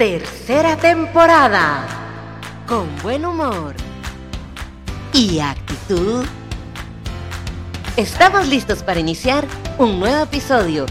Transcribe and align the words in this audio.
Tercera 0.00 0.78
temporada. 0.78 1.86
Con 2.66 2.88
buen 3.02 3.26
humor 3.26 3.74
y 5.12 5.40
actitud. 5.40 6.24
Estamos 7.98 8.48
listos 8.48 8.82
para 8.82 8.98
iniciar 8.98 9.44
un 9.76 10.00
nuevo 10.00 10.22
episodio. 10.22 10.86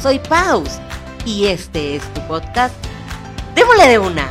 Soy 0.00 0.20
Paus 0.20 0.78
y 1.26 1.46
este 1.46 1.96
es 1.96 2.04
tu 2.14 2.20
podcast. 2.28 2.76
Démosle 3.56 3.88
de 3.88 3.98
una. 3.98 4.30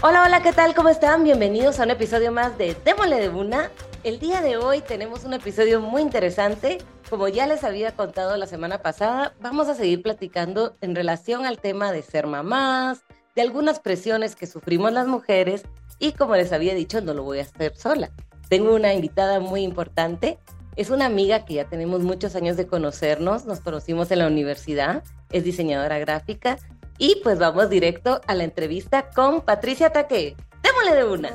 Hola, 0.00 0.24
hola, 0.24 0.42
¿qué 0.42 0.52
tal? 0.52 0.74
¿Cómo 0.74 0.88
están? 0.88 1.22
Bienvenidos 1.22 1.78
a 1.78 1.84
un 1.84 1.92
episodio 1.92 2.32
más 2.32 2.58
de 2.58 2.74
Démosle 2.84 3.20
de 3.20 3.28
una. 3.28 3.70
El 4.02 4.18
día 4.18 4.40
de 4.40 4.56
hoy 4.56 4.80
tenemos 4.80 5.22
un 5.22 5.34
episodio 5.34 5.80
muy 5.80 6.02
interesante. 6.02 6.78
Como 7.10 7.26
ya 7.28 7.46
les 7.46 7.64
había 7.64 7.92
contado 7.92 8.36
la 8.36 8.46
semana 8.46 8.82
pasada, 8.82 9.34
vamos 9.40 9.68
a 9.68 9.74
seguir 9.74 10.02
platicando 10.02 10.76
en 10.82 10.94
relación 10.94 11.46
al 11.46 11.58
tema 11.58 11.90
de 11.90 12.02
ser 12.02 12.26
mamás, 12.26 13.02
de 13.34 13.40
algunas 13.40 13.80
presiones 13.80 14.36
que 14.36 14.46
sufrimos 14.46 14.92
las 14.92 15.06
mujeres 15.06 15.62
y 15.98 16.12
como 16.12 16.36
les 16.36 16.52
había 16.52 16.74
dicho, 16.74 17.00
no 17.00 17.14
lo 17.14 17.22
voy 17.22 17.38
a 17.38 17.42
hacer 17.42 17.74
sola. 17.74 18.10
Tengo 18.50 18.74
una 18.74 18.92
invitada 18.92 19.40
muy 19.40 19.62
importante. 19.62 20.38
Es 20.76 20.90
una 20.90 21.06
amiga 21.06 21.46
que 21.46 21.54
ya 21.54 21.64
tenemos 21.64 22.02
muchos 22.02 22.36
años 22.36 22.58
de 22.58 22.66
conocernos, 22.66 23.46
nos 23.46 23.60
conocimos 23.60 24.10
en 24.10 24.18
la 24.18 24.26
universidad, 24.26 25.02
es 25.32 25.44
diseñadora 25.44 25.98
gráfica 25.98 26.58
y 26.98 27.20
pues 27.24 27.38
vamos 27.38 27.70
directo 27.70 28.20
a 28.26 28.34
la 28.34 28.44
entrevista 28.44 29.08
con 29.10 29.40
Patricia 29.40 29.90
Taque. 29.90 30.36
Démosle 30.62 30.94
de 30.94 31.04
una. 31.04 31.30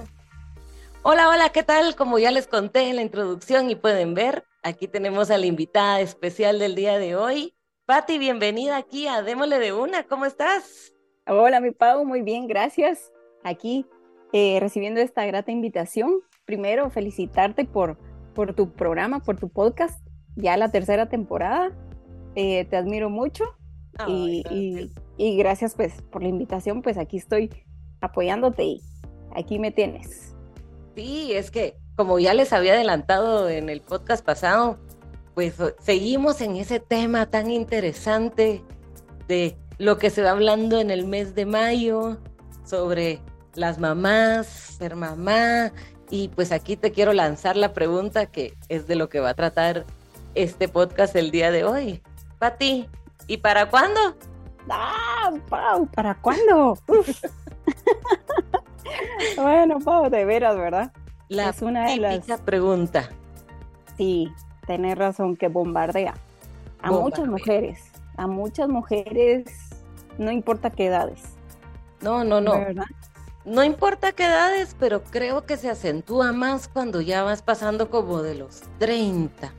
Hola, 1.01 1.29
hola, 1.29 1.49
¿qué 1.49 1.63
tal? 1.63 1.95
Como 1.95 2.19
ya 2.19 2.29
les 2.29 2.45
conté 2.45 2.89
en 2.89 2.95
la 2.95 3.01
introducción 3.01 3.69
y 3.69 3.75
pueden 3.75 4.13
ver, 4.13 4.45
aquí 4.63 4.87
tenemos 4.87 5.29
a 5.29 5.37
la 5.37 5.45
invitada 5.45 5.99
especial 6.01 6.57
del 6.57 6.75
día 6.75 6.97
de 6.97 7.15
hoy. 7.15 7.53
Pati, 7.85 8.17
bienvenida 8.17 8.77
aquí 8.77 9.07
a 9.07 9.21
Démosle 9.21 9.59
de 9.59 9.73
una. 9.73 10.03
¿Cómo 10.03 10.25
estás? 10.25 10.93
Hola, 11.27 11.59
mi 11.59 11.71
Pau, 11.71 12.05
muy 12.05 12.21
bien, 12.21 12.47
gracias. 12.47 13.11
Aquí 13.43 13.85
eh, 14.31 14.57
recibiendo 14.59 15.01
esta 15.01 15.25
grata 15.25 15.51
invitación. 15.51 16.21
Primero, 16.45 16.89
felicitarte 16.89 17.65
por, 17.65 17.97
por 18.33 18.55
tu 18.55 18.71
programa, 18.71 19.19
por 19.19 19.37
tu 19.37 19.49
podcast, 19.49 20.05
ya 20.35 20.55
la 20.57 20.71
tercera 20.71 21.09
temporada. 21.09 21.71
Eh, 22.35 22.65
te 22.65 22.77
admiro 22.77 23.09
mucho 23.09 23.43
y, 24.07 24.89
y, 25.17 25.37
gracias 25.37 25.75
pues 25.75 26.01
por 26.11 26.23
la 26.23 26.29
invitación, 26.29 26.81
pues 26.81 26.97
aquí 26.97 27.17
estoy 27.17 27.51
apoyándote 28.01 28.63
y 28.63 28.81
aquí 29.35 29.59
me 29.59 29.71
tienes. 29.71 30.35
Sí, 30.95 31.31
es 31.33 31.51
que 31.51 31.82
como 31.95 32.19
ya 32.19 32.33
les 32.33 32.53
había 32.53 32.73
adelantado 32.73 33.49
en 33.49 33.69
el 33.69 33.81
podcast 33.81 34.25
pasado, 34.25 34.77
pues 35.33 35.55
seguimos 35.79 36.41
en 36.41 36.55
ese 36.55 36.79
tema 36.79 37.25
tan 37.25 37.51
interesante 37.51 38.63
de 39.27 39.57
lo 39.77 39.97
que 39.97 40.09
se 40.09 40.21
va 40.21 40.31
hablando 40.31 40.79
en 40.79 40.91
el 40.91 41.05
mes 41.05 41.35
de 41.35 41.45
mayo 41.45 42.17
sobre 42.65 43.19
las 43.55 43.79
mamás, 43.79 44.47
ser 44.47 44.95
mamá, 44.95 45.71
y 46.09 46.27
pues 46.29 46.51
aquí 46.51 46.77
te 46.77 46.91
quiero 46.91 47.13
lanzar 47.13 47.57
la 47.57 47.73
pregunta 47.73 48.27
que 48.27 48.55
es 48.69 48.87
de 48.87 48.95
lo 48.95 49.09
que 49.09 49.19
va 49.19 49.29
a 49.29 49.33
tratar 49.33 49.85
este 50.35 50.67
podcast 50.67 51.15
el 51.15 51.31
día 51.31 51.51
de 51.51 51.63
hoy. 51.63 52.01
Pati, 52.39 52.87
¿Y 53.27 53.37
para 53.37 53.69
cuándo? 53.69 53.99
Ah, 54.69 55.31
Pau, 55.49 55.87
¿para 55.87 56.15
cuándo? 56.15 56.77
bueno, 59.37 59.79
Pau, 59.79 60.09
de 60.09 60.25
veras, 60.25 60.57
¿verdad? 60.57 60.91
La 61.29 61.49
es 61.49 61.61
una 61.61 61.89
de 61.89 61.97
las 61.97 62.41
pregunta. 62.41 63.09
Sí, 63.97 64.31
tenés 64.67 64.97
razón, 64.97 65.35
que 65.35 65.47
bombardea. 65.47 66.13
A 66.81 66.91
muchas 66.91 67.27
mujeres, 67.27 67.91
a 68.17 68.27
muchas 68.27 68.67
mujeres, 68.67 69.45
no 70.17 70.31
importa 70.31 70.69
qué 70.69 70.87
edades. 70.87 71.21
No, 72.01 72.23
no, 72.23 72.41
no. 72.41 72.59
¿verdad? 72.59 72.85
No 73.45 73.63
importa 73.63 74.11
qué 74.11 74.25
edades, 74.25 74.75
pero 74.79 75.03
creo 75.03 75.45
que 75.45 75.57
se 75.57 75.69
acentúa 75.69 76.31
más 76.31 76.67
cuando 76.67 77.01
ya 77.01 77.23
vas 77.23 77.41
pasando 77.41 77.89
como 77.89 78.21
de 78.21 78.35
los 78.35 78.63
30. 78.79 79.53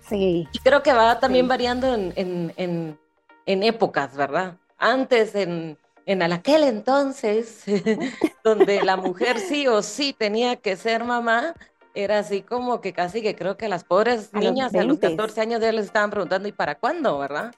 Sí. 0.00 0.48
Y 0.52 0.58
creo 0.60 0.82
que 0.82 0.92
va 0.92 1.18
también 1.18 1.48
variando 1.48 1.94
en, 1.94 2.98
en 3.46 3.62
épocas, 3.62 4.14
¿verdad? 4.16 4.56
Antes, 4.78 5.34
en, 5.34 5.78
en 6.06 6.22
aquel 6.22 6.62
entonces, 6.62 7.64
donde 8.44 8.82
la 8.82 8.96
mujer 8.96 9.38
sí 9.38 9.66
o 9.66 9.82
sí 9.82 10.14
tenía 10.16 10.56
que 10.56 10.76
ser 10.76 11.04
mamá, 11.04 11.54
era 11.94 12.18
así 12.18 12.42
como 12.42 12.80
que 12.80 12.92
casi 12.92 13.22
que 13.22 13.34
creo 13.34 13.56
que 13.56 13.68
las 13.68 13.84
pobres 13.84 14.32
niñas 14.32 14.74
a 14.74 14.84
los 14.84 14.98
14 14.98 15.40
años 15.40 15.60
ya 15.60 15.72
les 15.72 15.86
estaban 15.86 16.10
preguntando, 16.10 16.46
¿y 16.46 16.52
para 16.52 16.76
cuándo, 16.76 17.18
verdad? 17.18 17.54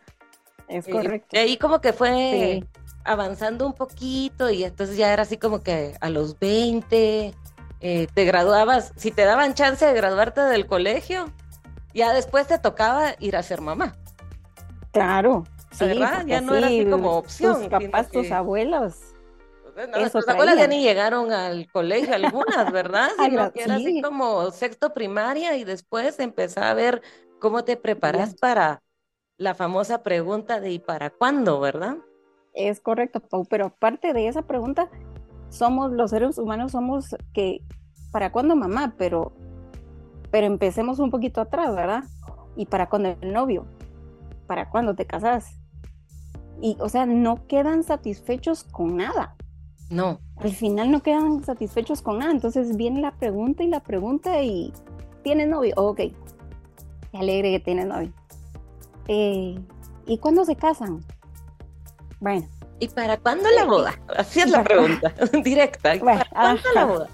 Es 0.69 0.87
correcto. 0.87 1.29
Y 1.33 1.39
ahí 1.39 1.57
como 1.57 1.81
que 1.81 1.93
fue 1.93 2.63
avanzando 3.05 3.67
un 3.67 3.73
poquito 3.73 4.51
y 4.51 4.65
entonces 4.65 4.97
ya 4.97 5.13
era 5.13 5.23
así 5.23 5.39
como 5.39 5.63
que 5.63 5.95
a 6.01 6.11
los 6.11 6.39
20 6.39 7.35
eh, 7.81 8.07
te 8.13 8.25
graduabas, 8.25 8.93
si 8.97 9.11
te 9.11 9.25
daban 9.25 9.55
chance 9.55 9.85
de 9.85 9.93
graduarte 9.93 10.41
del 10.43 10.67
colegio, 10.67 11.33
ya 11.95 12.13
después 12.13 12.47
te 12.47 12.59
tocaba 12.59 13.15
ir 13.19 13.37
a 13.37 13.43
ser 13.43 13.61
mamá. 13.61 13.97
Claro, 14.93 15.45
¿verdad? 15.79 16.27
Ya 16.27 16.41
no 16.41 16.55
era 16.55 16.67
así 16.67 16.87
como 16.87 17.13
opción. 17.19 17.61
Tus 17.61 17.69
papás, 17.69 18.11
tus 18.11 18.31
abuelos. 18.31 19.15
Nuestras 19.87 20.29
abuelas 20.29 20.57
ya 20.57 20.67
ni 20.67 20.83
llegaron 20.83 21.33
al 21.33 21.71
colegio, 21.71 22.15
algunas, 22.15 22.73
¿verdad? 22.73 23.09
Sino 23.25 23.53
que 23.53 23.63
era 23.63 23.77
así 23.77 24.03
como 24.03 24.51
sexto 24.51 24.93
primaria 24.93 25.57
y 25.57 25.65
después 25.65 26.19
empezar 26.19 26.65
a 26.65 26.75
ver 26.75 27.03
cómo 27.39 27.65
te 27.65 27.77
preparas 27.77 28.35
para 28.35 28.83
la 29.37 29.55
famosa 29.55 30.03
pregunta 30.03 30.61
de 30.61 30.73
¿y 30.73 30.79
para 30.81 31.11
cuándo, 31.11 31.61
verdad? 31.61 31.99
Es 32.55 32.81
correcto, 32.81 33.21
Pau, 33.21 33.47
pero 33.49 33.67
aparte 33.67 34.13
de 34.13 34.27
esa 34.27 34.43
pregunta, 34.43 34.91
somos 35.49 35.93
los 35.93 36.11
seres 36.11 36.39
humanos, 36.39 36.73
somos 36.73 37.15
que, 37.33 37.63
¿para 38.11 38.33
cuándo 38.33 38.57
mamá? 38.57 38.95
Pero, 38.99 39.33
pero 40.33 40.47
empecemos 40.47 40.99
un 40.99 41.11
poquito 41.11 41.41
atrás, 41.41 41.75
¿verdad? 41.77 42.03
¿Y 42.57 42.67
para 42.67 42.89
cuándo 42.89 43.17
el 43.21 43.33
novio? 43.33 43.65
¿Para 44.49 44.69
cuándo 44.71 44.95
te 44.95 45.07
casas? 45.07 45.55
Y, 46.61 46.77
o 46.81 46.89
sea, 46.89 47.07
no 47.07 47.47
quedan 47.47 47.83
satisfechos 47.85 48.65
con 48.65 48.97
nada. 48.97 49.37
No. 49.91 50.21
Al 50.37 50.53
final 50.53 50.91
no 50.91 51.03
quedan 51.03 51.45
satisfechos 51.45 52.03
con 52.03 52.19
nada. 52.19 52.33
Entonces 52.33 52.77
viene 52.77 53.01
la 53.01 53.13
pregunta 53.13 53.63
y 53.63 53.69
la 53.69 53.81
pregunta 53.81 54.43
y 54.43 54.73
¿tienes 55.23 55.49
novio? 55.49 55.73
ok. 55.77 55.97
Qué 55.97 57.19
alegre 57.19 57.53
que 57.53 57.61
tienes 57.61 57.87
novio. 57.87 58.13
Eh, 59.09 59.59
¿Y 60.07 60.19
cuándo 60.19 60.45
se 60.45 60.57
casan? 60.57 61.05
Bueno. 62.21 62.47
¿Y 62.81 62.89
para 62.89 63.17
cuándo 63.17 63.49
la 63.51 63.65
boda? 63.65 63.99
Así 64.17 64.41
es 64.41 64.51
la 64.51 64.63
pregunta, 64.65 65.13
directa. 65.43 65.97
¿Y 65.97 66.01
para 66.01 66.25
cuándo 66.31 66.63
la 66.75 66.85
boda? 66.85 67.09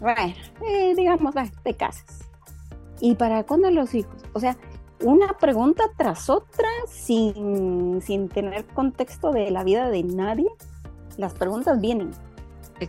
Bueno, 0.00 0.34
eh, 0.68 0.94
digamos, 0.96 1.34
te 1.62 1.74
casas. 1.74 2.24
¿Y 3.00 3.14
para 3.14 3.44
cuándo 3.44 3.70
los 3.70 3.94
hijos? 3.94 4.22
O 4.32 4.40
sea, 4.40 4.56
una 5.00 5.38
pregunta 5.38 5.84
tras 5.96 6.30
otra 6.30 6.68
sin, 6.88 8.00
sin 8.02 8.28
tener 8.28 8.64
contexto 8.66 9.32
de 9.32 9.50
la 9.50 9.64
vida 9.64 9.90
de 9.90 10.02
nadie. 10.02 10.48
Las 11.16 11.34
preguntas 11.34 11.80
vienen. 11.80 12.12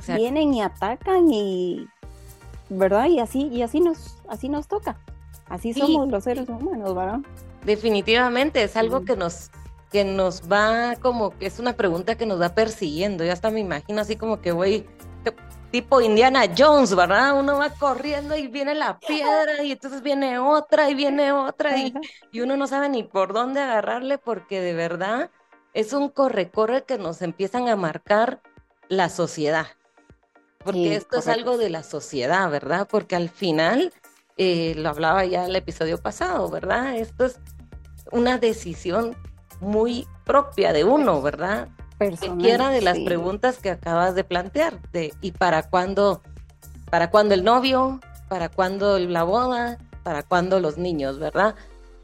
Vienen 0.08 0.54
y 0.54 0.62
atacan 0.62 1.32
y 1.32 1.88
¿verdad? 2.70 3.08
Y 3.08 3.20
así, 3.20 3.48
y 3.48 3.62
así 3.62 3.80
nos, 3.80 4.18
así 4.28 4.50
nos 4.50 4.68
toca. 4.68 4.98
Así 5.48 5.74
somos 5.74 6.10
los 6.10 6.24
seres 6.24 6.50
humanos, 6.50 6.96
¿verdad? 6.96 7.20
Definitivamente, 7.66 8.64
es 8.64 8.76
algo 8.76 9.06
que 9.06 9.16
nos, 9.16 9.52
que 9.92 10.04
nos 10.04 10.52
va 10.52 10.96
como 11.02 11.32
que 11.38 11.46
es 11.46 11.60
una 11.60 11.74
pregunta 11.74 12.16
que 12.16 12.26
nos 12.26 12.42
va 12.42 12.50
persiguiendo. 12.50 13.24
Ya 13.24 13.34
hasta 13.34 13.52
me 13.52 13.60
imagino 13.60 14.02
así 14.02 14.16
como 14.16 14.42
que 14.42 14.52
voy 14.52 14.86
tipo 15.76 16.00
Indiana 16.00 16.44
Jones, 16.58 16.96
¿verdad? 16.96 17.38
Uno 17.38 17.58
va 17.58 17.70
corriendo 17.70 18.34
y 18.38 18.48
viene 18.48 18.74
la 18.76 18.98
piedra 19.06 19.62
y 19.62 19.74
entonces 19.74 20.02
viene 20.02 20.40
otra 20.40 20.90
y 20.90 20.96
viene 20.96 21.34
otra 21.34 21.78
y, 21.78 21.94
y 22.32 22.40
uno 22.40 22.56
no 22.56 22.66
sabe 22.66 22.88
ni 22.88 23.04
por 23.04 23.34
dónde 23.34 23.60
agarrarle 23.60 24.18
porque 24.18 24.62
de 24.62 24.74
verdad 24.74 25.32
es 25.74 25.92
un 25.92 26.08
corre-corre 26.08 26.86
que 26.86 26.98
nos 26.98 27.22
empiezan 27.22 27.68
a 27.68 27.76
marcar 27.76 28.42
la 28.88 29.10
sociedad. 29.10 29.68
Porque 30.60 30.96
esto 30.96 31.20
es 31.20 31.28
algo 31.28 31.58
de 31.58 31.70
la 31.70 31.84
sociedad, 31.84 32.50
¿verdad? 32.50 32.88
Porque 32.90 33.18
al 33.18 33.28
final, 33.30 33.92
eh, 34.38 34.76
lo 34.78 34.88
hablaba 34.88 35.26
ya 35.26 35.46
el 35.46 35.58
episodio 35.58 35.98
pasado, 36.02 36.50
¿verdad? 36.50 36.96
Esto 36.96 37.26
es 37.26 37.42
una 38.14 38.38
decisión 38.38 39.18
muy 39.60 40.08
propia 40.24 40.72
de 40.72 40.86
uno, 40.86 41.22
¿verdad? 41.22 41.68
Cualquiera 41.98 42.70
de 42.70 42.82
las 42.82 43.00
preguntas 43.00 43.58
que 43.58 43.70
acabas 43.70 44.16
de 44.16 44.24
plantear, 44.24 44.82
de 44.92 45.14
¿y 45.22 45.32
para 45.32 45.70
cuándo, 45.70 46.22
para 46.90 47.10
cuándo 47.10 47.34
el 47.34 47.44
novio? 47.44 48.00
¿Para 48.30 48.50
cuándo 48.50 49.00
la 49.00 49.24
boda? 49.24 49.78
¿Para 50.04 50.24
cuándo 50.24 50.60
los 50.60 50.78
niños? 50.78 51.20
¿Verdad? 51.20 51.56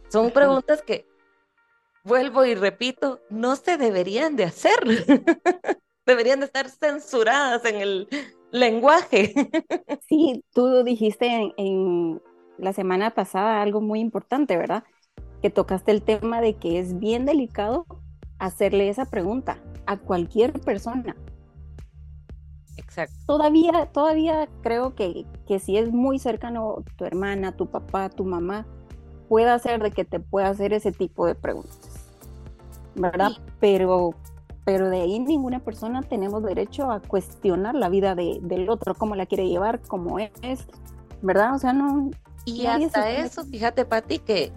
Son 0.10 0.32
preguntas 0.32 0.82
que, 0.82 1.06
vuelvo 2.04 2.46
y 2.46 2.56
repito, 2.56 3.20
no 3.30 3.56
se 3.56 3.78
deberían 3.78 4.36
de 4.36 4.46
hacer. 4.46 4.80
deberían 6.06 6.40
de 6.40 6.46
estar 6.46 6.70
censuradas 6.70 7.64
en 7.66 7.76
el 7.76 8.08
lenguaje. 8.52 9.34
sí, 10.10 10.44
tú 10.54 10.84
dijiste 10.84 11.28
en, 11.28 11.54
en 11.58 12.22
la 12.58 12.74
semana 12.74 13.12
pasada 13.12 13.62
algo 13.62 13.82
muy 13.82 14.00
importante, 14.00 14.58
¿verdad? 14.58 14.84
que 15.42 15.50
tocaste 15.50 15.92
el 15.92 16.04
tema 16.04 16.40
de 16.40 16.54
que 16.54 16.80
es 16.80 17.00
bien 17.00 17.26
delicado 17.26 17.86
hacerle 18.40 18.90
esa 18.90 19.06
pregunta 19.06 19.58
a 19.86 19.98
cualquier 19.98 20.54
persona. 20.62 21.16
Exacto. 22.78 23.16
Todavía, 23.26 23.90
todavía 23.92 24.50
creo 24.62 24.96
que, 24.96 25.26
que 25.48 25.60
si 25.60 25.78
es 25.78 25.92
muy 25.92 26.20
cercano 26.20 26.84
tu 26.98 27.06
hermana, 27.06 27.56
tu 27.56 27.68
papá, 27.68 28.10
tu 28.10 28.26
mamá, 28.26 28.66
puede 29.30 29.50
hacer 29.50 29.82
de 29.82 29.92
que 29.92 30.04
te 30.04 30.20
pueda 30.20 30.50
hacer 30.50 30.74
ese 30.74 30.92
tipo 30.92 31.26
de 31.26 31.36
preguntas. 31.36 31.90
¿Verdad? 32.96 33.32
Pero, 33.62 34.14
pero 34.66 34.90
de 34.90 35.02
ahí 35.02 35.20
ninguna 35.20 35.60
persona 35.60 36.02
tenemos 36.02 36.44
derecho 36.44 36.92
a 36.92 37.00
cuestionar 37.00 37.76
la 37.76 37.88
vida 37.88 38.14
de, 38.16 38.40
del 38.42 38.70
otro, 38.70 38.94
cómo 38.94 39.16
la 39.16 39.26
quiere 39.26 39.48
llevar, 39.48 39.80
cómo 39.88 40.20
es, 40.20 40.32
¿verdad? 41.22 41.56
O 41.56 41.60
sea, 41.60 41.72
no. 41.72 42.12
Y 42.44 42.66
hasta 42.66 43.10
eso, 43.10 43.46
fíjate, 43.46 43.86
Pati, 43.86 44.20
que 44.20 44.52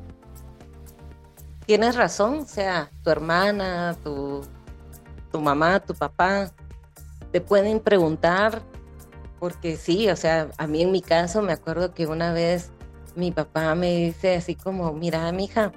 tienes 1.66 1.94
razón, 1.96 2.38
o 2.38 2.44
sea, 2.44 2.90
tu 3.02 3.10
hermana, 3.10 3.96
tu, 4.02 4.40
tu 5.34 5.40
mamá, 5.40 5.80
tu 5.80 5.94
papá, 5.94 6.52
te 7.32 7.40
pueden 7.40 7.80
preguntar, 7.80 8.62
porque 9.40 9.76
sí, 9.76 10.08
o 10.08 10.14
sea, 10.14 10.48
a 10.58 10.68
mí 10.68 10.80
en 10.82 10.92
mi 10.92 11.02
caso 11.02 11.42
me 11.42 11.52
acuerdo 11.52 11.92
que 11.92 12.06
una 12.06 12.32
vez 12.32 12.70
mi 13.16 13.32
papá 13.32 13.74
me 13.74 13.96
dice 13.96 14.36
así 14.36 14.54
como, 14.54 14.92
mira, 14.92 15.32
mi 15.32 15.46
hija, 15.46 15.72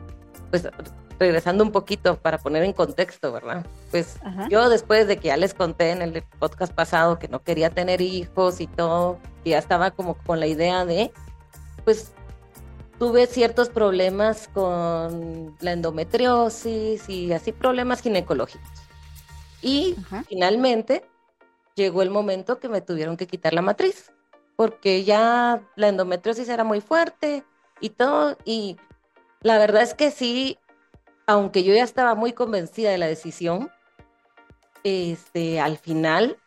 pues 0.51 0.69
regresando 1.18 1.63
un 1.63 1.71
poquito 1.71 2.19
para 2.19 2.38
poner 2.38 2.62
en 2.65 2.74
contexto, 2.74 3.31
¿verdad? 3.31 3.65
Pues 3.89 4.19
yo 4.51 4.69
después 4.69 5.07
de 5.07 5.18
que 5.18 5.30
ya 5.30 5.38
les 5.38 5.56
conté 5.56 5.89
en 5.89 6.04
el 6.04 6.21
podcast 6.38 6.71
pasado 6.71 7.18
que 7.18 7.27
no 7.27 7.42
quería 7.42 7.71
tener 7.71 8.00
hijos 8.00 8.62
y 8.62 8.68
todo, 8.68 9.18
ya 9.44 9.57
estaba 9.57 9.89
como 9.89 10.13
con 10.13 10.39
la 10.39 10.45
idea 10.45 10.86
de, 10.86 11.12
pues 11.83 12.12
tuve 13.00 13.25
ciertos 13.25 13.69
problemas 13.69 14.50
con 14.54 15.56
la 15.62 15.71
endometriosis 15.71 17.09
y 17.09 17.33
así 17.33 17.54
problemas 17.54 18.04
ginecológicos. 18.04 18.86
Y 19.67 19.95
finalmente 20.27 21.03
llegó 21.75 22.01
el 22.01 22.09
momento 22.09 22.59
que 22.59 22.69
me 22.69 22.81
tuvieron 22.81 23.17
que 23.17 23.27
quitar 23.27 23.53
la 23.53 23.61
matriz, 23.61 24.11
porque 24.55 25.03
ya 25.03 25.61
la 25.75 25.89
endometriosis 25.89 26.49
era 26.49 26.63
muy 26.63 26.81
fuerte 26.81 27.43
y 27.79 27.89
todo, 27.89 28.37
y 28.45 28.77
la 29.41 29.57
verdad 29.57 29.83
es 29.83 29.93
que 29.93 30.09
sí, 30.09 30.57
aunque 31.27 31.63
yo 31.63 31.73
ya 31.73 31.83
estaba 31.83 32.15
muy 32.15 32.33
convencida 32.33 32.89
de 32.89 32.97
la 32.97 33.07
decisión, 33.07 33.69
este, 34.83 35.59
al 35.59 35.77
final, 35.77 36.37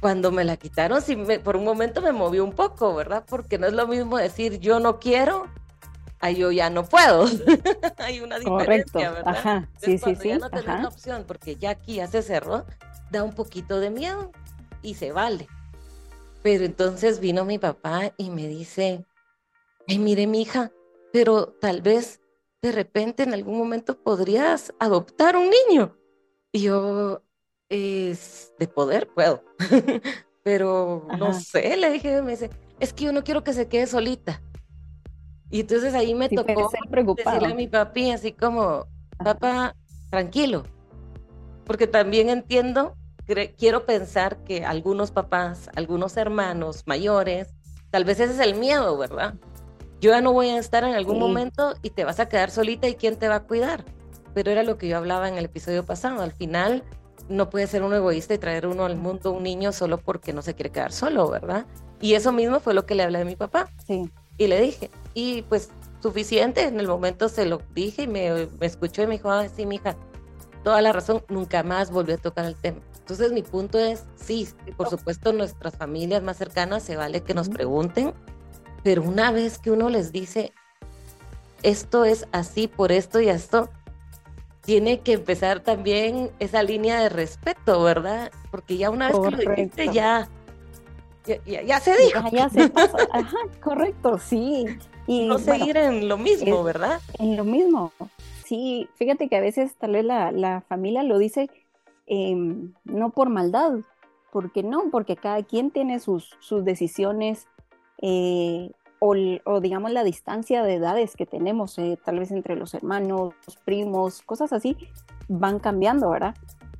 cuando 0.00 0.30
me 0.30 0.44
la 0.44 0.56
quitaron, 0.56 1.02
sí 1.02 1.16
me, 1.16 1.40
por 1.40 1.56
un 1.56 1.64
momento 1.64 2.02
me 2.02 2.12
movió 2.12 2.44
un 2.44 2.52
poco, 2.52 2.94
¿verdad? 2.94 3.24
Porque 3.28 3.58
no 3.58 3.66
es 3.66 3.72
lo 3.72 3.86
mismo 3.86 4.18
decir 4.18 4.60
yo 4.60 4.80
no 4.80 5.00
quiero 5.00 5.48
a 6.20 6.30
yo 6.30 6.52
ya 6.52 6.70
no 6.70 6.84
puedo. 6.84 7.26
Hay 7.98 8.20
una 8.20 8.38
diferencia, 8.38 9.10
¿verdad? 9.10 9.36
Ajá, 9.36 9.68
sí, 9.80 9.98
sí, 9.98 10.14
sí. 10.14 10.28
Ya 10.28 10.38
no 10.38 10.50
tenés 10.50 10.66
la 10.66 10.88
opción, 10.88 11.24
porque 11.26 11.56
ya 11.56 11.70
aquí 11.70 11.96
ya 11.96 12.06
se 12.06 12.22
cerró, 12.22 12.66
da 13.10 13.24
un 13.24 13.34
poquito 13.34 13.80
de 13.80 13.90
miedo 13.90 14.30
y 14.82 14.94
se 14.94 15.12
vale. 15.12 15.48
Pero 16.42 16.64
entonces 16.64 17.20
vino 17.20 17.44
mi 17.44 17.58
papá 17.58 18.12
y 18.16 18.30
me 18.30 18.48
dice, 18.48 19.04
ay, 19.88 19.98
mire, 19.98 20.26
mi 20.26 20.42
hija, 20.42 20.70
pero 21.12 21.48
tal 21.60 21.82
vez 21.82 22.20
de 22.62 22.72
repente 22.72 23.22
en 23.22 23.34
algún 23.34 23.58
momento 23.58 23.98
podrías 23.98 24.74
adoptar 24.78 25.36
un 25.36 25.50
niño. 25.50 25.96
Y 26.52 26.62
yo, 26.62 27.22
es 27.68 28.52
de 28.58 28.68
poder, 28.68 29.08
puedo. 29.08 29.42
pero 30.42 31.06
no 31.18 31.32
sé, 31.32 31.76
le 31.76 31.90
dije, 31.90 32.22
me 32.22 32.32
dice, 32.32 32.50
es 32.78 32.92
que 32.92 33.04
yo 33.04 33.12
no 33.12 33.24
quiero 33.24 33.44
que 33.44 33.52
se 33.52 33.68
quede 33.68 33.86
solita. 33.86 34.42
Y 35.50 35.60
entonces 35.60 35.94
ahí 35.94 36.14
me 36.14 36.28
tocó 36.28 36.70
decirle 37.16 37.48
a 37.48 37.54
mi 37.54 37.66
papi 37.66 38.12
así 38.12 38.32
como, 38.32 38.86
papá, 39.18 39.74
tranquilo, 40.10 40.64
porque 41.64 41.86
también 41.86 42.28
entiendo 42.28 42.96
quiero 43.56 43.86
pensar 43.86 44.38
que 44.44 44.64
algunos 44.64 45.10
papás, 45.10 45.70
algunos 45.76 46.16
hermanos 46.16 46.82
mayores, 46.86 47.48
tal 47.90 48.04
vez 48.04 48.20
ese 48.20 48.34
es 48.34 48.40
el 48.40 48.54
miedo, 48.56 48.96
¿verdad? 48.98 49.34
Yo 50.00 50.10
ya 50.10 50.20
no 50.20 50.32
voy 50.32 50.48
a 50.48 50.58
estar 50.58 50.84
en 50.84 50.94
algún 50.94 51.18
momento 51.18 51.74
y 51.82 51.90
te 51.90 52.04
vas 52.04 52.20
a 52.20 52.28
quedar 52.28 52.50
solita 52.50 52.88
y 52.88 52.94
quién 52.94 53.16
te 53.16 53.28
va 53.28 53.36
a 53.36 53.42
cuidar. 53.42 53.84
Pero 54.34 54.50
era 54.50 54.62
lo 54.62 54.78
que 54.78 54.88
yo 54.88 54.96
hablaba 54.96 55.28
en 55.28 55.36
el 55.36 55.44
episodio 55.44 55.84
pasado. 55.84 56.22
Al 56.22 56.32
final, 56.32 56.84
no 57.28 57.50
puede 57.50 57.66
ser 57.66 57.82
un 57.82 57.92
egoísta 57.92 58.32
y 58.32 58.38
traer 58.38 58.66
uno 58.66 58.86
al 58.86 58.96
mundo 58.96 59.32
un 59.32 59.42
niño 59.42 59.72
solo 59.72 59.98
porque 59.98 60.32
no 60.32 60.40
se 60.40 60.54
quiere 60.54 60.70
quedar 60.70 60.92
solo, 60.92 61.28
¿verdad? 61.28 61.66
Y 62.00 62.14
eso 62.14 62.32
mismo 62.32 62.60
fue 62.60 62.72
lo 62.72 62.86
que 62.86 62.94
le 62.94 63.02
hablé 63.02 63.20
a 63.20 63.24
mi 63.24 63.36
papá. 63.36 63.68
Sí. 63.86 64.10
Y 64.38 64.46
le 64.46 64.60
dije, 64.60 64.90
y 65.14 65.42
pues 65.42 65.70
suficiente, 66.00 66.64
en 66.64 66.80
el 66.80 66.88
momento 66.88 67.28
se 67.28 67.46
lo 67.46 67.60
dije 67.74 68.02
y 68.02 68.06
me, 68.06 68.48
me 68.58 68.66
escuchó 68.66 69.02
y 69.02 69.06
me 69.06 69.14
dijo, 69.14 69.30
ah, 69.30 69.48
sí, 69.48 69.66
mija, 69.66 69.96
toda 70.64 70.80
la 70.80 70.92
razón, 70.92 71.22
nunca 71.28 71.62
más 71.62 71.90
volvió 71.90 72.14
a 72.14 72.18
tocar 72.18 72.44
el 72.44 72.54
tema. 72.54 72.80
Entonces 72.98 73.32
mi 73.32 73.42
punto 73.42 73.78
es, 73.78 74.04
sí, 74.14 74.48
por 74.76 74.88
supuesto 74.88 75.32
nuestras 75.32 75.76
familias 75.76 76.22
más 76.22 76.36
cercanas 76.36 76.82
se 76.82 76.96
vale 76.96 77.22
que 77.22 77.34
nos 77.34 77.48
pregunten, 77.48 78.14
pero 78.82 79.02
una 79.02 79.32
vez 79.32 79.58
que 79.58 79.70
uno 79.70 79.90
les 79.90 80.12
dice, 80.12 80.52
esto 81.62 82.04
es 82.04 82.26
así 82.32 82.68
por 82.68 82.92
esto 82.92 83.20
y 83.20 83.28
esto, 83.28 83.68
tiene 84.62 85.00
que 85.00 85.14
empezar 85.14 85.60
también 85.60 86.30
esa 86.38 86.62
línea 86.62 87.00
de 87.00 87.08
respeto, 87.08 87.82
¿verdad? 87.82 88.30
Porque 88.50 88.76
ya 88.76 88.90
una 88.90 89.08
vez 89.08 89.18
que 89.18 89.30
lo 89.30 89.38
dijiste, 89.38 89.92
ya, 89.92 90.28
ya, 91.44 91.80
se 91.80 91.96
dijo. 91.96 92.20
Ya, 92.30 92.48
se 92.48 92.68
pasa. 92.68 92.98
Ajá, 93.12 93.38
correcto, 93.62 94.18
sí. 94.18 94.66
Y 95.10 95.26
no 95.26 95.38
seguir 95.38 95.76
en 95.76 96.08
lo 96.08 96.16
mismo, 96.16 96.62
¿verdad? 96.62 97.00
En 97.18 97.36
lo 97.36 97.44
mismo. 97.44 97.92
Sí, 98.44 98.88
fíjate 98.94 99.28
que 99.28 99.36
a 99.36 99.40
veces 99.40 99.76
tal 99.76 99.92
vez 99.92 100.04
la, 100.04 100.32
la 100.32 100.60
familia 100.62 101.02
lo 101.02 101.18
dice 101.18 101.48
Em, 102.12 102.72
no 102.82 103.10
por 103.10 103.30
maldad, 103.30 103.78
porque 104.32 104.64
no, 104.64 104.90
porque 104.90 105.14
cada 105.14 105.44
quien 105.44 105.70
tiene 105.70 106.00
sus, 106.00 106.36
sus 106.40 106.64
decisiones 106.64 107.46
eh, 108.02 108.72
o, 108.98 109.60
digamos 109.60 109.92
la 109.92 110.02
distancia 110.02 110.64
de 110.64 110.74
edades 110.74 111.14
que 111.14 111.24
tenemos, 111.24 111.78
eh, 111.78 111.96
tal 112.04 112.18
vez 112.18 112.32
entre 112.32 112.56
los 112.56 112.74
hermanos, 112.74 113.34
los 113.46 113.56
primos, 113.58 114.22
cosas 114.22 114.52
así, 114.52 114.76
van 115.28 115.60
cambiando, 115.60 116.10
¿verdad? 116.10 116.34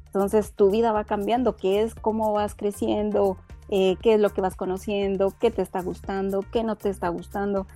Entonces 0.07 0.53
tu 0.55 0.69
vida 0.69 0.91
va 0.91 1.05
cambiando, 1.05 1.55
qué 1.55 1.83
es 1.83 1.95
cómo 1.95 2.33
vas 2.33 2.57
creciendo, 2.57 3.37
eh, 3.69 3.95
qué 4.03 4.15
es 4.15 4.21
lo 4.21 4.31
que 4.31 4.41
vas 4.41 4.57
conociendo, 4.57 5.33
qué 5.39 5.53
te 5.53 5.63
está 5.63 5.81
gustando, 5.81 6.45
qué 6.51 6.65
no 6.65 6.75
te 6.75 6.89
está 6.89 7.09
gustando. 7.09 7.69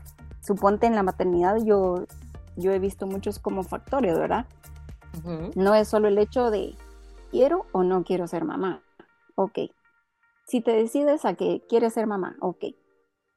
Suponte 0.45 0.87
en 0.87 0.95
la 0.95 1.03
maternidad 1.03 1.57
yo, 1.65 2.05
yo 2.57 2.73
he 2.73 2.79
visto 2.79 3.07
muchos 3.07 3.39
como 3.39 3.63
factores, 3.63 4.19
¿verdad? 4.19 4.47
No 5.55 5.75
es 5.75 5.89
solo 5.89 6.09
el 6.09 6.19
hecho 6.19 6.51
de, 6.51 6.75
¿quiero 7.31 7.67
o 7.73 7.83
no 7.83 8.05
quiero 8.05 8.27
ser 8.27 8.45
mamá? 8.45 8.83
Ok. 9.37 9.59
Si 10.47 10.61
te 10.61 10.73
decides 10.73 11.25
a 11.25 11.35
que 11.35 11.63
quieres 11.69 11.95
ser 11.95 12.07
mamá, 12.07 12.37
ok. 12.41 12.65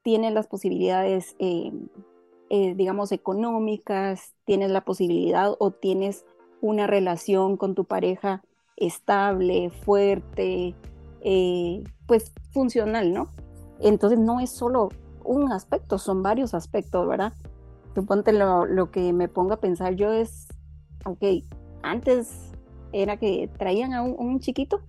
Tienes 0.01 0.33
las 0.33 0.47
posibilidades, 0.47 1.35
eh, 1.39 1.71
eh, 2.49 2.73
digamos, 2.75 3.11
económicas, 3.11 4.33
tienes 4.45 4.71
la 4.71 4.81
posibilidad 4.81 5.55
o 5.59 5.71
tienes 5.71 6.25
una 6.61 6.87
relación 6.87 7.55
con 7.55 7.75
tu 7.75 7.85
pareja 7.85 8.43
estable, 8.75 9.69
fuerte, 9.69 10.75
eh, 11.21 11.83
pues 12.05 12.33
funcional, 12.51 13.13
¿no? 13.13 13.27
Entonces 13.79 14.19
no 14.19 14.39
es 14.39 14.49
solo 14.49 14.89
un 15.27 15.51
aspecto, 15.51 15.97
son 15.97 16.23
varios 16.23 16.53
aspectos, 16.53 17.07
¿verdad? 17.07 17.33
Suponte 17.93 18.33
lo, 18.33 18.65
lo 18.65 18.91
que 18.91 19.13
me 19.13 19.27
pongo 19.27 19.53
a 19.53 19.59
pensar 19.59 19.95
yo 19.95 20.11
es, 20.11 20.47
ok, 21.05 21.23
antes 21.83 22.51
era 22.91 23.17
que 23.17 23.49
traían 23.57 23.93
a 23.93 24.01
un, 24.01 24.39
chiquito 24.39 24.81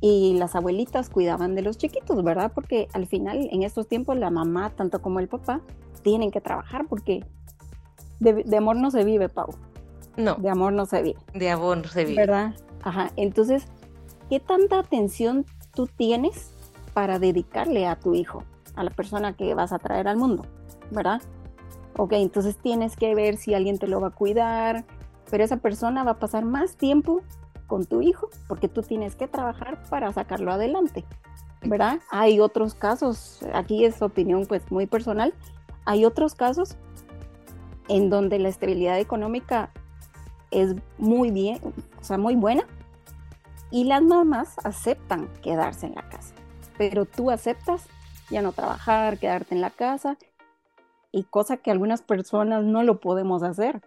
y 0.00 0.34
las 0.38 0.54
abuelitas 0.54 1.10
cuidaban 1.10 1.54
de 1.54 1.62
los 1.62 1.78
chiquitos, 1.78 2.22
¿verdad? 2.22 2.52
Porque 2.54 2.88
al 2.92 3.06
final, 3.06 3.48
en 3.50 3.62
estos 3.62 3.88
tiempos, 3.88 4.16
la 4.16 4.30
mamá, 4.30 4.70
tanto 4.70 5.02
como 5.02 5.20
el 5.20 5.28
papá, 5.28 5.60
tienen 6.02 6.30
que 6.30 6.40
trabajar 6.40 6.86
porque 6.88 7.24
de, 8.20 8.56
amor 8.56 8.76
no 8.76 8.90
se 8.90 9.04
vive, 9.04 9.28
Pau. 9.28 9.54
No. 10.16 10.34
De 10.36 10.50
amor 10.50 10.72
no 10.72 10.86
se 10.86 11.02
vive. 11.02 11.18
De 11.34 11.50
amor 11.50 11.78
no 11.78 11.88
se 11.88 12.04
vive. 12.04 12.22
¿Verdad? 12.22 12.54
Ajá. 12.82 13.10
Entonces, 13.16 13.66
¿qué 14.28 14.40
tanta 14.40 14.78
atención 14.80 15.46
tú 15.74 15.86
tienes 15.86 16.52
para 16.94 17.18
dedicarle 17.18 17.86
a 17.86 17.96
tu 17.96 18.14
hijo, 18.14 18.42
a 18.78 18.84
la 18.84 18.90
persona 18.90 19.34
que 19.34 19.54
vas 19.54 19.72
a 19.72 19.78
traer 19.78 20.08
al 20.08 20.16
mundo? 20.16 20.46
¿Verdad? 20.90 21.20
Ok, 21.96 22.12
entonces 22.12 22.56
tienes 22.56 22.96
que 22.96 23.14
ver 23.14 23.36
si 23.36 23.54
alguien 23.54 23.78
te 23.78 23.88
lo 23.88 24.00
va 24.00 24.08
a 24.08 24.12
cuidar, 24.12 24.84
pero 25.30 25.44
esa 25.44 25.56
persona 25.56 26.04
va 26.04 26.12
a 26.12 26.18
pasar 26.18 26.44
más 26.44 26.76
tiempo 26.76 27.22
con 27.66 27.86
tu 27.86 28.02
hijo 28.02 28.30
porque 28.46 28.68
tú 28.68 28.82
tienes 28.82 29.16
que 29.16 29.28
trabajar 29.28 29.82
para 29.90 30.12
sacarlo 30.12 30.52
adelante, 30.52 31.04
¿verdad? 31.62 31.98
Hay 32.10 32.40
otros 32.40 32.74
casos, 32.74 33.40
aquí 33.52 33.84
es 33.84 34.00
opinión 34.00 34.46
pues 34.46 34.70
muy 34.70 34.86
personal, 34.86 35.34
hay 35.84 36.04
otros 36.04 36.34
casos 36.34 36.76
en 37.88 38.10
donde 38.10 38.38
la 38.38 38.48
estabilidad 38.48 38.98
económica 38.98 39.70
es 40.50 40.76
muy 40.98 41.30
bien, 41.30 41.58
o 42.00 42.04
sea, 42.04 42.16
muy 42.16 42.36
buena 42.36 42.64
y 43.70 43.84
las 43.84 44.02
mamás 44.02 44.56
aceptan 44.64 45.28
quedarse 45.42 45.86
en 45.86 45.94
la 45.94 46.08
casa, 46.08 46.34
pero 46.78 47.04
tú 47.04 47.30
aceptas 47.30 47.86
ya 48.30 48.42
no 48.42 48.52
trabajar, 48.52 49.18
quedarte 49.18 49.54
en 49.54 49.60
la 49.60 49.70
casa 49.70 50.16
y 51.12 51.24
cosa 51.24 51.56
que 51.56 51.70
algunas 51.70 52.02
personas 52.02 52.64
no 52.64 52.82
lo 52.82 53.00
podemos 53.00 53.42
hacer 53.42 53.80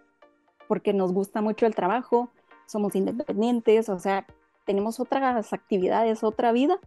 porque 0.68 0.92
nos 0.92 1.12
gusta 1.12 1.42
mucho 1.42 1.66
el 1.66 1.74
trabajo, 1.74 2.30
somos 2.66 2.94
independientes, 2.94 3.88
o 3.88 3.98
sea, 3.98 4.26
tenemos 4.64 5.00
otras 5.00 5.52
actividades, 5.52 6.24
otra 6.24 6.52
vida, 6.52 6.78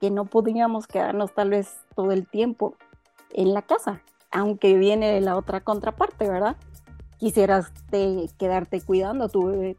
que 0.00 0.10
no 0.10 0.26
podríamos 0.26 0.86
quedarnos 0.86 1.34
tal 1.34 1.50
vez 1.50 1.76
todo 1.94 2.12
el 2.12 2.26
tiempo 2.26 2.76
en 3.32 3.54
la 3.54 3.62
casa, 3.62 4.02
aunque 4.30 4.76
viene 4.76 5.20
la 5.20 5.36
otra 5.36 5.60
contraparte, 5.60 6.28
¿verdad? 6.28 6.56
Quisieras 7.18 7.72
quedarte 8.38 8.80
cuidando 8.82 9.24
a 9.24 9.28
tu 9.28 9.46
bebé 9.46 9.76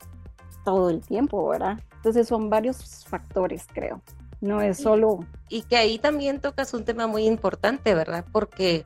todo 0.66 0.90
el 0.90 1.02
tiempo, 1.02 1.48
¿verdad? 1.48 1.80
Entonces 1.96 2.28
son 2.28 2.50
varios 2.50 3.06
factores, 3.06 3.68
creo. 3.72 4.02
No 4.42 4.62
es 4.62 4.78
solo... 4.78 5.26
Y 5.50 5.64
que 5.64 5.78
ahí 5.78 5.98
también 5.98 6.42
tocas 6.42 6.74
un 6.74 6.84
tema 6.84 7.08
muy 7.08 7.26
importante, 7.26 7.96
¿verdad? 7.96 8.26
Porque 8.32 8.86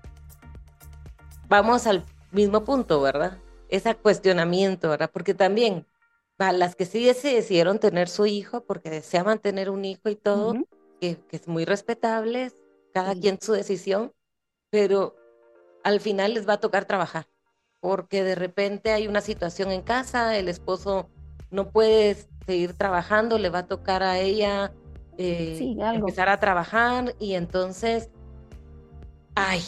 vamos 1.50 1.88
al 1.88 2.06
mismo 2.32 2.64
punto, 2.64 3.02
¿verdad? 3.02 3.38
Ese 3.68 3.96
cuestionamiento, 3.96 4.90
¿verdad? 4.90 5.10
Porque 5.12 5.34
también 5.34 5.86
para 6.42 6.54
las 6.54 6.76
que 6.76 6.86
sí 6.86 7.14
se 7.14 7.36
decidieron 7.36 7.78
tener 7.78 8.10
su 8.10 8.26
hijo 8.26 8.62
porque 8.66 8.90
deseaban 8.90 9.38
tener 9.38 9.70
un 9.70 9.86
hijo 9.86 10.10
y 10.10 10.16
todo, 10.16 10.56
que, 11.00 11.20
es 11.30 11.48
muy 11.48 11.66
respetable, 11.66 12.52
cada 12.96 13.14
quien 13.14 13.40
su 13.40 13.54
decisión, 13.54 14.12
pero 14.72 15.16
al 15.84 16.00
final 16.00 16.34
les 16.34 16.50
va 16.50 16.54
a 16.54 16.60
tocar 16.60 16.86
trabajar, 16.86 17.28
porque 17.80 18.24
de 18.24 18.34
repente 18.34 18.92
hay 18.92 19.08
una 19.08 19.22
situación 19.22 19.72
en 19.72 19.84
casa, 19.84 20.36
el 20.36 20.48
esposo 20.48 21.10
no 21.52 21.70
puede 21.70 22.18
seguir 22.48 22.74
trabajando, 22.74 23.38
le 23.38 23.50
va 23.50 23.60
a 23.60 23.68
tocar 23.68 24.02
a 24.02 24.18
ella 24.18 24.74
eh, 25.18 25.76
empezar 25.80 26.30
a 26.30 26.40
trabajar 26.40 27.16
y 27.20 27.36
entonces, 27.36 28.10
ay, 29.36 29.62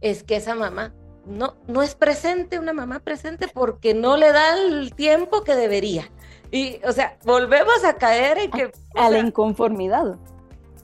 es 0.00 0.22
que 0.22 0.36
esa 0.36 0.54
mamá 0.54 0.94
no, 1.26 1.56
no 1.66 1.82
es 1.82 1.94
presente, 1.94 2.58
una 2.58 2.72
mamá 2.72 3.00
presente 3.00 3.48
porque 3.48 3.94
no 3.94 4.16
le 4.16 4.32
da 4.32 4.56
el 4.56 4.94
tiempo 4.94 5.42
que 5.42 5.54
debería. 5.54 6.10
Y, 6.50 6.80
o 6.84 6.92
sea, 6.92 7.18
volvemos 7.24 7.84
a 7.84 7.96
caer 7.96 8.38
en 8.38 8.50
que... 8.50 8.72
A, 8.96 9.10
la 9.10 9.18
inconformidad. 9.18 10.18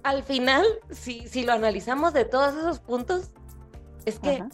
Al 0.02 0.22
final, 0.22 0.64
si, 0.90 1.26
si 1.26 1.44
lo 1.44 1.52
analizamos 1.52 2.12
de 2.12 2.24
todos 2.24 2.54
esos 2.54 2.78
puntos, 2.78 3.32
es 4.04 4.20
que 4.20 4.44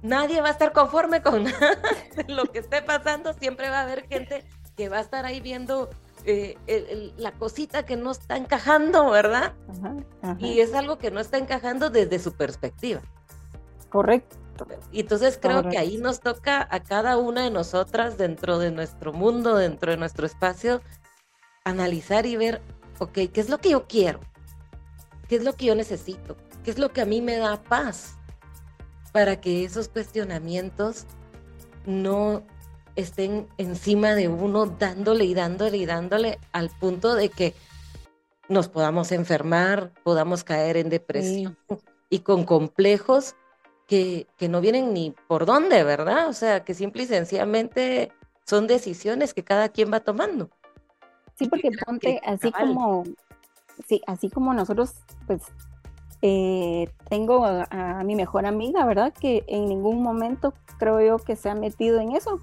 nadie 0.00 0.40
va 0.40 0.48
a 0.48 0.52
estar 0.52 0.72
conforme 0.72 1.22
con 1.22 1.44
nada 1.44 1.78
de 2.16 2.32
lo 2.32 2.44
que 2.44 2.60
esté 2.60 2.80
pasando. 2.80 3.34
Siempre 3.34 3.68
va 3.68 3.80
a 3.80 3.82
haber 3.82 4.06
gente 4.08 4.44
que 4.76 4.88
va 4.88 4.98
a 4.98 5.00
estar 5.00 5.26
ahí 5.26 5.40
viendo 5.40 5.90
eh, 6.24 7.12
la 7.16 7.32
cosita 7.32 7.84
que 7.84 7.96
no 7.96 8.10
está 8.10 8.36
encajando, 8.36 9.10
¿verdad? 9.10 9.54
Y 10.38 10.60
es 10.60 10.74
algo 10.74 10.98
que 10.98 11.10
no 11.10 11.20
está 11.20 11.38
encajando 11.38 11.90
desde 11.90 12.18
su 12.18 12.32
perspectiva. 12.32 13.00
Correcto. 13.90 14.36
Y 14.90 15.00
entonces 15.00 15.38
creo 15.40 15.68
que 15.68 15.78
ahí 15.78 15.96
nos 15.98 16.20
toca 16.20 16.66
a 16.70 16.80
cada 16.80 17.16
una 17.16 17.42
de 17.44 17.50
nosotras 17.50 18.16
dentro 18.16 18.58
de 18.58 18.70
nuestro 18.70 19.12
mundo, 19.12 19.56
dentro 19.56 19.90
de 19.90 19.96
nuestro 19.96 20.26
espacio, 20.26 20.80
analizar 21.64 22.26
y 22.26 22.36
ver, 22.36 22.62
ok, 22.98 23.12
¿qué 23.32 23.40
es 23.40 23.48
lo 23.48 23.58
que 23.58 23.70
yo 23.70 23.86
quiero? 23.86 24.20
¿Qué 25.28 25.36
es 25.36 25.44
lo 25.44 25.54
que 25.54 25.66
yo 25.66 25.74
necesito? 25.74 26.36
¿Qué 26.64 26.70
es 26.70 26.78
lo 26.78 26.92
que 26.92 27.00
a 27.00 27.06
mí 27.06 27.20
me 27.20 27.36
da 27.36 27.62
paz? 27.62 28.16
Para 29.12 29.40
que 29.40 29.64
esos 29.64 29.88
cuestionamientos 29.88 31.06
no 31.86 32.44
estén 32.96 33.48
encima 33.58 34.14
de 34.14 34.28
uno 34.28 34.66
dándole 34.66 35.24
y 35.24 35.34
dándole 35.34 35.76
y 35.76 35.86
dándole 35.86 36.38
al 36.52 36.70
punto 36.70 37.14
de 37.14 37.28
que 37.28 37.54
nos 38.48 38.68
podamos 38.68 39.12
enfermar, 39.12 39.92
podamos 40.02 40.44
caer 40.44 40.76
en 40.76 40.90
depresión 40.90 41.56
y 42.10 42.20
con 42.20 42.44
complejos 42.44 43.34
que, 43.86 44.26
que, 44.36 44.48
no 44.48 44.60
vienen 44.60 44.92
ni 44.92 45.14
por 45.28 45.46
dónde, 45.46 45.84
¿verdad? 45.84 46.28
O 46.28 46.32
sea, 46.32 46.64
que 46.64 46.74
simple 46.74 47.04
y 47.04 47.06
sencillamente 47.06 48.12
son 48.44 48.66
decisiones 48.66 49.34
que 49.34 49.44
cada 49.44 49.68
quien 49.68 49.92
va 49.92 50.00
tomando. 50.00 50.50
Sí, 51.34 51.48
porque 51.48 51.70
ponte 51.84 52.20
así 52.24 52.52
como, 52.52 53.04
sí, 53.86 54.00
así 54.06 54.30
como 54.30 54.52
nosotros, 54.54 54.94
pues, 55.26 55.42
eh, 56.20 56.88
tengo 57.08 57.44
a, 57.44 58.02
mi 58.04 58.14
mejor 58.14 58.46
amiga, 58.46 58.84
¿verdad? 58.84 59.12
Que 59.12 59.44
en 59.48 59.66
ningún 59.66 60.02
momento 60.02 60.54
creo 60.78 61.00
yo 61.00 61.18
que 61.18 61.34
se 61.34 61.50
ha 61.50 61.54
metido 61.54 61.98
en 61.98 62.12
eso. 62.12 62.40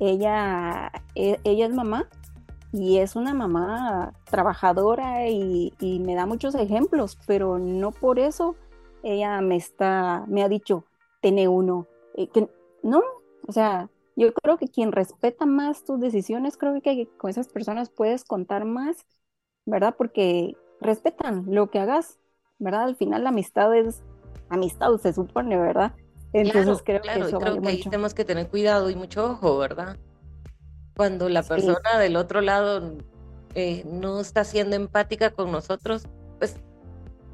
Ella, 0.00 0.90
e, 1.14 1.38
ella 1.44 1.66
es 1.66 1.74
mamá 1.74 2.08
y 2.72 2.98
es 2.98 3.16
una 3.16 3.34
mamá 3.34 4.14
trabajadora 4.30 5.28
y, 5.28 5.72
me 5.80 6.14
da 6.14 6.26
muchos 6.26 6.54
ejemplos, 6.54 7.18
pero 7.26 7.58
no 7.58 7.90
por 7.92 8.18
eso 8.18 8.56
ella 9.02 9.40
me 9.40 9.56
está, 9.56 10.24
me 10.28 10.42
ha 10.42 10.48
dicho, 10.48 10.84
tiene 11.20 11.48
uno, 11.48 11.86
eh, 12.14 12.28
que 12.28 12.48
no, 12.82 13.02
o 13.46 13.52
sea, 13.52 13.90
yo 14.16 14.32
creo 14.34 14.58
que 14.58 14.68
quien 14.68 14.92
respeta 14.92 15.46
más 15.46 15.84
tus 15.84 16.00
decisiones, 16.00 16.56
creo 16.56 16.80
que 16.82 17.08
con 17.16 17.30
esas 17.30 17.48
personas 17.48 17.90
puedes 17.90 18.24
contar 18.24 18.64
más, 18.64 19.06
¿verdad? 19.66 19.94
Porque 19.96 20.56
respetan 20.80 21.44
lo 21.48 21.70
que 21.70 21.78
hagas, 21.78 22.18
¿verdad? 22.58 22.84
Al 22.84 22.96
final 22.96 23.24
la 23.24 23.30
amistad 23.30 23.74
es 23.74 24.02
amistad, 24.48 24.96
se 24.98 25.12
supone, 25.12 25.56
¿verdad? 25.56 25.94
Entonces 26.32 26.82
creo 26.84 27.02
que 27.02 27.20
eso 27.20 27.38
creo 27.38 27.60
que 27.60 27.68
ahí 27.68 27.82
tenemos 27.82 28.14
que 28.14 28.24
tener 28.24 28.48
cuidado 28.48 28.90
y 28.90 28.94
mucho 28.94 29.32
ojo, 29.32 29.58
¿verdad? 29.58 29.96
Cuando 30.96 31.28
la 31.28 31.42
persona 31.42 31.98
del 31.98 32.16
otro 32.16 32.40
lado 32.40 32.98
eh, 33.54 33.82
no 33.84 34.20
está 34.20 34.44
siendo 34.44 34.76
empática 34.76 35.30
con 35.30 35.50
nosotros, 35.50 36.06
pues 36.38 36.56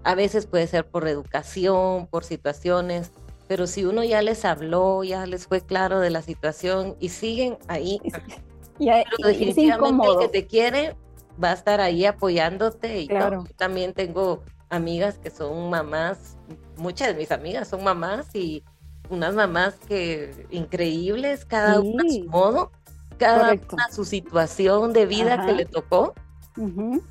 a 0.05 0.15
veces 0.15 0.47
puede 0.47 0.67
ser 0.67 0.87
por 0.87 1.07
educación, 1.09 2.07
por 2.07 2.25
situaciones, 2.25 3.13
pero 3.49 3.67
si 3.67 3.85
uno 3.85 4.03
ya 4.03 4.23
les 4.23 4.45
habló, 4.45 5.05
ya 5.05 5.27
les 5.27 5.47
fue 5.47 5.61
claro 5.61 6.01
de 6.01 6.11
la 6.11 6.23
situación 6.23 6.97
y 7.01 7.11
siguen 7.11 7.59
ahí, 7.69 8.01
ya, 8.79 9.05
pero 9.17 9.29
definitivamente 9.29 10.07
el 10.07 10.19
que 10.19 10.29
te 10.29 10.47
quiere 10.47 10.97
va 11.43 11.51
a 11.51 11.55
estar 11.55 11.81
ahí 11.81 12.07
apoyándote 12.07 13.01
y 13.01 13.09
claro. 13.09 13.45
yo 13.47 13.55
también 13.57 13.93
tengo 13.93 14.43
amigas 14.71 15.19
que 15.19 15.31
son 15.31 15.71
mamás, 15.71 16.39
muchas 16.77 17.09
de 17.09 17.15
mis 17.15 17.31
amigas 17.31 17.69
son 17.69 17.85
mamás 17.85 18.35
y 18.35 18.65
unas 19.09 19.35
mamás 19.35 19.75
que 19.89 20.47
increíbles, 20.51 21.45
cada 21.45 21.81
una 21.81 22.05
a 22.05 22.11
su 22.11 22.25
modo, 22.25 22.73
cada 23.19 23.53
una 23.53 23.85
a 23.85 23.93
su 23.93 24.05
situación 24.05 24.93
de 24.93 25.07
vida 25.07 25.47
que 25.47 25.53
le 25.53 25.65
tocó. 25.65 26.15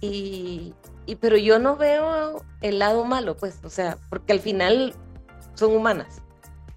y, 0.01 0.73
y 1.05 1.15
pero 1.15 1.37
yo 1.37 1.59
no 1.59 1.75
veo 1.77 2.43
el 2.61 2.79
lado 2.79 3.05
malo, 3.05 3.37
pues, 3.37 3.59
o 3.63 3.69
sea, 3.69 3.97
porque 4.09 4.33
al 4.33 4.39
final 4.39 4.93
son 5.53 5.75
humanas, 5.75 6.21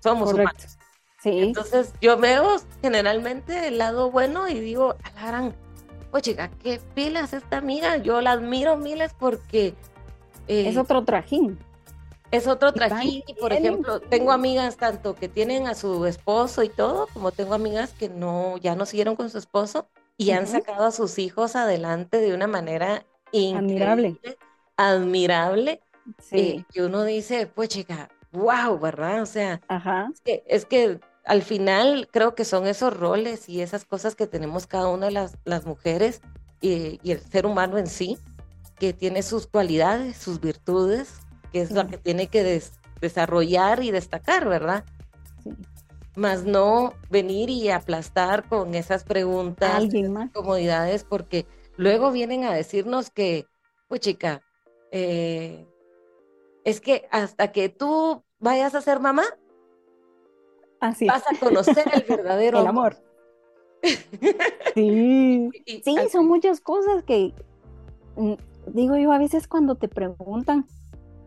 somos 0.00 0.32
humanos. 0.32 0.78
Sí. 1.22 1.38
Entonces 1.40 1.92
yo 2.00 2.16
veo 2.16 2.56
generalmente 2.80 3.68
el 3.68 3.78
lado 3.78 4.10
bueno 4.10 4.48
y 4.48 4.60
digo, 4.60 4.94
alarán, 5.02 5.54
oye, 6.12 6.36
qué 6.62 6.80
pilas 6.94 7.32
esta 7.32 7.58
amiga, 7.58 7.96
yo 7.96 8.20
la 8.20 8.32
admiro 8.32 8.76
miles 8.76 9.12
porque... 9.18 9.74
Eh, 10.46 10.68
es 10.68 10.76
otro 10.76 11.04
trajín. 11.04 11.58
Es 12.30 12.46
otro 12.46 12.72
trajín, 12.72 13.22
y 13.26 13.34
por 13.34 13.52
ejemplo, 13.52 14.00
tengo 14.00 14.32
amigas 14.32 14.76
tanto 14.76 15.14
que 15.14 15.28
tienen 15.28 15.66
a 15.66 15.74
su 15.74 16.04
esposo 16.04 16.62
y 16.62 16.68
todo, 16.68 17.06
como 17.14 17.32
tengo 17.32 17.54
amigas 17.54 17.94
que 17.94 18.08
no, 18.08 18.58
ya 18.58 18.74
no 18.74 18.84
siguieron 18.84 19.16
con 19.16 19.30
su 19.30 19.38
esposo 19.38 19.88
y 20.18 20.32
han 20.32 20.46
sacado 20.46 20.84
a 20.84 20.90
sus 20.90 21.18
hijos 21.18 21.56
adelante 21.56 22.18
de 22.18 22.34
una 22.34 22.46
manera 22.46 23.06
admirable. 23.32 24.18
Admirable. 24.76 25.80
Sí. 26.18 26.36
Eh, 26.36 26.64
que 26.72 26.82
uno 26.82 27.04
dice, 27.04 27.46
pues 27.46 27.68
chica, 27.68 28.10
wow, 28.32 28.78
¿verdad? 28.78 29.22
O 29.22 29.26
sea, 29.26 29.60
Es, 30.12 30.20
que, 30.20 30.44
es 30.46 30.64
que 30.64 31.00
al 31.24 31.42
final 31.42 32.08
creo 32.10 32.34
que 32.34 32.44
son 32.44 32.66
esos 32.66 32.96
roles 32.96 33.48
y 33.48 33.60
esas 33.60 33.84
cosas 33.84 34.14
que 34.14 34.26
tenemos 34.26 34.66
cada 34.66 34.88
una 34.88 35.06
de 35.06 35.12
las, 35.12 35.36
las 35.44 35.66
mujeres 35.66 36.20
y, 36.60 36.98
el 37.04 37.20
ser 37.20 37.46
humano 37.46 37.78
en 37.78 37.86
sí, 37.86 38.18
que 38.78 38.92
tiene 38.92 39.22
sus 39.22 39.46
cualidades, 39.46 40.16
sus 40.16 40.40
virtudes, 40.40 41.20
que 41.52 41.60
es 41.60 41.70
lo 41.70 41.86
que 41.86 41.98
tiene 41.98 42.28
que 42.28 42.62
desarrollar 43.00 43.82
y 43.82 43.90
destacar, 43.90 44.48
¿verdad? 44.48 44.84
Sí. 45.42 45.50
Más 46.16 46.44
no 46.44 46.94
venir 47.10 47.48
y 47.48 47.70
aplastar 47.70 48.48
con 48.48 48.74
esas 48.74 49.04
preguntas, 49.04 49.84
comodidades, 50.32 51.04
porque 51.04 51.46
Luego 51.78 52.10
vienen 52.10 52.42
a 52.42 52.52
decirnos 52.52 53.08
que, 53.08 53.46
pues 53.86 54.00
chica, 54.00 54.42
eh, 54.90 55.64
es 56.64 56.80
que 56.80 57.06
hasta 57.12 57.52
que 57.52 57.68
tú 57.68 58.24
vayas 58.40 58.74
a 58.74 58.80
ser 58.80 58.98
mamá, 58.98 59.22
Así. 60.80 61.06
vas 61.06 61.22
a 61.30 61.38
conocer 61.38 61.84
el 61.94 62.02
verdadero 62.08 62.58
amor. 62.58 62.96
Sí, 64.74 65.50
sí, 65.84 65.94
son 66.10 66.26
muchas 66.26 66.60
cosas 66.60 67.04
que 67.04 67.32
mm, 68.16 68.34
digo 68.66 68.96
yo 68.96 69.12
a 69.12 69.18
veces 69.18 69.46
cuando 69.46 69.76
te 69.76 69.88
preguntan, 69.88 70.66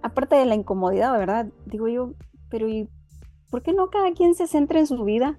aparte 0.02 0.36
de 0.36 0.46
la 0.46 0.56
incomodidad, 0.56 1.18
¿verdad? 1.18 1.48
Digo 1.66 1.88
yo, 1.88 2.14
pero 2.50 2.68
¿y 2.68 2.90
por 3.50 3.62
qué 3.62 3.74
no 3.74 3.90
cada 3.90 4.12
quien 4.14 4.36
se 4.36 4.48
centra 4.48 4.80
en 4.80 4.88
su 4.88 5.04
vida? 5.04 5.38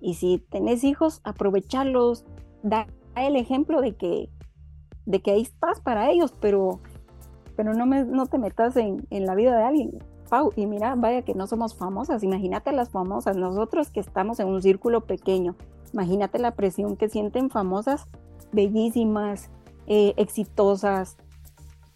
Y 0.00 0.14
si 0.14 0.38
tenés 0.38 0.84
hijos, 0.84 1.20
aprovecharlos, 1.24 2.24
da 2.62 2.86
el 3.16 3.36
ejemplo 3.36 3.80
de 3.80 3.96
que 3.96 4.30
de 5.06 5.20
que 5.22 5.30
ahí 5.30 5.40
estás 5.40 5.80
para 5.80 6.10
ellos, 6.10 6.34
pero, 6.38 6.80
pero 7.56 7.72
no, 7.72 7.86
me, 7.86 8.04
no 8.04 8.26
te 8.26 8.36
metas 8.36 8.76
en, 8.76 9.06
en 9.08 9.24
la 9.24 9.34
vida 9.34 9.56
de 9.56 9.62
alguien. 9.62 9.98
Pau, 10.28 10.52
y 10.54 10.66
mira, 10.66 10.94
vaya 10.96 11.22
que 11.22 11.34
no 11.34 11.46
somos 11.46 11.74
famosas, 11.74 12.22
imagínate 12.22 12.72
las 12.72 12.90
famosas, 12.90 13.34
nosotros 13.34 13.90
que 13.90 14.00
estamos 14.00 14.38
en 14.38 14.48
un 14.48 14.60
círculo 14.60 15.06
pequeño, 15.06 15.56
Imagínate 15.92 16.38
la 16.38 16.54
presión 16.54 16.96
que 16.96 17.08
sienten 17.08 17.50
famosas, 17.50 18.06
bellísimas, 18.52 19.50
eh, 19.86 20.14
exitosas, 20.16 21.16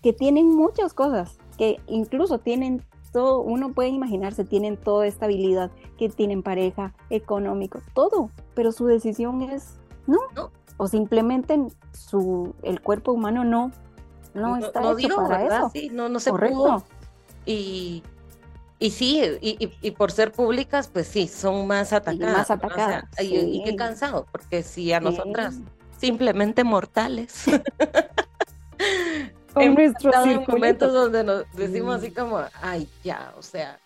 que 0.02 0.12
tienen 0.12 0.48
muchas 0.48 0.94
cosas, 0.94 1.38
que 1.56 1.80
incluso 1.86 2.38
tienen 2.38 2.82
todo, 3.12 3.40
uno 3.40 3.72
puede 3.72 3.90
imaginarse, 3.90 4.44
tienen 4.44 4.76
toda 4.76 5.06
estabilidad, 5.06 5.70
que 5.98 6.08
tienen 6.08 6.42
pareja, 6.42 6.94
económico, 7.10 7.80
todo, 7.94 8.30
pero 8.54 8.72
su 8.72 8.86
decisión 8.86 9.42
es 9.42 9.78
no, 10.06 10.18
o 10.78 10.88
simplemente 10.88 11.58
su, 11.92 12.54
el 12.62 12.80
cuerpo 12.80 13.12
humano 13.12 13.44
no, 13.44 13.70
no, 14.34 14.56
está 14.56 14.80
hecho 14.98 15.16
para 15.16 15.44
eso. 15.44 15.70
Sí, 15.72 15.90
no, 15.92 16.08
no 16.08 16.18
se 16.18 16.30
Correcto. 16.30 16.84
Y, 17.44 18.02
y 18.78 18.90
sí, 18.90 19.22
y, 19.40 19.90
por 19.92 20.10
ser 20.10 20.32
públicas, 20.32 20.88
pues 20.92 21.06
sí, 21.06 21.28
son 21.28 21.66
más 21.66 21.92
atacadas. 21.92 22.36
más 22.36 22.50
atacadas. 22.50 23.04
y, 23.20 23.62
qué 23.64 23.76
cansado, 23.76 24.26
porque 24.32 24.62
si 24.62 24.92
a 24.92 25.00
nosotras, 25.00 25.60
simplemente 25.98 26.64
mortales. 26.64 27.44
en 29.56 29.74
momentos 30.46 30.92
donde 30.92 31.24
nos 31.24 31.44
decimos 31.52 31.96
así 31.96 32.10
como, 32.10 32.40
ay, 32.62 32.88
ya, 33.02 33.32
o 33.36 33.42
sea, 33.42 33.78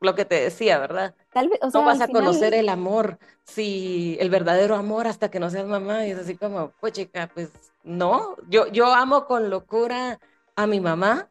lo 0.00 0.14
que 0.14 0.24
te 0.24 0.36
decía, 0.36 0.78
¿verdad? 0.78 1.14
Tal 1.32 1.48
vez, 1.48 1.60
no 1.72 1.84
vas 1.84 2.00
a 2.00 2.08
conocer 2.08 2.54
el 2.54 2.68
amor, 2.68 3.18
si 3.44 4.16
el 4.20 4.30
verdadero 4.30 4.76
amor 4.76 5.06
hasta 5.06 5.30
que 5.30 5.40
no 5.40 5.50
seas 5.50 5.66
mamá, 5.66 6.06
y 6.06 6.12
es 6.12 6.18
así 6.18 6.36
como, 6.36 6.72
pues 6.80 6.92
chica, 6.94 7.30
pues 7.32 7.50
no, 7.84 8.36
yo, 8.48 8.66
yo 8.68 8.92
amo 8.92 9.26
con 9.26 9.50
locura 9.50 10.18
a 10.56 10.66
mi 10.66 10.80
mamá, 10.80 11.28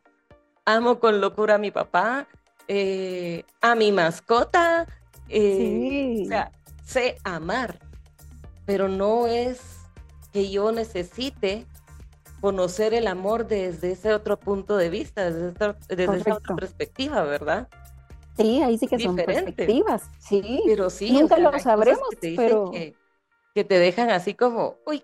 amo 0.66 1.00
con 1.00 1.22
locura 1.22 1.56
a 1.56 1.58
mi 1.60 1.72
papá, 1.72 2.28
eh, 2.68 3.44
a 3.62 3.76
mi 3.76 3.92
mascota, 3.92 4.88
eh, 5.28 6.24
o 6.24 6.28
sea, 6.28 6.52
sé 6.86 7.18
amar, 7.24 7.80
pero 8.66 8.88
no 8.88 9.26
es 9.28 9.78
que 10.32 10.52
yo 10.52 10.72
necesite 10.72 11.66
conocer 12.42 12.94
el 12.94 13.08
amor 13.08 13.48
desde 13.48 13.92
ese 13.92 14.14
otro 14.14 14.40
punto 14.40 14.78
de 14.78 14.90
vista, 14.90 15.30
desde, 15.30 15.50
esa 15.50 16.34
otra 16.36 16.56
perspectiva, 16.56 17.24
¿verdad? 17.24 17.68
Sí, 18.38 18.62
ahí 18.62 18.78
sí 18.78 18.88
que 18.88 19.00
son 19.00 19.16
perspectivas, 19.16 20.10
sí. 20.20 20.62
Pero 20.66 20.90
sí, 20.90 21.12
nunca 21.12 21.38
lo 21.38 21.58
sabremos, 21.60 22.10
que 22.22 22.34
pero 22.36 22.72
que, 22.72 23.64
te 23.64 23.78
dejan 23.78 24.10
así 24.10 24.34
como, 24.34 24.78
uy, 24.86 25.04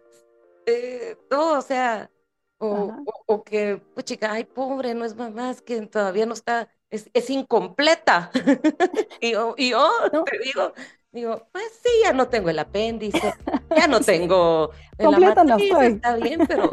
eh, 0.65 1.17
o 1.31 1.61
sea, 1.61 2.09
o, 2.57 3.43
que, 3.43 3.81
pues 3.93 4.05
chica, 4.05 4.31
ay, 4.31 4.45
pobre, 4.45 4.93
no 4.93 5.03
es 5.03 5.15
mamá, 5.15 5.51
es 5.51 5.61
que 5.61 5.81
todavía 5.81 6.25
no 6.25 6.33
está, 6.33 6.69
es, 6.89 7.09
es 7.13 7.29
incompleta. 7.29 8.31
y 9.19 9.33
yo, 9.33 9.55
y 9.57 9.71
yo 9.71 9.89
te 10.25 10.39
digo, 10.39 10.73
digo, 11.11 11.47
pues 11.51 11.65
sí, 11.83 11.89
ya 12.03 12.13
no 12.13 12.29
tengo 12.29 12.49
el 12.49 12.59
apéndice, 12.59 13.33
ya 13.75 13.87
no 13.87 13.99
tengo 14.01 14.71
Completa 14.97 15.43
no 15.43 15.57
estoy. 15.57 15.85
está 15.87 16.15
bien, 16.15 16.45
pero 16.47 16.71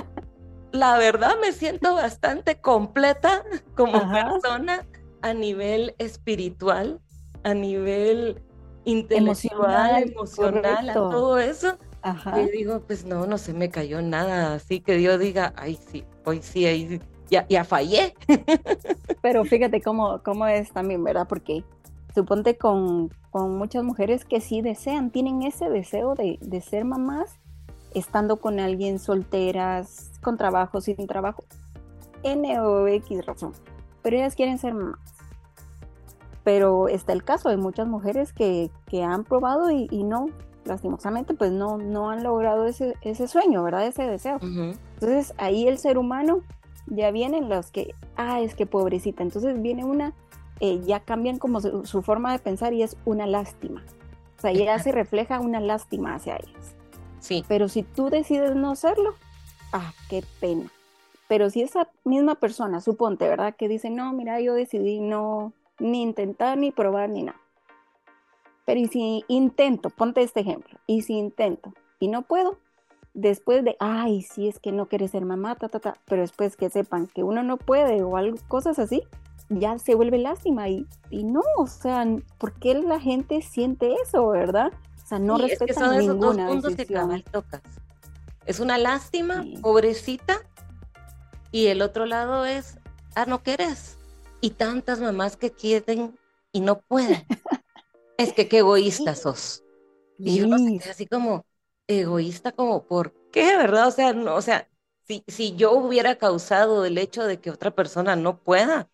la 0.73 0.99
verdad 0.99 1.37
me 1.41 1.53
siento 1.53 1.95
bastante 1.95 2.61
completa 2.61 3.45
como 3.77 4.11
persona 4.11 4.87
a 5.21 5.35
nivel 5.35 5.95
espiritual, 5.99 7.01
a 7.45 7.55
nivel 7.55 8.43
intelectual, 8.85 10.03
emocional, 10.03 10.91
a 10.91 10.95
todo 10.95 11.39
eso. 11.39 11.77
Y 12.37 12.51
digo, 12.51 12.81
pues 12.81 13.05
no, 13.05 13.27
no 13.27 13.39
se 13.39 13.53
me 13.53 13.71
cayó 13.71 14.03
nada, 14.03 14.55
así 14.55 14.81
que 14.81 14.97
Dios 14.97 15.21
diga, 15.21 15.53
ay 15.57 15.79
sí, 15.91 16.05
hoy 16.25 16.43
sí, 16.43 16.67
ahí 16.67 17.01
ya, 17.31 17.47
ya 17.49 17.65
fallé. 17.65 18.15
Pero 19.23 19.45
fíjate 19.45 19.81
cómo, 19.81 20.21
cómo 20.25 20.47
es 20.47 20.73
también, 20.73 21.05
¿verdad? 21.05 21.29
Porque 21.29 21.65
suponte 22.13 22.57
con, 22.57 23.11
con 23.31 23.57
muchas 23.57 23.85
mujeres 23.85 24.25
que 24.25 24.41
sí 24.41 24.63
desean, 24.63 25.11
tienen 25.11 25.43
ese 25.43 25.71
deseo 25.71 26.15
de, 26.15 26.39
de 26.41 26.61
ser 26.61 26.85
mamás, 26.85 27.39
estando 27.95 28.37
con 28.37 28.61
alguien 28.61 28.99
solteras, 28.99 30.11
con 30.23 30.37
trabajo, 30.37 30.81
sin 30.81 31.07
trabajo, 31.07 31.45
N 32.23 32.61
o 32.61 32.87
X 32.87 33.27
razón, 33.27 33.53
pero 34.03 34.17
ellas 34.17 34.35
quieren 34.35 34.59
ser 34.59 34.75
mamás. 34.75 35.01
Pero 36.45 36.89
está 36.89 37.13
el 37.13 37.23
caso 37.23 37.49
de 37.49 37.57
muchas 37.57 37.87
mujeres 37.87 38.33
que, 38.33 38.71
que 38.87 39.05
han 39.05 39.25
probado 39.25 39.71
y, 39.71 39.87
y, 39.91 40.03
no, 40.03 40.27
lastimosamente, 40.65 41.35
pues 41.35 41.53
no, 41.53 41.79
no 41.79 42.11
han 42.11 42.25
logrado 42.25 42.67
ese, 42.67 42.95
ese 43.03 43.29
sueño, 43.29 43.63
¿verdad? 43.63 43.87
Ese 43.87 44.03
deseo. 44.05 44.39
Entonces 44.43 45.35
ahí 45.39 45.69
el 45.69 45.79
ser 45.79 45.99
humano 45.99 46.43
ya 46.87 47.11
vienen 47.11 47.49
los 47.49 47.71
que, 47.71 47.95
ah, 48.17 48.41
es 48.41 48.55
que 48.55 48.67
pobrecita. 48.67 49.23
Entonces 49.23 49.61
viene 49.61 49.85
una, 49.85 50.15
eh, 50.61 50.81
ya 50.85 51.01
cambian 51.01 51.39
como 51.39 51.61
su, 51.61 52.03
forma 52.03 52.33
de 52.33 52.39
pensar 52.39 52.73
y 52.73 52.83
es 52.83 52.97
una 53.05 53.27
lástima. 53.27 53.85
O 54.39 54.41
sea, 54.41 54.53
ya 54.53 54.79
se 54.79 54.93
refleja 54.93 55.41
una 55.41 55.61
lástima 55.61 56.15
hacia 56.15 56.37
ellas. 56.37 56.77
Sí. 57.23 57.45
Pero 57.49 57.69
si 57.69 57.83
tú 57.83 58.11
decides 58.11 58.55
no 58.55 58.73
hacerlo, 58.73 59.15
ah, 59.73 59.93
qué 60.11 60.23
pena. 60.41 60.71
Pero 61.29 61.49
si 61.49 61.63
esa 61.63 61.89
misma 62.05 62.35
persona, 62.35 62.83
suponte, 62.83 63.27
¿verdad? 63.27 63.55
Que 63.57 63.69
dice, 63.69 63.89
no, 63.89 64.13
mira, 64.13 64.41
yo 64.41 64.53
decidí 64.53 65.01
no 65.01 65.55
ni 65.79 66.03
intentar, 66.03 66.59
ni 66.59 66.73
probar, 66.73 67.09
ni 67.09 67.23
nada. 67.23 67.41
Pero 68.67 68.81
y 68.81 68.89
si 68.89 69.25
intento, 69.29 69.89
ponte 69.89 70.23
este 70.23 70.41
ejemplo, 70.41 70.79
y 70.87 71.03
si 71.03 71.15
intento 71.15 71.73
y 71.99 72.09
no 72.09 72.23
puedo, 72.23 72.59
después 73.15 73.65
de, 73.65 73.77
ay, 73.81 74.23
sí, 74.23 74.49
es 74.49 74.59
que 74.59 74.73
no 74.73 74.87
quiere 74.87 75.09
ser 75.09 75.25
mamá, 75.25 75.57
ta, 75.57 75.69
ta, 75.69 75.81
ta, 75.81 75.95
pero 76.05 76.23
después 76.23 76.57
que 76.57 76.71
sepan 76.71 77.07
que 77.07 77.23
uno 77.23 77.43
no 77.43 77.57
puede 77.57 78.03
o 78.03 78.13
cosas 78.49 78.79
así, 78.79 79.03
ya 79.49 79.79
se 79.79 79.95
vuelve 79.95 80.19
lástima 80.19 80.69
y, 80.69 80.87
y 81.11 81.25
no, 81.25 81.43
o 81.57 81.67
sea, 81.67 82.05
¿por 82.39 82.55
qué 82.55 82.75
la 82.75 83.01
gente 83.01 83.43
siente 83.43 83.95
eso, 84.03 84.29
verdad? 84.29 84.73
O 85.03 85.07
sea, 85.07 85.19
no 85.19 85.39
respeta 85.39 85.99
ninguna 85.99 86.49
decisión. 86.51 87.23
tocas. 87.31 87.63
Es 88.47 88.61
una 88.61 88.79
lástima, 88.79 89.45
pobrecita, 89.61 90.41
y 91.53 91.67
el 91.67 91.83
otro 91.83 92.07
lado 92.07 92.45
es, 92.47 92.79
ah, 93.15 93.27
no 93.27 93.43
quieres. 93.43 93.99
Y 94.41 94.51
tantas 94.51 95.01
mamás 95.01 95.37
que 95.37 95.53
quieren 95.53 96.19
y 96.51 96.61
no 96.61 96.81
pueden. 96.81 97.25
es 98.17 98.33
que 98.33 98.49
qué 98.49 98.59
egoísta 98.59 99.15
sos. 99.15 99.63
Y 100.19 100.39
yo 100.39 100.47
no 100.47 100.59
sé, 100.59 100.91
así 100.91 101.07
como 101.07 101.45
egoísta, 101.87 102.53
como, 102.53 102.85
¿por 102.85 103.13
qué, 103.31 103.57
verdad? 103.57 103.89
O 103.89 103.91
sea, 103.91 104.13
no, 104.13 104.35
o 104.35 104.43
sea, 104.43 104.69
si, 105.07 105.25
si 105.27 105.55
yo 105.57 105.73
hubiera 105.73 106.17
causado 106.17 106.85
el 106.85 106.97
hecho 106.99 107.25
de 107.25 107.41
que 107.41 107.51
otra 107.51 107.73
persona 107.73 108.17
no 108.17 108.39
pueda, 108.39 108.89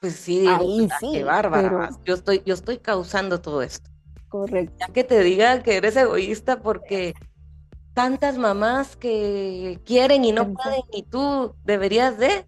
pues 0.00 0.14
sí, 0.14 0.40
digo, 0.40 0.52
Ahí 0.52 0.88
sí, 1.00 1.10
qué 1.12 1.24
bárbara. 1.24 1.90
Yo, 2.04 2.14
estoy, 2.14 2.42
yo 2.44 2.54
estoy 2.54 2.78
causando 2.78 3.40
todo 3.40 3.62
esto. 3.62 3.90
Correcto. 4.28 4.74
Ya 4.78 4.88
que 4.88 5.04
te 5.04 5.20
diga 5.20 5.62
que 5.62 5.76
eres 5.76 5.96
egoísta 5.96 6.60
porque 6.60 7.14
tantas 7.94 8.38
mamás 8.38 8.96
que 8.96 9.80
quieren 9.84 10.24
y 10.24 10.32
no 10.32 10.52
pueden 10.52 10.82
y 10.92 11.02
tú 11.02 11.54
deberías 11.64 12.16
de, 12.18 12.46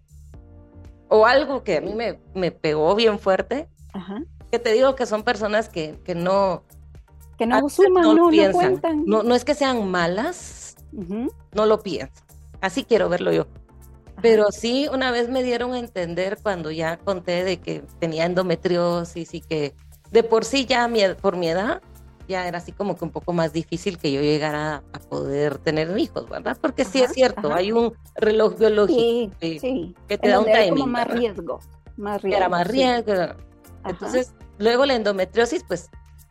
o 1.09 1.25
algo 1.25 1.63
que 1.63 1.77
a 1.77 1.81
mí 1.81 1.93
me, 1.93 2.19
me 2.33 2.51
pegó 2.51 2.95
bien 2.95 3.19
fuerte, 3.19 3.67
que 4.49 4.59
te 4.59 4.71
digo 4.71 4.95
que 4.95 5.05
son 5.05 5.23
personas 5.23 5.67
que, 5.67 5.99
que 6.05 6.15
no... 6.15 6.63
Que 7.37 7.45
no 7.45 7.67
suman, 7.67 8.03
no, 8.03 8.13
no, 8.13 8.29
piensan. 8.29 8.81
No, 9.05 9.23
no, 9.23 9.35
es 9.35 9.43
que 9.43 9.55
sean 9.55 9.89
malas, 9.89 10.75
no 10.91 11.65
lo 11.65 11.81
piensan. 11.81 12.23
Así 12.61 12.83
quiero 12.83 13.09
verlo 13.09 13.33
yo. 13.33 13.47
Pero 14.21 14.51
sí, 14.51 14.87
una 14.93 15.11
vez 15.11 15.29
me 15.29 15.41
dieron 15.41 15.73
a 15.73 15.79
entender 15.79 16.37
cuando 16.41 16.69
ya 16.71 16.97
conté 16.97 17.43
de 17.43 17.59
que 17.59 17.83
tenía 17.99 18.25
endometriosis 18.25 19.33
y 19.33 19.41
que 19.41 19.73
de 20.11 20.23
por 20.23 20.45
sí 20.45 20.65
ya 20.65 20.89
por 21.21 21.37
mi 21.37 21.49
edad 21.49 21.81
ya 22.27 22.47
era 22.47 22.59
así 22.59 22.71
como 22.71 22.95
que 22.95 23.03
un 23.03 23.11
poco 23.11 23.33
más 23.33 23.53
difícil 23.53 23.97
que 23.97 24.11
yo 24.11 24.21
llegara 24.21 24.83
a 24.93 24.99
poder 24.99 25.57
tener 25.57 25.97
hijos, 25.97 26.29
¿verdad? 26.29 26.57
Porque 26.59 26.85
sí 26.85 27.01
es 27.01 27.11
cierto, 27.11 27.53
hay 27.53 27.71
un 27.71 27.93
reloj 28.15 28.57
biológico 28.57 29.35
que, 29.39 29.89
te 30.07 30.29
da 30.29 30.39
un 30.39 30.45
timing. 30.45 30.69
Como 30.69 30.87
más 30.87 31.07
riesgo, 31.07 31.59
más 31.97 32.21
riesgo. 32.21 32.37
Era 32.37 32.49
más 32.49 32.67
riesgo. 32.67 33.13
Entonces, 33.85 34.33
luego 34.59 34.85
la 34.85 34.95
endometriosis, 34.95 35.63
pues 35.67 35.89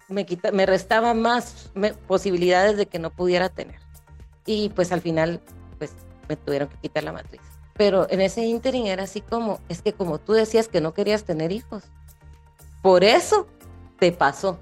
me, 0.09 0.25
quita, 0.25 0.53
me 0.53 0.65
restaba 0.65 1.13
más 1.13 1.71
posibilidades 2.07 2.77
de 2.77 2.87
que 2.87 2.99
no 2.99 3.11
pudiera 3.11 3.49
tener. 3.49 3.81
Y 4.47 4.71
pues 4.71 4.93
al 4.93 5.01
final, 5.01 5.41
pues 5.79 5.93
me 6.29 6.37
tuvieron 6.37 6.69
que 6.69 6.77
quitar 6.79 7.05
la 7.05 7.13
matriz. 7.13 7.43
Pero 7.75 8.07
en 8.11 8.21
ese 8.21 8.43
ínterin 8.43 8.87
era 8.87 9.05
así 9.05 9.21
como, 9.21 9.61
es 9.69 9.83
que 9.83 9.93
como 9.93 10.19
tú 10.19 10.33
decías 10.33 10.69
que 10.69 10.81
no 10.81 10.95
querías 10.95 11.25
tener 11.25 11.53
hijos, 11.53 11.85
por 12.83 13.05
eso 13.05 13.47
te 14.01 14.11
pasó. 14.11 14.59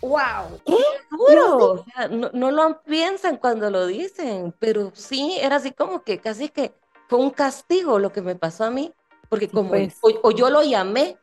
¡Wow! 0.00 0.60
¡Qué 0.64 0.76
duro! 1.10 1.84
no, 2.32 2.50
lo 2.50 2.80
piensan 2.82 3.36
cuando 3.36 3.68
lo 3.70 3.86
dicen, 3.86 4.54
pero 4.58 4.92
sí, 4.94 5.36
era 5.40 5.56
así 5.56 5.72
como 5.72 6.02
que 6.02 6.18
casi 6.18 6.48
que 6.48 6.72
fue 7.08 7.18
un 7.18 7.30
castigo 7.30 7.98
lo 7.98 8.12
que 8.12 8.22
me 8.22 8.36
pasó 8.36 8.64
a 8.64 8.70
mí, 8.70 8.92
porque 9.28 9.48
como, 9.48 9.70
pues. 9.70 9.98
o, 10.00 10.30
yo 10.30 10.50
lo 10.50 10.62
llamé, 10.62 11.16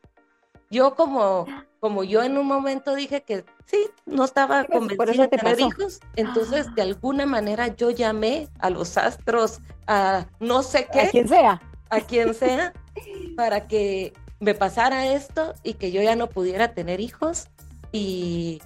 yo 0.69 0.95
como, 0.95 1.45
como 1.79 2.03
yo 2.03 2.21
en 2.21 2.37
un 2.37 2.47
momento 2.47 2.95
dije 2.95 3.23
que 3.23 3.45
sí, 3.65 3.87
no 4.05 4.25
estaba 4.25 4.65
convencida 4.65 5.27
de 5.27 5.37
tener 5.37 5.59
hijos, 5.59 6.01
entonces 6.17 6.73
de 6.75 6.81
alguna 6.81 7.25
manera 7.25 7.67
yo 7.67 7.91
llamé 7.91 8.49
a 8.59 8.69
los 8.69 8.97
astros, 8.97 9.61
a 9.87 10.25
no 10.39 10.63
sé 10.63 10.87
qué. 10.91 11.01
A 11.01 11.09
quien 11.11 11.29
sea. 11.29 11.61
A 11.89 12.01
quien 12.01 12.33
sea, 12.33 12.73
para 13.37 13.67
que 13.67 14.11
me 14.39 14.53
pasara 14.53 15.13
esto 15.13 15.53
y 15.63 15.75
que 15.75 15.91
yo 15.91 16.01
ya 16.01 16.15
no 16.15 16.27
pudiera 16.27 16.73
tener 16.73 16.99
hijos 16.99 17.47
y, 17.91 18.61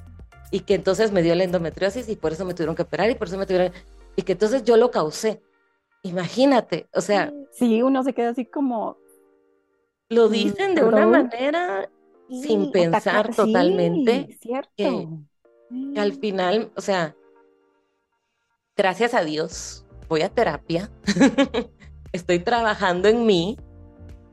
y 0.52 0.62
que 0.62 0.76
entonces 0.76 1.12
me 1.12 1.22
dio 1.22 1.36
la 1.36 1.44
endometriosis 1.44 2.10
y 2.10 2.16
por 2.16 2.32
eso 2.32 2.46
me 2.46 2.54
tuvieron 2.54 2.76
que 2.76 2.84
operar 2.84 3.10
y 3.10 3.16
por 3.16 3.28
eso 3.28 3.38
me 3.38 3.46
tuvieron, 3.46 3.72
y 4.16 4.24
que 4.24 4.34
entonces 4.34 4.64
yo 4.64 4.78
lo 4.78 4.92
causé. 4.92 5.42
Imagínate, 6.04 6.88
o 6.94 7.02
sea. 7.02 7.34
Sí, 7.52 7.82
uno 7.82 8.04
se 8.04 8.14
queda 8.14 8.30
así 8.30 8.46
como. 8.46 8.98
Lo 10.10 10.28
mm, 10.28 10.32
dicen 10.32 10.76
de 10.76 10.84
una 10.84 11.06
manera 11.06 11.90
sin 12.30 12.72
pensar 12.72 13.34
totalmente. 13.36 14.38
cierto. 14.42 14.72
Que, 14.76 15.08
que 15.94 16.00
al 16.00 16.14
final, 16.14 16.72
o 16.76 16.82
sea, 16.82 17.16
gracias 18.76 19.14
a 19.14 19.24
Dios, 19.24 19.86
voy 20.08 20.22
a 20.22 20.30
terapia, 20.30 20.90
estoy 22.12 22.40
trabajando 22.40 23.08
en 23.08 23.26
mí, 23.26 23.58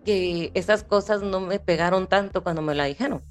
que 0.07 0.53
esas 0.55 0.85
cosas 0.85 1.21
no 1.23 1.40
me 1.40 1.59
pegaron 1.59 2.07
tanto 2.07 2.45
cuando 2.45 2.62
me 2.62 2.77
la 2.77 2.85
dijeron. 2.85 3.23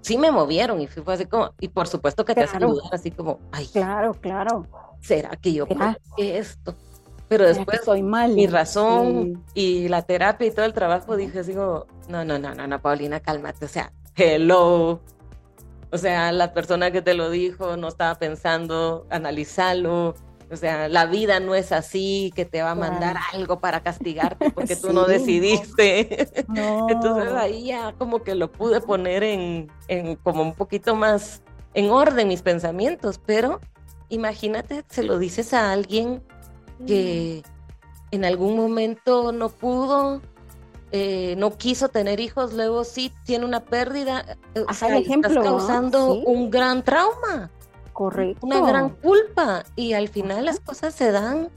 Sí 0.00 0.16
me 0.16 0.30
movieron 0.30 0.80
y 0.80 0.86
fue 0.86 1.12
así 1.12 1.26
como, 1.26 1.52
y 1.60 1.68
por 1.68 1.86
supuesto 1.86 2.24
que 2.24 2.34
te 2.34 2.42
hacen 2.42 2.60
dudar 2.60 2.88
así 2.92 3.10
como, 3.10 3.38
ay, 3.52 3.66
claro, 3.66 4.14
claro. 4.14 4.66
¿Será 5.00 5.36
que 5.36 5.52
yo 5.52 5.66
que 6.16 6.38
esto? 6.38 6.74
Pero 7.28 7.46
después 7.46 7.82
soy 7.84 8.02
mal. 8.02 8.32
mi 8.32 8.46
razón 8.46 9.44
y 9.52 9.88
la 9.88 10.00
terapia 10.00 10.46
y 10.46 10.50
todo 10.50 10.64
el 10.64 10.72
trabajo 10.72 11.14
dije 11.14 11.40
así 11.40 11.52
como, 11.52 11.84
no, 12.08 12.24
no, 12.24 12.38
no, 12.38 12.54
no, 12.54 12.66
no, 12.66 12.80
Paulina, 12.80 13.20
cálmate, 13.20 13.66
o 13.66 13.68
sea, 13.68 13.92
hello. 14.16 15.00
O 15.90 15.98
sea, 15.98 16.32
la 16.32 16.54
persona 16.54 16.90
que 16.90 17.02
te 17.02 17.12
lo 17.12 17.28
dijo 17.28 17.76
no 17.76 17.88
estaba 17.88 18.14
pensando, 18.14 19.06
analizarlo, 19.10 20.14
o 20.50 20.56
sea, 20.56 20.88
la 20.88 21.06
vida 21.06 21.40
no 21.40 21.54
es 21.54 21.72
así, 21.72 22.32
que 22.34 22.44
te 22.44 22.62
va 22.62 22.70
a 22.70 22.74
mandar 22.74 23.16
algo 23.32 23.60
para 23.60 23.82
castigarte 23.82 24.50
porque 24.50 24.76
tú 24.76 24.92
no 24.92 25.04
decidiste. 25.04 26.28
Entonces 26.88 27.32
ahí 27.34 27.66
ya 27.66 27.92
como 27.98 28.22
que 28.22 28.34
lo 28.34 28.50
pude 28.50 28.80
poner 28.80 29.22
en, 29.22 29.70
en, 29.88 30.16
como 30.16 30.42
un 30.42 30.54
poquito 30.54 30.94
más 30.94 31.42
en 31.74 31.90
orden 31.90 32.28
mis 32.28 32.42
pensamientos, 32.42 33.20
pero 33.24 33.60
imagínate, 34.08 34.84
se 34.88 35.02
lo 35.02 35.18
dices 35.18 35.52
a 35.52 35.72
alguien 35.72 36.22
que 36.86 37.42
mm. 37.44 38.14
en 38.14 38.24
algún 38.24 38.56
momento 38.56 39.32
no 39.32 39.48
pudo, 39.50 40.22
eh, 40.92 41.34
no 41.36 41.56
quiso 41.58 41.88
tener 41.88 42.20
hijos, 42.20 42.54
luego 42.54 42.84
sí 42.84 43.12
tiene 43.24 43.44
una 43.44 43.60
pérdida, 43.60 44.38
eh, 44.54 44.64
o 44.68 44.72
sea, 44.72 44.96
ejemplo, 44.96 45.28
estás 45.30 45.44
causando 45.44 46.14
un 46.14 46.50
gran 46.50 46.82
trauma. 46.82 47.50
Correcto. 47.98 48.46
Una 48.46 48.60
gran 48.60 48.90
culpa. 48.90 49.64
Y 49.74 49.94
al 49.94 50.06
final 50.06 50.44
las 50.44 50.60
cosas 50.60 50.94
se 50.94 51.10
dan 51.10 51.48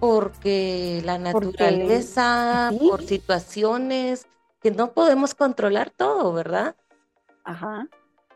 porque 0.00 1.00
la 1.04 1.18
naturaleza, 1.18 2.72
por 2.80 3.04
situaciones 3.04 4.26
que 4.60 4.72
no 4.72 4.90
podemos 4.90 5.36
controlar 5.36 5.90
todo, 5.90 6.32
¿verdad? 6.32 6.74
Ajá. 7.44 7.86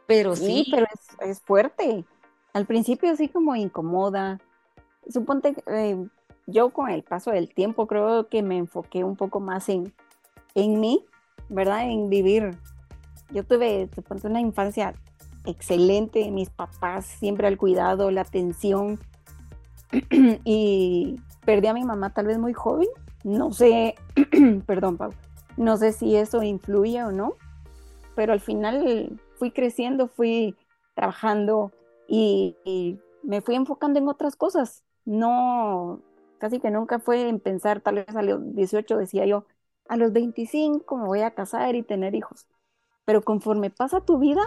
Pero 0.06 0.36
sí. 0.36 0.68
pero 0.70 0.86
es, 1.18 1.40
fuerte. 1.40 2.04
Al 2.52 2.64
principio 2.64 3.10
así 3.10 3.28
como 3.28 3.56
incomoda. 3.56 4.38
Suponte, 5.08 5.56
eh, 5.66 6.06
yo 6.46 6.70
con 6.70 6.90
el 6.90 7.02
paso 7.02 7.32
del 7.32 7.52
tiempo 7.52 7.88
creo 7.88 8.28
que 8.28 8.44
me 8.44 8.56
enfoqué 8.56 9.02
un 9.02 9.16
poco 9.16 9.40
más 9.40 9.68
en, 9.68 9.92
en 10.54 10.78
mí, 10.78 11.04
¿verdad? 11.48 11.90
En 11.90 12.08
vivir. 12.08 12.56
Yo 13.30 13.42
tuve, 13.42 13.90
suponte, 13.92 14.28
una 14.28 14.40
infancia 14.40 14.94
excelente, 15.46 16.30
mis 16.30 16.50
papás 16.50 17.06
siempre 17.06 17.46
al 17.46 17.56
cuidado, 17.56 18.10
la 18.10 18.22
atención. 18.22 18.98
y 20.44 21.16
perdí 21.44 21.68
a 21.68 21.74
mi 21.74 21.84
mamá 21.84 22.12
tal 22.12 22.26
vez 22.26 22.38
muy 22.38 22.52
joven. 22.52 22.88
No 23.24 23.52
sé, 23.52 23.94
perdón, 24.66 24.96
Pau, 24.96 25.10
no 25.56 25.76
sé 25.76 25.92
si 25.92 26.16
eso 26.16 26.42
influye 26.42 27.02
o 27.02 27.12
no, 27.12 27.34
pero 28.14 28.32
al 28.32 28.40
final 28.40 29.18
fui 29.38 29.50
creciendo, 29.50 30.08
fui 30.08 30.54
trabajando 30.94 31.72
y, 32.08 32.98
me 33.22 33.40
fui 33.40 33.56
enfocando 33.56 33.98
en 33.98 34.08
otras 34.08 34.36
cosas. 34.36 34.84
No, 35.04 36.00
casi 36.38 36.60
que 36.60 36.70
nunca 36.70 37.00
fue 37.00 37.28
en 37.28 37.40
pensar, 37.40 37.80
tal 37.80 37.96
vez 37.96 38.14
a 38.14 38.22
los 38.22 38.54
18 38.54 38.96
decía 38.96 39.26
yo, 39.26 39.44
a 39.88 39.96
los 39.96 40.12
25 40.12 40.96
me 40.96 41.06
voy 41.06 41.22
a 41.22 41.32
casar 41.32 41.74
y 41.74 41.82
tener 41.82 42.14
hijos. 42.14 42.46
Pero 43.04 43.22
conforme 43.22 43.70
pasa 43.70 44.00
tu 44.00 44.18
vida, 44.18 44.42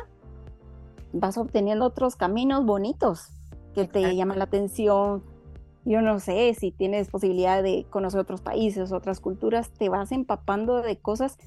vas 1.14 1.38
obteniendo 1.38 1.86
otros 1.86 2.16
caminos 2.16 2.66
bonitos 2.66 3.30
que 3.74 3.88
te 3.88 4.16
llaman 4.16 4.40
la 4.40 4.46
atención. 4.46 5.24
Yo 5.86 6.02
no 6.02 6.20
sé 6.20 6.54
si 6.54 6.72
tienes 6.72 7.10
posibilidad 7.10 7.64
de 7.64 7.86
conocer 7.90 8.20
otros 8.20 8.42
países, 8.42 8.92
otras 8.92 9.20
culturas, 9.20 9.72
te 9.72 9.90
vas 9.90 10.12
empapando 10.12 10.82
de 10.82 10.98
cosas 10.98 11.38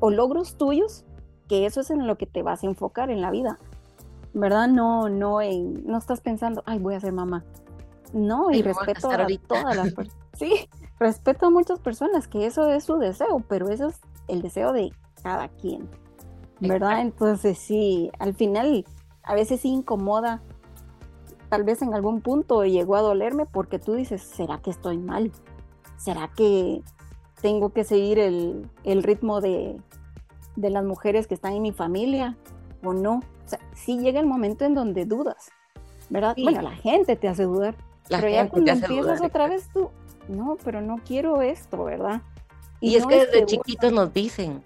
o 0.00 0.10
logros 0.10 0.56
tuyos, 0.56 1.04
que 1.48 1.66
eso 1.66 1.80
es 1.80 1.90
en 1.90 2.06
lo 2.06 2.16
que 2.16 2.26
te 2.26 2.42
vas 2.42 2.62
a 2.62 2.66
enfocar 2.66 3.10
en 3.10 3.20
la 3.20 3.30
vida. 3.30 3.58
¿Verdad? 4.34 4.68
No, 4.68 5.08
no, 5.08 5.40
en, 5.40 5.86
no 5.86 5.98
estás 5.98 6.20
pensando, 6.20 6.62
ay, 6.66 6.78
voy 6.78 6.94
a 6.94 7.00
ser 7.00 7.12
mamá. 7.12 7.44
No, 8.12 8.50
y 8.50 8.62
respeto 8.62 9.10
a, 9.10 9.26
todas 9.46 9.76
las 9.76 9.92
personas. 9.92 10.16
Sí, 10.38 10.68
respeto 11.00 11.46
a 11.46 11.50
muchas 11.50 11.80
personas 11.80 12.28
que 12.28 12.46
eso 12.46 12.70
es 12.70 12.84
su 12.84 12.96
deseo, 12.98 13.42
pero 13.48 13.70
eso 13.70 13.88
es 13.88 14.00
el 14.28 14.40
deseo 14.40 14.72
de 14.72 14.92
cada 15.20 15.48
quien. 15.48 15.88
¿Verdad? 16.60 17.00
Entonces 17.00 17.58
sí, 17.58 18.10
al 18.18 18.34
final 18.34 18.84
a 19.22 19.34
veces 19.34 19.60
sí 19.60 19.68
incomoda, 19.68 20.42
tal 21.48 21.64
vez 21.64 21.82
en 21.82 21.94
algún 21.94 22.20
punto 22.20 22.64
llegó 22.64 22.96
a 22.96 23.02
dolerme 23.02 23.46
porque 23.46 23.78
tú 23.78 23.94
dices, 23.94 24.22
¿será 24.22 24.58
que 24.58 24.70
estoy 24.70 24.98
mal? 24.98 25.32
¿Será 25.96 26.30
que 26.34 26.82
tengo 27.40 27.70
que 27.70 27.84
seguir 27.84 28.18
el, 28.18 29.02
ritmo 29.02 29.40
de, 29.40 29.76
las 30.56 30.84
mujeres 30.84 31.26
que 31.26 31.34
están 31.34 31.52
en 31.52 31.62
mi 31.62 31.72
familia 31.72 32.36
o 32.82 32.92
no? 32.92 33.18
O 33.44 33.48
sea, 33.48 33.60
sí 33.74 33.98
llega 33.98 34.20
el 34.20 34.26
momento 34.26 34.64
en 34.64 34.74
donde 34.74 35.04
dudas, 35.04 35.50
¿verdad? 36.10 36.36
Bueno, 36.42 36.62
la 36.62 36.76
gente 36.76 37.16
te 37.16 37.28
hace 37.28 37.44
dudar, 37.44 37.76
pero 38.08 38.28
ya 38.28 38.48
cuando 38.48 38.72
empiezas 38.72 39.20
otra 39.22 39.48
vez 39.48 39.68
tú, 39.72 39.90
no, 40.28 40.56
pero 40.62 40.80
no 40.80 40.96
quiero 41.06 41.42
esto, 41.42 41.84
¿verdad? 41.84 42.22
Y, 42.80 42.96
es 42.96 43.06
que 43.06 43.26
desde 43.26 43.46
chiquitos 43.46 43.92
nos 43.92 44.12
dicen. 44.12 44.62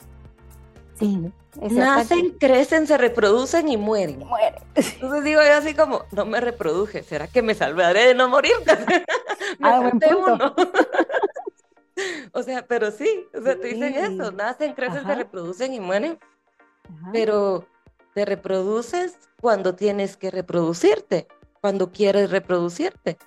Sí. 0.96 1.32
Nacen, 1.60 2.30
crecen, 2.38 2.86
se 2.86 2.96
reproducen 2.96 3.68
y 3.68 3.76
mueren. 3.76 4.20
Mueren. 4.20 4.62
Entonces 4.74 5.24
digo 5.24 5.40
yo 5.42 5.54
así 5.54 5.74
como, 5.74 6.04
no 6.10 6.24
me 6.24 6.40
reproduje, 6.40 7.02
¿será 7.02 7.26
que 7.26 7.42
me 7.42 7.54
salvaré 7.54 8.08
de 8.08 8.14
no 8.14 8.28
morir? 8.28 8.54
me 9.58 9.68
ah, 9.68 9.90
punto. 9.90 10.54
o 12.32 12.42
sea, 12.42 12.66
pero 12.66 12.90
sí, 12.90 13.26
o 13.34 13.42
sea, 13.42 13.58
te 13.60 13.68
dicen 13.68 13.94
eso, 13.94 14.32
nacen, 14.32 14.72
crecen, 14.72 15.06
se 15.06 15.14
reproducen 15.14 15.74
y 15.74 15.80
mueren. 15.80 16.18
Pero 17.12 17.66
te 18.14 18.24
reproduces 18.24 19.16
cuando 19.40 19.74
tienes 19.74 20.16
que 20.16 20.30
reproducirte, 20.30 21.26
cuando 21.60 21.92
quieres 21.92 22.30
reproducirte. 22.30 23.18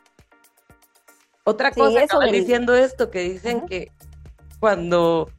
Otra 1.43 1.71
cosa, 1.71 2.01
estaba 2.01 2.25
diciendo 2.25 2.73
esto, 2.73 3.11
que 3.11 3.19
dicen 3.19 3.67
que 3.67 3.91
cuando 4.59 5.29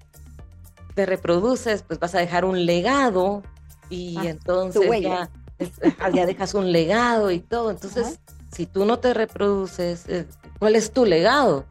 te 0.96 1.04
reproduces, 1.04 1.82
pues 1.82 2.00
vas 2.00 2.14
a 2.14 2.18
dejar 2.18 2.46
un 2.46 2.64
legado 2.64 3.42
y 3.90 4.16
ah, 4.16 4.30
entonces 4.30 4.90
ya, 5.02 5.30
ya, 6.12 6.26
dejas 6.26 6.54
un 6.54 6.72
legado 6.72 7.30
y 7.30 7.40
todo. 7.40 7.70
Entonces, 7.70 8.18
si 8.50 8.64
tú 8.64 8.86
no 8.86 8.98
te 8.98 9.12
reproduces, 9.12 10.08
eh, 10.08 10.26
¿cuál 10.58 10.74
es 10.74 10.90
tu 10.90 11.04
legado? 11.04 11.66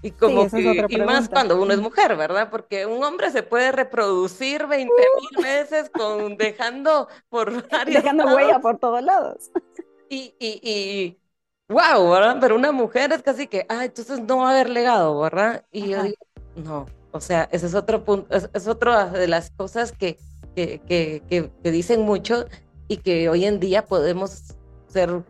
Y 0.00 0.12
como 0.12 0.48
que, 0.48 0.86
y 0.88 0.98
más 0.98 1.28
cuando 1.28 1.60
uno 1.60 1.72
es 1.74 1.80
mujer, 1.80 2.14
¿verdad? 2.14 2.48
Porque 2.48 2.86
un 2.86 3.02
hombre 3.02 3.32
se 3.32 3.42
puede 3.42 3.72
reproducir 3.72 4.68
20 4.68 4.94
mil 4.94 5.38
uh. 5.38 5.42
veces 5.42 5.90
con 5.90 6.36
dejando 6.36 7.08
por 7.28 7.66
dejando 7.86 8.26
huella 8.26 8.60
por 8.60 8.78
todos 8.78 9.02
lados. 9.02 9.50
Y, 10.08 10.36
y, 10.38 10.60
y 10.62 11.18
wow, 11.68 12.08
¿verdad? 12.12 12.36
Pero 12.40 12.54
una 12.54 12.70
mujer 12.70 13.12
es 13.12 13.24
casi 13.24 13.48
que, 13.48 13.66
ah, 13.68 13.84
entonces 13.86 14.20
no 14.20 14.38
va 14.38 14.50
a 14.50 14.52
haber 14.52 14.70
legado, 14.70 15.18
¿verdad? 15.18 15.64
Y 15.72 15.88
yo 15.88 16.04
digo, 16.04 16.16
no, 16.54 16.86
o 17.16 17.20
sea, 17.20 17.48
ese 17.50 17.66
es 17.66 17.74
otro 17.74 18.04
punto, 18.04 18.34
es, 18.34 18.66
otra 18.66 19.10
de 19.10 19.26
las 19.26 19.50
cosas 19.50 19.92
que, 19.92 20.18
que, 20.54 20.80
que, 20.86 21.22
que, 21.28 21.70
dicen 21.70 22.02
mucho 22.02 22.46
y 22.88 22.98
que 22.98 23.28
hoy 23.28 23.44
en 23.44 23.60
día 23.60 23.84
podemos 23.86 24.54
ser 24.88 25.24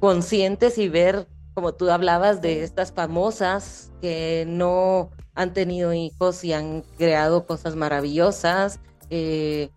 conscientes 0.00 0.78
y 0.78 0.88
ver, 0.88 1.26
como 1.54 1.74
tú 1.74 1.90
hablabas 1.90 2.40
de 2.40 2.62
estas 2.62 2.92
famosas 2.92 3.92
que 4.00 4.44
no 4.46 5.10
han 5.34 5.52
tenido 5.52 5.92
hijos 5.92 6.44
y 6.44 6.52
han 6.52 6.82
creado 6.96 7.46
cosas 7.46 7.76
maravillosas, 7.76 8.80
eh, 9.10 9.70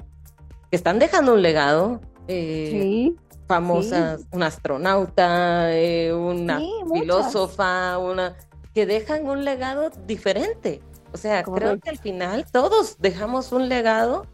que 0.70 0.76
están 0.76 1.00
dejando 1.00 1.34
un 1.34 1.42
legado. 1.42 2.02
Eh, 2.28 2.70
sí, 2.72 3.16
famosas, 3.48 4.26
una 4.32 4.48
astronauta, 4.48 5.76
eh, 5.76 6.14
una 6.14 6.60
filósofa, 6.94 7.98
una 7.98 8.36
que 8.74 8.86
dejan 8.86 9.26
un 9.26 9.46
legado 9.46 9.90
diferente. 10.06 10.82
O 11.14 11.18
sea, 11.18 11.44
creo 11.44 11.80
que 11.80 11.90
al 11.90 11.98
final 11.98 12.46
todos 12.52 12.98
dejamos 13.00 13.52
un 13.52 13.70
legado 13.70 14.26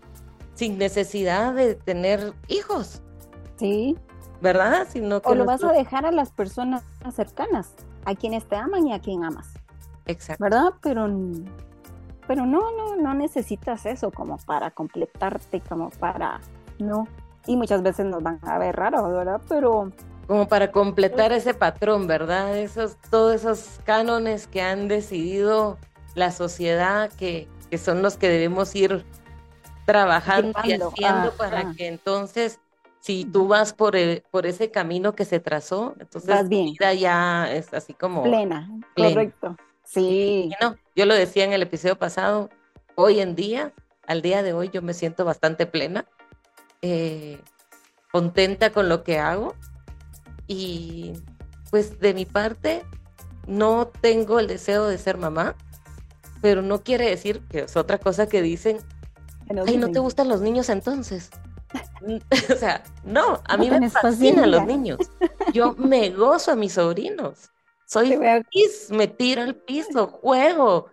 sin 0.56 0.78
necesidad 0.78 1.54
de 1.54 1.76
tener 1.76 2.34
hijos. 2.48 3.02
Sí. 3.58 3.98
¿Verdad? 4.42 4.88
Sino 4.90 5.22
que 5.22 5.30
o 5.30 5.36
lo 5.36 5.46
vas 5.46 5.64
a 5.64 5.72
dejar 5.72 6.06
a 6.06 6.12
las 6.12 6.32
personas 6.32 6.84
cercanas, 7.16 7.74
a 8.06 8.14
quienes 8.16 8.46
te 8.46 8.56
aman 8.56 8.88
y 8.88 8.94
a 8.94 9.00
quien 9.00 9.24
amas. 9.24 9.54
Exacto. 10.06 10.44
¿Verdad? 10.44 10.74
Pero, 10.82 11.08
pero 12.28 12.46
no, 12.46 12.72
no, 12.76 12.96
no 12.98 13.14
necesitas 13.14 13.86
eso 13.86 14.12
como 14.12 14.38
para 14.38 14.72
completarte, 14.72 15.62
como 15.62 15.90
para, 15.92 16.42
no. 16.80 17.08
Y 17.46 17.56
muchas 17.56 17.84
veces 17.84 18.06
nos 18.06 18.22
van 18.22 18.40
a 18.44 18.58
ver 18.58 18.76
raros, 18.76 19.12
¿verdad? 19.12 19.42
Pero... 19.48 19.92
Como 20.28 20.48
para 20.48 20.72
completar 20.72 21.34
ese 21.34 21.54
patrón, 21.54 22.08
¿verdad? 22.08 22.58
Esos, 22.58 22.98
todos 23.10 23.36
esos 23.36 23.80
cánones 23.86 24.48
que 24.48 24.62
han 24.62 24.88
decidido 24.88 25.78
la 26.16 26.32
sociedad 26.32 27.12
que, 27.12 27.48
que 27.70 27.78
son 27.78 28.02
los 28.02 28.18
que 28.18 28.30
debemos 28.30 28.76
ir 28.76 29.06
trabajando 29.86 30.58
y 30.64 30.74
haciendo 30.74 31.32
para 31.38 31.74
que 31.74 31.88
entonces 31.88 32.60
si 33.04 33.26
tú 33.26 33.50
vas 33.50 33.74
por, 33.74 33.98
el, 33.98 34.24
por 34.32 34.46
ese 34.46 34.72
camino 34.72 35.14
que 35.14 35.26
se 35.26 35.42
trazó, 35.42 35.94
entonces 36.00 36.48
bien. 36.48 36.72
vida 36.72 36.94
ya 36.94 37.52
es 37.52 37.74
así 37.74 37.94
como 37.94 38.24
plena, 38.24 38.70
correcto. 38.96 39.58
Sí. 39.84 40.50
no, 40.62 40.78
yo 40.96 41.06
lo 41.06 41.14
decía 41.14 41.44
en 41.44 41.52
el 41.52 41.62
episodio 41.62 41.98
pasado, 41.98 42.50
hoy 42.96 43.20
en 43.20 43.36
día, 43.36 43.74
al 44.08 44.22
día 44.22 44.42
de 44.42 44.54
hoy, 44.54 44.70
yo 44.72 44.82
me 44.82 44.94
siento 44.94 45.26
bastante 45.26 45.66
plena, 45.66 46.06
eh, 46.82 47.42
contenta 48.10 48.72
con 48.72 48.88
lo 48.88 49.04
que 49.04 49.20
hago 49.20 49.54
y 50.48 51.12
pues 51.70 52.00
de 52.00 52.14
mi 52.14 52.26
parte 52.26 52.86
no 53.48 53.88
tengo 53.88 54.40
el 54.40 54.48
deseo 54.48 54.88
de 54.88 54.98
ser 54.98 55.18
mamá, 55.18 55.56
pero 56.44 56.62
no 56.62 56.84
quiere 56.84 57.10
decir 57.10 57.40
que 57.50 57.62
es 57.62 57.78
otra 57.78 57.98
cosa 57.98 58.28
que 58.28 58.42
dicen, 58.42 58.80
ay, 59.66 59.78
no 59.78 59.90
te 59.92 60.00
gustan 60.00 60.28
los 60.28 60.42
niños 60.42 60.68
entonces. 60.68 61.30
o 62.54 62.58
sea, 62.58 62.84
no, 63.06 63.40
a 63.46 63.56
mí 63.56 63.70
me 63.72 63.90
fascinan 63.90 64.52
los 64.52 64.66
niños. 64.66 65.00
Yo 65.54 65.74
me 65.78 66.10
gozo 66.10 66.52
a 66.52 66.56
mis 66.58 66.74
sobrinos. 66.74 67.50
Soy 67.86 68.18
feliz, 68.18 68.90
me 68.92 69.08
tiro 69.08 69.42
al 69.42 69.56
piso, 69.56 70.08
juego. 70.08 70.90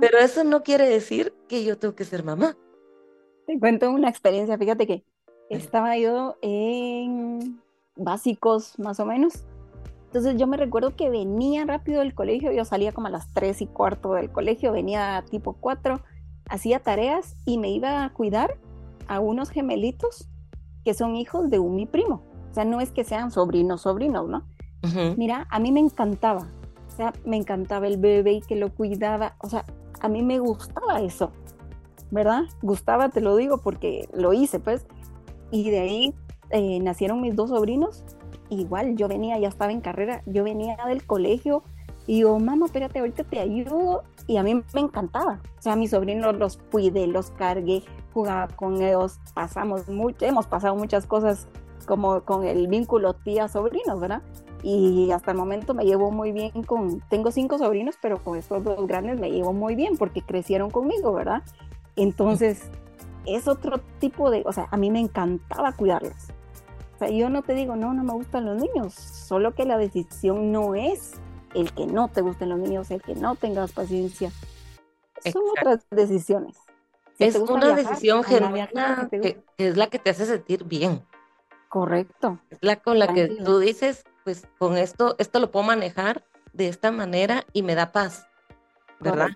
Pero 0.00 0.18
eso 0.18 0.42
no 0.42 0.62
quiere 0.62 0.88
decir 0.88 1.34
que 1.48 1.64
yo 1.64 1.76
tengo 1.76 1.94
que 1.94 2.06
ser 2.06 2.24
mamá. 2.24 2.56
Te 3.46 3.58
cuento 3.58 3.90
una 3.90 4.08
experiencia, 4.08 4.56
fíjate 4.56 4.86
que 4.86 5.04
estaba 5.50 5.98
yo 5.98 6.38
en 6.40 7.60
básicos 7.94 8.78
más 8.78 9.00
o 9.00 9.04
menos. 9.04 9.44
Entonces 10.08 10.36
yo 10.38 10.46
me 10.46 10.56
recuerdo 10.56 10.96
que 10.96 11.10
venía 11.10 11.66
rápido 11.66 12.00
del 12.00 12.14
colegio, 12.14 12.50
yo 12.50 12.64
salía 12.64 12.92
como 12.92 13.08
a 13.08 13.10
las 13.10 13.30
3 13.34 13.60
y 13.60 13.66
cuarto 13.66 14.14
del 14.14 14.32
colegio, 14.32 14.72
venía 14.72 15.22
tipo 15.30 15.52
4, 15.60 16.00
hacía 16.48 16.80
tareas 16.80 17.36
y 17.44 17.58
me 17.58 17.70
iba 17.70 18.04
a 18.04 18.12
cuidar 18.14 18.56
a 19.06 19.20
unos 19.20 19.50
gemelitos 19.50 20.30
que 20.82 20.94
son 20.94 21.14
hijos 21.16 21.50
de 21.50 21.58
un 21.58 21.76
mi 21.76 21.84
primo. 21.84 22.22
O 22.50 22.54
sea, 22.54 22.64
no 22.64 22.80
es 22.80 22.90
que 22.90 23.04
sean 23.04 23.30
sobrinos, 23.30 23.82
sobrinos, 23.82 24.26
¿no? 24.28 24.46
Mira, 25.18 25.46
a 25.50 25.58
mí 25.58 25.72
me 25.72 25.80
encantaba. 25.80 26.48
O 26.86 26.96
sea, 26.96 27.12
me 27.26 27.36
encantaba 27.36 27.86
el 27.86 27.98
bebé 27.98 28.32
y 28.32 28.40
que 28.40 28.56
lo 28.56 28.74
cuidaba. 28.74 29.34
O 29.40 29.48
sea, 29.50 29.66
a 30.00 30.08
mí 30.08 30.22
me 30.22 30.38
gustaba 30.38 31.02
eso, 31.02 31.32
¿verdad? 32.10 32.44
Gustaba, 32.62 33.10
te 33.10 33.20
lo 33.20 33.36
digo, 33.36 33.58
porque 33.58 34.08
lo 34.14 34.32
hice, 34.32 34.58
pues. 34.60 34.86
Y 35.50 35.70
de 35.70 35.80
ahí 35.80 36.14
eh, 36.50 36.80
nacieron 36.80 37.20
mis 37.20 37.36
dos 37.36 37.50
sobrinos. 37.50 38.04
Igual, 38.50 38.96
yo 38.96 39.08
venía, 39.08 39.38
ya 39.38 39.48
estaba 39.48 39.72
en 39.72 39.80
carrera, 39.80 40.22
yo 40.26 40.44
venía 40.44 40.76
del 40.86 41.04
colegio 41.04 41.62
y 42.06 42.16
digo, 42.16 42.38
mamá, 42.38 42.66
espérate, 42.66 42.98
ahorita 42.98 43.24
te 43.24 43.38
ayudo. 43.38 44.02
Y 44.26 44.38
a 44.38 44.42
mí 44.42 44.54
me 44.72 44.80
encantaba. 44.80 45.40
O 45.58 45.62
sea, 45.62 45.76
mis 45.76 45.90
sobrinos 45.90 46.36
los 46.36 46.56
cuidé, 46.56 47.06
los 47.06 47.30
cargué, 47.32 47.82
jugaba 48.14 48.48
con 48.48 48.82
ellos, 48.82 49.20
pasamos 49.34 49.88
mucho, 49.88 50.24
hemos 50.24 50.46
pasado 50.46 50.74
muchas 50.74 51.06
cosas 51.06 51.46
como 51.86 52.22
con 52.22 52.44
el 52.44 52.66
vínculo 52.66 53.14
tía-sobrinos, 53.14 54.00
¿verdad? 54.00 54.22
Y 54.62 55.10
hasta 55.12 55.30
el 55.32 55.36
momento 55.36 55.72
me 55.74 55.84
llevo 55.84 56.10
muy 56.10 56.32
bien 56.32 56.62
con, 56.64 57.00
tengo 57.08 57.30
cinco 57.30 57.58
sobrinos, 57.58 57.96
pero 58.00 58.22
con 58.22 58.36
estos 58.36 58.64
dos 58.64 58.86
grandes 58.86 59.20
me 59.20 59.30
llevo 59.30 59.52
muy 59.52 59.74
bien 59.74 59.96
porque 59.96 60.22
crecieron 60.22 60.70
conmigo, 60.70 61.12
¿verdad? 61.12 61.42
Entonces, 61.96 62.70
es 63.26 63.48
otro 63.48 63.78
tipo 63.98 64.30
de, 64.30 64.42
o 64.46 64.52
sea, 64.52 64.68
a 64.70 64.76
mí 64.76 64.90
me 64.90 65.00
encantaba 65.00 65.72
cuidarlos. 65.72 66.14
O 66.98 67.06
sea, 67.06 67.10
yo 67.10 67.28
no 67.30 67.42
te 67.42 67.54
digo, 67.54 67.76
no, 67.76 67.94
no 67.94 68.02
me 68.02 68.12
gustan 68.12 68.44
los 68.44 68.60
niños, 68.60 68.92
solo 68.94 69.54
que 69.54 69.64
la 69.64 69.78
decisión 69.78 70.50
no 70.50 70.74
es 70.74 71.12
el 71.54 71.72
que 71.72 71.86
no 71.86 72.08
te 72.08 72.20
gusten 72.20 72.48
los 72.48 72.58
niños, 72.58 72.90
el 72.90 73.00
que 73.00 73.14
no 73.14 73.36
tengas 73.36 73.72
paciencia. 73.72 74.32
Son 75.24 75.42
otras 75.56 75.86
decisiones 75.90 76.56
es 77.18 77.36
una 77.36 77.74
decisión 77.74 78.22
genuina 78.22 79.08
que, 79.10 79.42
es 79.56 79.76
la 79.76 79.88
que 79.88 79.98
te 79.98 80.10
hace 80.10 80.26
sentir 80.26 80.64
bien. 80.64 81.04
Correcto. 81.68 82.38
Es 82.50 82.58
la 82.62 82.76
con 82.76 82.98
la 82.98 83.12
que 83.12 83.28
tú 83.28 83.58
dices, 83.58 84.04
pues 84.24 84.46
con 84.58 84.76
esto, 84.76 85.16
esto 85.18 85.40
lo 85.40 85.50
puedo 85.50 85.66
manejar 85.66 86.24
de 86.52 86.68
esta 86.68 86.90
manera 86.90 87.44
y 87.52 87.62
me 87.62 87.74
da 87.74 87.92
paz, 87.92 88.26
¿verdad? 89.00 89.30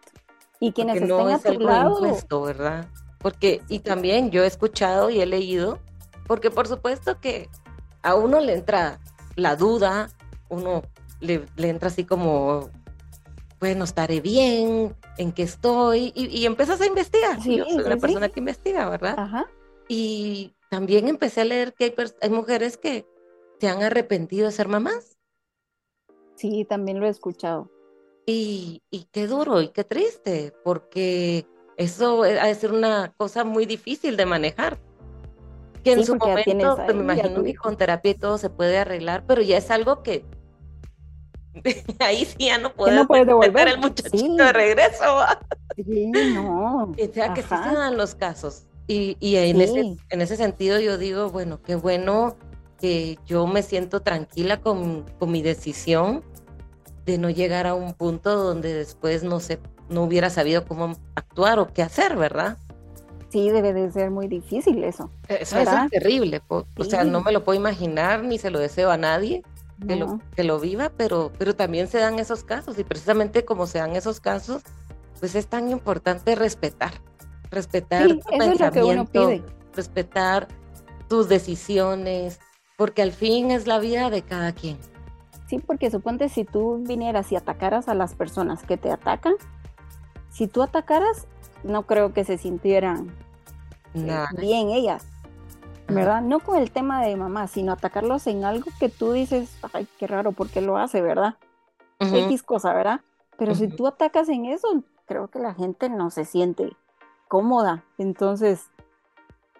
Y 0.60 0.72
quienes 0.72 0.96
estén 0.96 1.08
no 1.08 1.28
es 1.28 1.44
algo 1.44 1.64
lado... 1.64 2.04
impuesto, 2.04 2.42
¿verdad? 2.42 2.88
Porque, 3.18 3.62
y 3.68 3.80
también 3.80 4.30
yo 4.30 4.42
he 4.42 4.46
escuchado 4.46 5.10
y 5.10 5.20
he 5.20 5.26
leído, 5.26 5.80
porque 6.32 6.50
por 6.50 6.66
supuesto 6.66 7.20
que 7.20 7.50
a 8.00 8.14
uno 8.14 8.40
le 8.40 8.54
entra 8.54 8.98
la 9.36 9.54
duda, 9.54 10.08
uno 10.48 10.82
le, 11.20 11.44
le 11.56 11.68
entra 11.68 11.88
así 11.88 12.04
como 12.04 12.70
bueno, 13.60 13.84
estaré 13.84 14.22
bien, 14.22 14.96
en 15.18 15.32
qué 15.32 15.42
estoy, 15.42 16.10
y, 16.14 16.46
empiezas 16.46 16.80
a 16.80 16.86
investigar. 16.86 17.38
Yo 17.42 17.66
soy 17.66 17.84
una 17.84 17.98
persona 17.98 18.30
que 18.30 18.40
investiga, 18.40 18.88
¿verdad? 18.88 19.14
Ajá. 19.18 19.50
Y 19.88 20.54
también 20.70 21.06
empecé 21.06 21.42
a 21.42 21.44
leer 21.44 21.74
que 21.74 21.94
hay, 22.22 22.30
mujeres 22.30 22.78
que 22.78 23.04
se 23.60 23.68
han 23.68 23.82
arrepentido 23.82 24.46
de 24.46 24.52
ser 24.52 24.68
mamás. 24.68 25.18
Sí, 26.36 26.64
también 26.64 26.98
lo 26.98 27.04
he 27.04 27.10
escuchado. 27.10 27.70
Y, 28.24 28.80
y 28.90 29.04
qué 29.12 29.26
duro 29.26 29.60
y 29.60 29.68
qué 29.68 29.84
triste, 29.84 30.54
porque 30.64 31.46
eso 31.76 32.22
ha 32.22 32.46
de 32.46 32.54
ser 32.54 32.72
una 32.72 33.12
cosa 33.18 33.44
muy 33.44 33.66
difícil 33.66 34.16
de 34.16 34.24
manejar. 34.24 34.80
Que 35.82 35.92
en 35.92 36.06
su 36.06 36.16
momento, 36.16 36.76
pues, 36.76 36.94
me 36.94 37.02
imagino 37.02 37.42
que 37.42 37.54
con 37.54 37.76
terapia 37.76 38.12
y 38.12 38.14
todo 38.14 38.38
se 38.38 38.50
puede 38.50 38.78
arreglar, 38.78 39.24
pero 39.26 39.42
ya 39.42 39.56
es 39.56 39.70
algo 39.70 40.02
que 40.02 40.24
ahí 41.98 42.24
sí 42.24 42.46
ya 42.46 42.58
no 42.58 42.72
puedes, 42.72 42.94
no 42.94 43.06
devolver 43.06 43.68
el 43.68 43.78
muchachito 43.78 44.44
de 44.44 44.52
regreso. 44.52 45.04
Sí, 45.76 46.06
no. 46.06 46.92
O 46.98 47.12
sea, 47.12 47.34
que 47.34 47.42
sí 47.42 47.48
se 47.48 47.74
dan 47.74 47.96
los 47.96 48.14
casos. 48.14 48.64
Y, 48.86 49.16
y 49.20 49.36
en, 49.36 49.60
ese, 49.60 49.96
en 50.10 50.20
ese 50.20 50.36
sentido 50.36 50.80
yo 50.80 50.98
digo, 50.98 51.30
bueno, 51.30 51.62
qué 51.62 51.76
bueno 51.76 52.36
que 52.78 53.18
yo 53.26 53.46
me 53.46 53.62
siento 53.62 54.00
tranquila 54.00 54.60
con, 54.60 55.04
con 55.18 55.30
mi 55.30 55.40
decisión 55.40 56.24
de 57.06 57.16
no 57.16 57.30
llegar 57.30 57.66
a 57.66 57.74
un 57.74 57.94
punto 57.94 58.34
donde 58.36 58.74
después 58.74 59.22
no 59.22 59.40
sé, 59.40 59.60
no 59.88 60.02
hubiera 60.02 60.30
sabido 60.30 60.66
cómo 60.66 60.96
actuar 61.14 61.58
o 61.60 61.68
qué 61.68 61.82
hacer, 61.82 62.16
¿verdad? 62.16 62.58
Sí, 63.32 63.48
debe 63.48 63.72
de 63.72 63.90
ser 63.90 64.10
muy 64.10 64.28
difícil 64.28 64.84
eso. 64.84 65.10
Eso 65.26 65.58
es 65.58 65.90
terrible, 65.90 66.42
o 66.48 66.84
sea, 66.84 67.02
no 67.02 67.22
me 67.22 67.32
lo 67.32 67.42
puedo 67.44 67.58
imaginar 67.58 68.22
ni 68.22 68.36
se 68.36 68.50
lo 68.50 68.58
deseo 68.58 68.90
a 68.90 68.98
nadie 68.98 69.42
que, 69.88 69.96
lo, 69.96 70.20
que 70.36 70.44
lo 70.44 70.60
viva, 70.60 70.92
pero, 70.94 71.32
pero 71.38 71.56
también 71.56 71.88
se 71.88 71.96
dan 71.96 72.18
esos 72.18 72.44
casos 72.44 72.78
y 72.78 72.84
precisamente 72.84 73.46
como 73.46 73.66
se 73.66 73.78
dan 73.78 73.96
esos 73.96 74.20
casos, 74.20 74.62
pues 75.18 75.34
es 75.34 75.46
tan 75.46 75.70
importante 75.70 76.34
respetar, 76.34 76.92
respetar 77.50 78.06
tu 78.06 78.20
pensamiento, 78.20 79.30
respetar 79.74 80.48
tus 81.08 81.30
decisiones, 81.30 82.38
porque 82.76 83.00
al 83.00 83.12
fin 83.12 83.50
es 83.50 83.66
la 83.66 83.78
vida 83.78 84.10
de 84.10 84.20
cada 84.20 84.52
quien. 84.52 84.76
Sí, 85.46 85.58
porque 85.58 85.90
suponte 85.90 86.28
si 86.28 86.44
tú 86.44 86.84
vinieras 86.86 87.32
y 87.32 87.36
atacaras 87.36 87.88
a 87.88 87.94
las 87.94 88.14
personas 88.14 88.62
que 88.62 88.76
te 88.76 88.90
atacan, 88.90 89.36
si 90.28 90.48
tú 90.48 90.60
atacaras, 90.60 91.28
no 91.64 91.86
creo 91.86 92.12
que 92.12 92.24
se 92.24 92.38
sintieran 92.38 93.12
eh, 93.94 94.24
bien 94.38 94.70
ellas. 94.70 95.06
¿verdad? 95.88 96.22
No 96.22 96.40
con 96.40 96.58
el 96.58 96.70
tema 96.70 97.02
de 97.02 97.16
mamá, 97.16 97.46
sino 97.48 97.72
atacarlos 97.72 98.26
en 98.26 98.44
algo 98.44 98.70
que 98.78 98.88
tú 98.88 99.12
dices, 99.12 99.58
ay, 99.72 99.86
qué 99.98 100.06
raro, 100.06 100.32
¿por 100.32 100.48
qué 100.48 100.60
lo 100.60 100.76
hace, 100.76 101.00
verdad? 101.00 101.36
X 102.00 102.42
cosa, 102.42 102.72
¿verdad? 102.72 103.00
Pero 103.38 103.54
si 103.54 103.68
tú 103.68 103.86
atacas 103.86 104.28
en 104.28 104.46
eso, 104.46 104.82
creo 105.06 105.28
que 105.28 105.38
la 105.38 105.54
gente 105.54 105.88
no 105.88 106.10
se 106.10 106.24
siente 106.24 106.76
cómoda. 107.28 107.84
Entonces, 107.98 108.70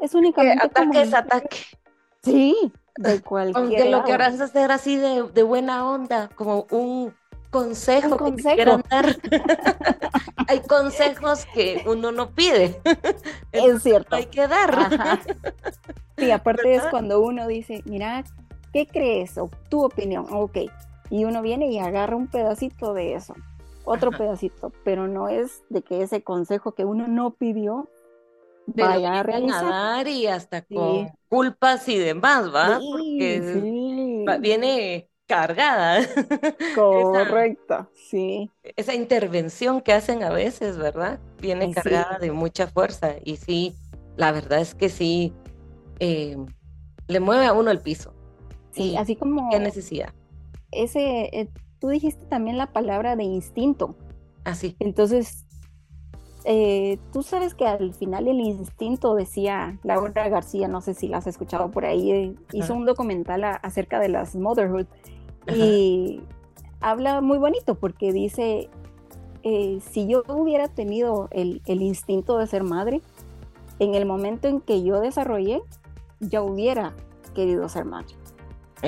es 0.00 0.14
únicamente. 0.14 0.64
Ataque 0.64 1.02
es 1.02 1.14
ataque. 1.14 1.58
Sí, 2.22 2.72
de 2.96 3.20
cualquier. 3.22 3.56
Aunque 3.56 3.90
lo 3.90 4.04
que 4.04 4.12
harás 4.12 4.34
es 4.34 4.40
hacer 4.40 4.72
así 4.72 4.96
de, 4.96 5.22
de 5.22 5.42
buena 5.42 5.88
onda, 5.88 6.28
como 6.34 6.66
un 6.70 7.14
consejo, 7.50 8.16
que 8.16 8.34
quieran 8.34 8.82
dar. 8.90 9.16
hay 10.52 10.60
consejos 10.60 11.46
que 11.54 11.82
uno 11.86 12.12
no 12.12 12.30
pide. 12.30 12.80
es 13.52 13.82
cierto. 13.82 14.16
Hay 14.16 14.26
que 14.26 14.46
dar. 14.46 15.20
Sí, 16.16 16.30
aparte 16.30 16.74
es 16.74 16.82
cuando 16.90 17.20
uno 17.20 17.46
dice, 17.46 17.82
mira, 17.86 18.22
¿qué 18.72 18.86
crees? 18.86 19.38
O 19.38 19.50
tu 19.68 19.84
opinión, 19.84 20.26
ok. 20.30 20.58
Y 21.10 21.24
uno 21.24 21.42
viene 21.42 21.70
y 21.70 21.78
agarra 21.78 22.16
un 22.16 22.28
pedacito 22.28 22.94
de 22.94 23.14
eso, 23.14 23.34
otro 23.84 24.10
pedacito, 24.10 24.72
pero 24.84 25.08
no 25.08 25.28
es 25.28 25.62
de 25.68 25.82
que 25.82 26.02
ese 26.02 26.22
consejo 26.22 26.72
que 26.72 26.84
uno 26.84 27.08
no 27.08 27.32
pidió 27.32 27.88
vaya 28.66 29.20
a 29.20 29.22
realizar. 29.22 30.06
y 30.06 30.26
hasta 30.26 30.62
con 30.62 31.10
culpas 31.28 31.88
y 31.88 31.98
demás, 31.98 32.54
¿va? 32.54 32.78
Porque 32.78 34.22
viene 34.40 35.08
cargada. 35.26 36.00
Correcto, 36.74 37.88
sí. 37.94 38.50
Esa 38.76 38.94
intervención 38.94 39.80
que 39.80 39.92
hacen 39.92 40.22
a 40.22 40.30
veces, 40.30 40.76
¿verdad? 40.76 41.20
Viene 41.40 41.72
cargada 41.72 42.18
de 42.18 42.32
mucha 42.32 42.66
fuerza 42.66 43.14
y 43.24 43.36
sí, 43.36 43.74
la 44.16 44.32
verdad 44.32 44.60
es 44.60 44.74
que 44.74 44.88
sí, 44.88 45.32
eh, 46.00 46.36
le 47.08 47.20
mueve 47.20 47.46
a 47.46 47.52
uno 47.52 47.70
el 47.70 47.80
piso. 47.80 48.14
Sí, 48.72 48.96
así 48.96 49.16
como... 49.16 49.50
¿Qué 49.50 49.58
necesidad? 49.58 50.12
Ese, 50.70 51.24
eh, 51.32 51.50
tú 51.78 51.88
dijiste 51.88 52.24
también 52.26 52.56
la 52.58 52.72
palabra 52.72 53.16
de 53.16 53.24
instinto. 53.24 53.96
Así. 54.44 54.76
Entonces, 54.80 55.46
eh, 56.44 56.98
tú 57.12 57.22
sabes 57.22 57.54
que 57.54 57.66
al 57.66 57.94
final 57.94 58.28
el 58.28 58.40
instinto, 58.40 59.14
decía 59.14 59.78
Laura 59.82 60.28
García, 60.28 60.68
no 60.68 60.80
sé 60.80 60.94
si 60.94 61.08
la 61.08 61.18
has 61.18 61.26
escuchado 61.26 61.70
por 61.70 61.84
ahí, 61.84 62.10
eh, 62.10 62.34
hizo 62.52 62.74
un 62.74 62.84
documental 62.84 63.44
acerca 63.44 64.00
de 64.00 64.08
las 64.08 64.34
motherhood 64.34 64.86
y 65.54 66.20
habla 66.80 67.20
muy 67.20 67.38
bonito 67.38 67.74
porque 67.74 68.12
dice, 68.12 68.68
eh, 69.42 69.78
si 69.90 70.06
yo 70.06 70.22
hubiera 70.28 70.68
tenido 70.68 71.28
el, 71.30 71.62
instinto 71.66 72.38
de 72.38 72.46
ser 72.46 72.64
madre, 72.64 73.02
en 73.78 73.94
el 73.94 74.06
momento 74.06 74.48
en 74.48 74.60
que 74.60 74.82
yo 74.82 75.00
desarrollé, 75.00 75.62
ya 76.20 76.42
hubiera 76.42 76.94
querido 77.34 77.68
ser 77.68 77.84
madre. 77.84 78.14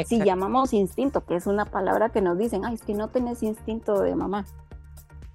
Si 0.06 0.20
llamamos 0.20 0.72
instinto, 0.72 1.24
que 1.24 1.36
es 1.36 1.46
una 1.46 1.66
palabra 1.66 2.08
que 2.08 2.20
nos 2.20 2.36
dicen, 2.36 2.64
ay, 2.64 2.74
es 2.74 2.82
que 2.82 2.94
no 2.94 3.08
tenés 3.08 3.44
instinto 3.44 4.00
de 4.00 4.16
mamá. 4.16 4.44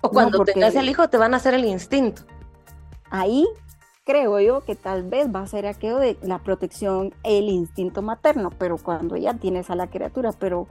O 0.01 0.09
cuando 0.09 0.43
tengas 0.45 0.75
el 0.75 0.89
hijo 0.89 1.09
te 1.09 1.17
van 1.17 1.33
a 1.33 1.37
hacer 1.37 1.53
el 1.53 1.65
instinto. 1.65 2.23
Ahí 3.09 3.45
creo 4.09 4.39
yo 4.39 4.61
que 4.61 4.75
tal 4.75 5.03
vez 5.03 5.27
va 5.33 5.41
a 5.41 5.47
ser 5.47 5.67
aquello 5.67 5.97
de 5.97 6.17
la 6.23 6.39
protección, 6.39 7.13
el 7.23 7.49
instinto 7.49 8.01
materno, 8.01 8.49
pero 8.49 8.77
cuando 8.77 9.15
ya 9.17 9.35
tienes 9.35 9.69
a 9.69 9.75
la 9.75 9.87
criatura, 9.87 10.31
pero, 10.31 10.67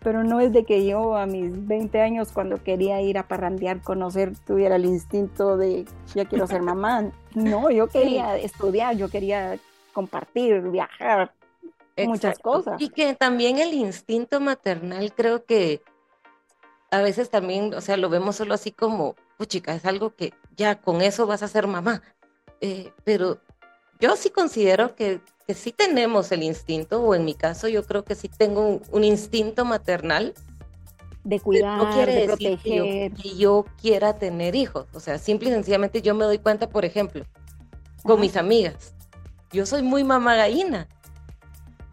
pero 0.00 0.22
no 0.22 0.38
es 0.38 0.52
de 0.52 0.64
que 0.64 0.86
yo 0.86 1.16
a 1.16 1.26
mis 1.26 1.66
20 1.66 2.00
años 2.00 2.30
cuando 2.32 2.62
quería 2.62 3.00
ir 3.00 3.18
a 3.18 3.26
parrandear, 3.26 3.80
conocer, 3.82 4.38
tuviera 4.38 4.76
el 4.76 4.84
instinto 4.84 5.56
de 5.56 5.84
ya 6.14 6.26
quiero 6.26 6.46
ser 6.46 6.62
mamá. 6.62 7.10
No, 7.34 7.68
yo 7.72 7.88
quería 7.88 8.36
estudiar, 8.36 8.96
yo 8.96 9.08
quería 9.08 9.58
compartir, 9.92 10.60
viajar, 10.60 11.32
muchas 11.96 12.38
cosas. 12.38 12.80
Y 12.80 12.90
que 12.90 13.14
también 13.14 13.58
el 13.58 13.74
instinto 13.74 14.38
maternal 14.38 15.12
creo 15.12 15.44
que 15.44 15.82
a 16.94 17.02
veces 17.02 17.28
también, 17.28 17.74
o 17.74 17.80
sea, 17.80 17.96
lo 17.96 18.08
vemos 18.08 18.36
solo 18.36 18.54
así 18.54 18.70
como, 18.70 19.16
chica, 19.46 19.74
es 19.74 19.84
algo 19.84 20.14
que 20.14 20.32
ya 20.56 20.80
con 20.80 21.02
eso 21.02 21.26
vas 21.26 21.42
a 21.42 21.48
ser 21.48 21.66
mamá. 21.66 22.02
Eh, 22.60 22.92
pero 23.02 23.40
yo 24.00 24.16
sí 24.16 24.30
considero 24.30 24.94
que, 24.94 25.20
que, 25.46 25.54
sí 25.54 25.72
tenemos 25.72 26.30
el 26.30 26.44
instinto, 26.44 27.02
o 27.02 27.14
en 27.14 27.24
mi 27.24 27.34
caso 27.34 27.66
yo 27.66 27.84
creo 27.84 28.04
que 28.04 28.14
sí 28.14 28.28
tengo 28.28 28.80
un, 28.90 29.04
instinto 29.04 29.64
maternal. 29.64 30.34
De 31.24 31.40
cuidar, 31.40 31.78
no 31.78 31.90
quiere 31.94 32.14
de 32.14 32.26
decir 32.28 32.58
que 32.58 32.76
yo, 32.76 32.84
que 33.22 33.36
yo, 33.36 33.64
quiera 33.80 34.16
tener 34.18 34.54
hijos. 34.54 34.86
O 34.92 35.00
sea, 35.00 35.18
simple 35.18 35.50
y 35.50 35.52
sencillamente 35.52 36.00
yo 36.00 36.14
me 36.14 36.24
doy 36.24 36.38
cuenta, 36.38 36.68
por 36.68 36.84
ejemplo, 36.84 37.24
con 38.04 38.20
mis 38.20 38.36
amigas. 38.36 38.94
Yo 39.50 39.66
soy 39.66 39.82
muy 39.82 40.04
mamá 40.04 40.36
gallina. 40.36 40.88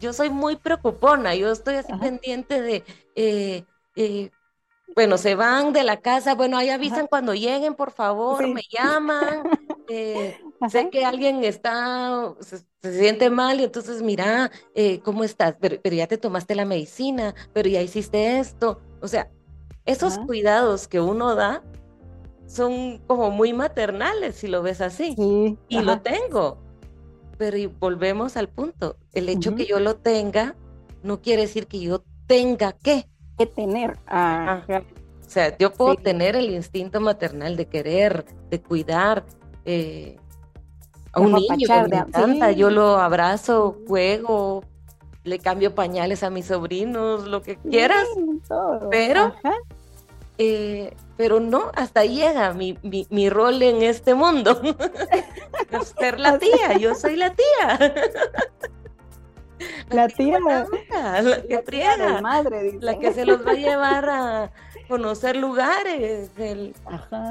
Yo 0.00 0.12
soy 0.12 0.30
muy 0.30 0.56
preocupona. 0.56 1.34
Yo 1.34 1.50
estoy 1.50 1.76
así 1.76 1.92
pendiente 1.94 2.60
de... 2.60 2.84
Eh, 3.16 3.64
eh, 3.96 4.30
bueno, 4.94 5.18
se 5.18 5.34
van 5.34 5.72
de 5.72 5.84
la 5.84 6.00
casa, 6.00 6.34
bueno, 6.34 6.56
ahí 6.56 6.70
avisan 6.70 7.06
cuando 7.06 7.34
lleguen, 7.34 7.74
por 7.74 7.90
favor, 7.90 8.46
me 8.48 8.62
llaman. 8.70 9.42
Eh, 9.88 10.40
sé 10.70 10.88
que 10.90 11.04
alguien 11.04 11.44
está, 11.44 12.34
se, 12.40 12.64
siente 12.92 13.30
mal 13.30 13.60
y 13.60 13.64
entonces 13.64 14.00
mira, 14.00 14.50
eh, 14.74 15.00
¿cómo 15.00 15.24
estás? 15.24 15.56
Pero, 15.60 15.76
ya 15.82 16.06
te 16.06 16.18
tomaste 16.18 16.54
la 16.54 16.64
medicina, 16.64 17.34
pero 17.52 17.68
ya 17.68 17.82
hiciste 17.82 18.38
esto. 18.38 18.80
O 19.00 19.08
sea, 19.08 19.30
esos 19.84 20.18
cuidados 20.18 20.88
que 20.88 21.00
uno 21.00 21.34
da 21.34 21.62
son 22.46 22.98
como 23.06 23.30
muy 23.30 23.52
maternales, 23.52 24.36
si 24.36 24.46
lo 24.46 24.62
ves 24.62 24.80
así. 24.80 25.14
y 25.68 25.80
lo 25.80 26.00
tengo. 26.00 26.58
Pero 27.38 27.70
volvemos 27.80 28.36
al 28.36 28.48
punto, 28.48 28.96
el 29.12 29.28
hecho 29.28 29.54
que 29.54 29.66
yo 29.66 29.80
lo 29.80 29.96
tenga 29.96 30.54
no 31.02 31.20
quiere 31.20 31.42
decir 31.42 31.66
que 31.66 31.80
yo 31.80 32.04
tenga 32.26 32.72
que 32.72 33.08
que 33.38 33.46
tener. 33.46 33.98
O 34.08 35.30
sea, 35.30 35.56
yo 35.56 35.72
puedo 35.72 35.96
tener 35.96 36.36
el 36.36 36.50
instinto 36.50 37.00
maternal 37.00 37.56
de 37.56 37.66
querer, 37.66 38.24
de 38.50 38.60
cuidar 38.60 39.24
eh, 39.64 40.16
a 41.12 41.20
un 41.20 41.32
niño 41.32 41.68
me 41.88 41.96
encanta. 41.96 42.52
Yo 42.52 42.70
lo 42.70 42.98
abrazo, 42.98 43.78
juego, 43.86 44.64
le 45.24 45.38
cambio 45.38 45.74
pañales 45.74 46.22
a 46.22 46.30
mis 46.30 46.46
sobrinos, 46.46 47.26
lo 47.26 47.42
que 47.42 47.56
quieras. 47.56 48.06
pero, 48.90 49.34
eh, 50.38 50.94
pero 51.16 51.40
no, 51.40 51.70
hasta 51.74 52.04
llega 52.04 52.52
mi, 52.52 52.78
mi, 52.82 53.30
rol 53.30 53.62
en 53.62 53.82
este 53.82 54.14
mundo. 54.14 54.60
ser 55.98 56.18
la 56.18 56.38
tía, 56.40 56.78
yo 56.78 56.94
soy 56.94 57.16
la 57.16 57.34
tía. 57.34 57.94
La, 59.90 60.08
tía, 60.08 60.38
la, 60.40 60.66
que 61.46 61.84
la 61.98 62.20
madre, 62.22 62.78
la 62.80 62.98
que 62.98 63.12
se 63.12 63.26
los 63.26 63.46
va 63.46 63.50
a 63.50 63.54
llevar 63.54 64.08
a 64.08 64.50
conocer 64.88 65.36
lugares, 65.36 66.30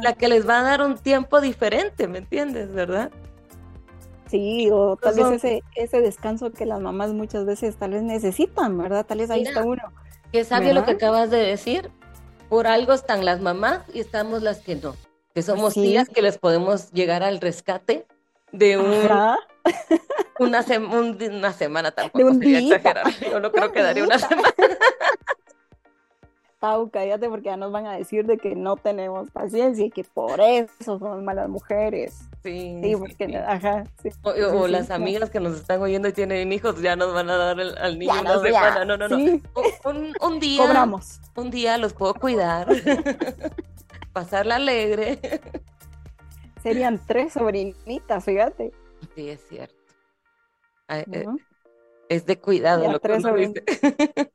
la 0.03 0.13
que 0.13 0.27
les 0.27 0.47
va 0.47 0.59
a 0.59 0.63
dar 0.63 0.81
un 0.81 0.97
tiempo 0.97 1.41
diferente, 1.41 2.07
¿me 2.07 2.19
entiendes, 2.19 2.71
verdad? 2.71 3.11
Sí, 4.27 4.69
o 4.71 4.95
tal 4.95 5.15
vez 5.15 5.31
ese, 5.31 5.63
ese 5.75 6.01
descanso 6.01 6.51
que 6.51 6.65
las 6.65 6.79
mamás 6.79 7.13
muchas 7.13 7.45
veces 7.45 7.75
tal 7.75 7.91
vez 7.91 8.03
necesitan, 8.03 8.77
¿verdad? 8.77 9.05
Tal 9.05 9.17
vez 9.17 9.29
ahí 9.29 9.43
está 9.43 9.63
uno. 9.65 9.83
Qué 10.31 10.45
sabio 10.45 10.73
lo 10.73 10.85
que 10.85 10.91
acabas 10.91 11.29
de 11.29 11.37
decir. 11.37 11.91
Por 12.47 12.67
algo 12.67 12.93
están 12.93 13.25
las 13.25 13.41
mamás 13.41 13.81
y 13.93 13.99
estamos 13.99 14.41
las 14.41 14.59
que 14.59 14.75
no. 14.75 14.95
Que 15.33 15.41
somos 15.41 15.73
tías 15.73 16.09
que 16.09 16.21
les 16.21 16.37
podemos 16.37 16.91
llegar 16.91 17.23
al 17.23 17.39
rescate 17.39 18.05
de 18.51 18.77
un, 18.77 19.07
una, 20.39 20.65
una 20.89 21.53
semana 21.53 21.91
tampoco 21.91 22.33
sería 22.33 22.59
exagerar. 22.59 23.07
Yo 23.19 23.39
no 23.39 23.51
creo 23.51 23.71
que 23.71 23.81
daría 23.81 24.03
una 24.03 24.19
semana. 24.19 24.53
Pau, 26.61 26.91
cállate 26.91 27.27
porque 27.27 27.45
ya 27.45 27.57
nos 27.57 27.71
van 27.71 27.87
a 27.87 27.97
decir 27.97 28.27
de 28.27 28.37
que 28.37 28.55
no 28.55 28.75
tenemos 28.75 29.31
paciencia 29.31 29.83
y 29.83 29.89
que 29.89 30.03
por 30.03 30.39
eso 30.39 30.71
somos 30.99 31.23
malas 31.23 31.49
mujeres. 31.49 32.19
Sí, 32.43 32.79
sí, 32.83 32.95
porque, 32.95 33.35
Ajá, 33.35 33.85
O, 34.21 34.67
las 34.67 34.91
amigas 34.91 35.31
que 35.31 35.39
nos 35.39 35.55
están 35.55 35.81
oyendo 35.81 36.07
y 36.07 36.13
tienen 36.13 36.53
hijos 36.53 36.79
ya 36.79 36.95
nos 36.95 37.15
van 37.15 37.31
a 37.31 37.37
dar 37.37 37.59
al 37.59 37.97
niño 37.97 38.13
una 38.21 38.39
semana. 38.39 38.85
No, 38.85 38.95
no, 38.95 39.07
no. 39.07 39.17
Un, 39.17 40.13
un, 40.21 40.39
día. 40.39 40.61
Cobramos. 40.61 41.19
Un 41.35 41.49
día 41.49 41.79
los 41.79 41.93
puedo 41.93 42.13
cuidar. 42.13 42.67
Pasarla 44.13 44.57
alegre. 44.57 45.19
Serían 46.61 47.01
tres 47.07 47.33
sobrinitas, 47.33 48.23
fíjate. 48.23 48.71
Sí, 49.15 49.29
es 49.29 49.45
cierto. 49.47 49.75
Eh, 50.89 51.25
es 52.09 52.25
de 52.25 52.39
cuidado 52.39 52.91
lo 52.91 52.99
que. 52.99 53.09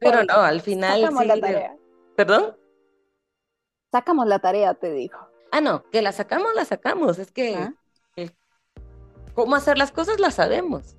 Pero 0.00 0.24
no, 0.24 0.34
al 0.34 0.60
final. 0.60 1.00
Sacamos 1.00 1.26
la 1.26 1.40
tarea. 1.40 1.76
¿Perdón? 2.16 2.56
Sacamos 3.90 4.26
la 4.26 4.38
tarea, 4.38 4.74
te 4.74 4.92
digo. 4.92 5.18
Ah, 5.50 5.60
no, 5.60 5.82
que 5.90 6.00
la 6.02 6.12
sacamos, 6.12 6.54
la 6.54 6.64
sacamos. 6.64 7.18
Es 7.18 7.30
que 7.30 7.56
ah. 7.56 7.74
cómo 9.34 9.54
hacer 9.54 9.78
las 9.78 9.92
cosas 9.92 10.18
las 10.18 10.34
sabemos. 10.36 10.94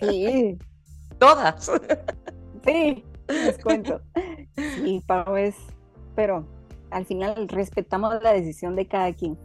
Sí. 0.00 0.58
Todas. 1.18 1.70
Sí, 2.64 3.04
les 3.28 3.58
cuento. 3.58 4.00
Sí, 4.56 5.02
Pau 5.06 5.36
es, 5.36 5.56
pero 6.14 6.46
al 6.90 7.06
final 7.06 7.48
respetamos 7.48 8.22
la 8.22 8.32
decisión 8.32 8.76
de 8.76 8.86
cada 8.86 9.12
quien, 9.12 9.38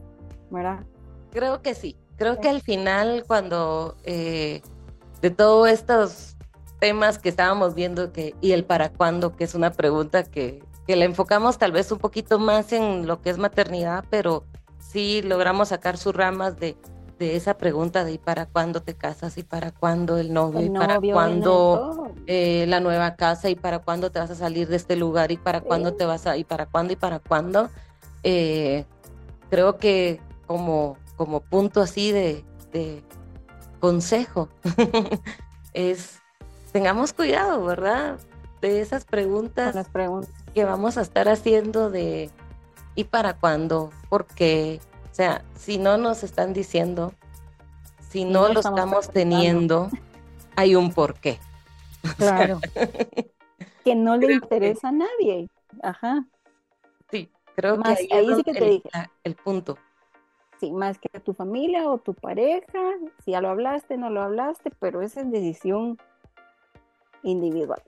¿verdad? 0.50 0.86
Creo 1.32 1.62
que 1.62 1.76
sí. 1.76 1.98
Creo 2.18 2.40
que 2.40 2.50
al 2.50 2.62
final, 2.62 3.24
cuando 3.28 3.96
eh, 4.04 4.62
de 5.22 5.32
todos 5.32 5.70
estos 5.70 6.36
temas 6.80 7.20
que 7.20 7.30
estábamos 7.30 7.76
viendo 7.76 8.12
que, 8.12 8.36
y 8.42 8.52
el 8.52 8.64
para 8.64 8.90
cuándo, 8.90 9.36
que 9.36 9.44
es 9.44 9.56
una 9.56 9.72
pregunta 9.72 10.24
que, 10.24 10.64
que 10.88 10.96
la 10.96 11.06
enfocamos 11.06 11.58
tal 11.58 11.72
vez 11.72 11.92
un 11.92 12.00
poquito 12.00 12.40
más 12.40 12.72
en 12.74 13.08
lo 13.08 13.22
que 13.22 13.30
es 13.30 13.38
maternidad, 13.38 14.06
pero 14.10 14.46
sí 14.80 15.22
logramos 15.24 15.70
sacar 15.70 15.98
sus 15.98 16.16
ramas 16.16 16.58
de, 16.58 16.78
de 17.20 17.36
esa 17.36 17.58
pregunta 17.58 18.04
de 18.04 18.14
¿y 18.14 18.18
para 18.18 18.46
cuándo 18.46 18.82
te 18.82 18.96
casas? 18.96 19.38
¿y 19.38 19.44
para 19.44 19.72
cuándo 19.72 20.18
el 20.18 20.34
novio? 20.34 20.62
¿y 20.62 20.70
para 20.70 21.00
cuándo 21.00 22.14
eh, 22.28 22.66
la 22.68 22.80
nueva 22.80 23.16
casa? 23.16 23.50
¿y 23.50 23.56
para 23.56 23.80
cuándo 23.80 24.12
te 24.12 24.20
vas 24.20 24.32
a 24.32 24.36
salir 24.36 24.68
de 24.68 24.76
este 24.76 24.96
lugar? 24.96 25.32
¿y 25.32 25.38
para 25.38 25.62
cuándo 25.62 25.94
te 25.94 26.06
vas 26.06 26.28
a... 26.28 26.38
¿y 26.38 26.44
para 26.44 26.66
cuándo? 26.66 26.94
¿y 26.94 26.96
para 26.96 27.20
cuándo? 27.20 27.70
Eh, 28.24 28.86
creo 29.50 29.78
que 29.78 30.20
como 30.46 30.98
como 31.16 31.42
punto 31.42 31.82
así 31.82 32.12
de, 32.12 32.44
consejo 33.80 34.50
es 35.74 36.20
tengamos 36.74 37.14
cuidado, 37.14 37.64
¿verdad? 37.64 38.20
De 38.60 38.82
esas 38.82 39.06
preguntas, 39.06 39.76
las 39.76 39.88
preguntas 39.88 40.34
que 40.54 40.66
vamos 40.66 40.98
a 40.98 41.02
estar 41.02 41.30
haciendo 41.30 41.90
de 41.90 42.30
¿y 42.96 43.06
para 43.06 43.38
cuándo? 43.38 43.92
¿Por 44.10 44.26
qué? 44.26 44.82
O 45.10 45.16
sea, 45.16 45.46
si 45.56 45.78
no 45.78 45.98
nos 45.98 46.24
están 46.24 46.52
diciendo, 46.52 47.14
si 48.10 48.26
no, 48.26 48.50
lo 48.50 48.60
estamos, 48.60 49.10
teniendo, 49.10 49.90
hay 50.56 50.76
un 50.76 50.92
porqué. 50.92 51.40
Claro. 52.18 52.60
que 53.84 53.96
no 53.96 54.16
le 54.18 54.34
interesa 54.34 54.90
a 54.90 54.92
nadie. 54.92 55.50
Ajá. 55.82 56.26
Sí, 57.10 57.32
creo 57.56 57.82
que 57.82 57.90
ahí, 57.90 58.36
sí 58.36 58.44
que 58.44 58.54
te 58.54 58.66
dije. 58.66 58.90
el 59.24 59.36
punto 59.36 59.78
sí, 60.60 60.72
más 60.72 60.98
que 61.00 61.10
a 61.14 61.20
tu 61.20 61.34
familia 61.34 61.90
o 61.90 61.98
tu 61.98 62.14
pareja, 62.14 62.80
si 63.24 63.32
ya 63.32 63.42
lo 63.42 63.50
hablaste, 63.50 63.98
no 63.98 64.10
lo 64.10 64.22
hablaste, 64.22 64.72
pero 64.80 65.02
esa 65.02 65.22
es 65.22 65.32
decisión 65.32 65.98
individual. 67.24 67.82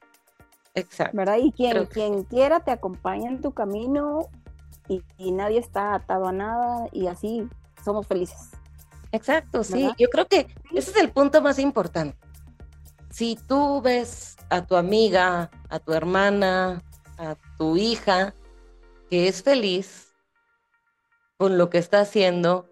Exacto. 0.73 1.17
¿Verdad? 1.17 1.37
Y 1.41 1.51
quien, 1.51 1.85
quien 1.87 2.23
quiera 2.23 2.59
te 2.59 2.71
acompaña 2.71 3.29
en 3.29 3.41
tu 3.41 3.51
camino 3.51 4.27
y, 4.87 5.31
nadie 5.31 5.59
está 5.59 5.95
atado 5.95 6.27
a 6.27 6.31
nada 6.31 6.87
y 6.91 7.07
así 7.07 7.47
somos 7.83 8.07
felices. 8.07 8.51
Exacto, 9.11 9.63
sí. 9.63 9.89
Yo 9.97 10.09
creo 10.09 10.27
que 10.27 10.47
ese 10.73 10.91
es 10.91 10.97
el 10.97 11.11
punto 11.11 11.41
más 11.41 11.59
importante. 11.59 12.17
Si 13.09 13.37
tú 13.47 13.81
ves 13.81 14.37
a 14.49 14.65
tu 14.65 14.75
amiga, 14.75 15.49
a 15.69 15.79
tu 15.79 15.93
hermana, 15.93 16.83
a 17.17 17.35
tu 17.57 17.77
hija, 17.77 18.33
que 19.09 19.27
es 19.27 19.41
feliz 19.41 20.06
con 21.37 21.57
lo 21.57 21.69
que 21.69 21.77
está 21.77 22.01
haciendo, 22.01 22.67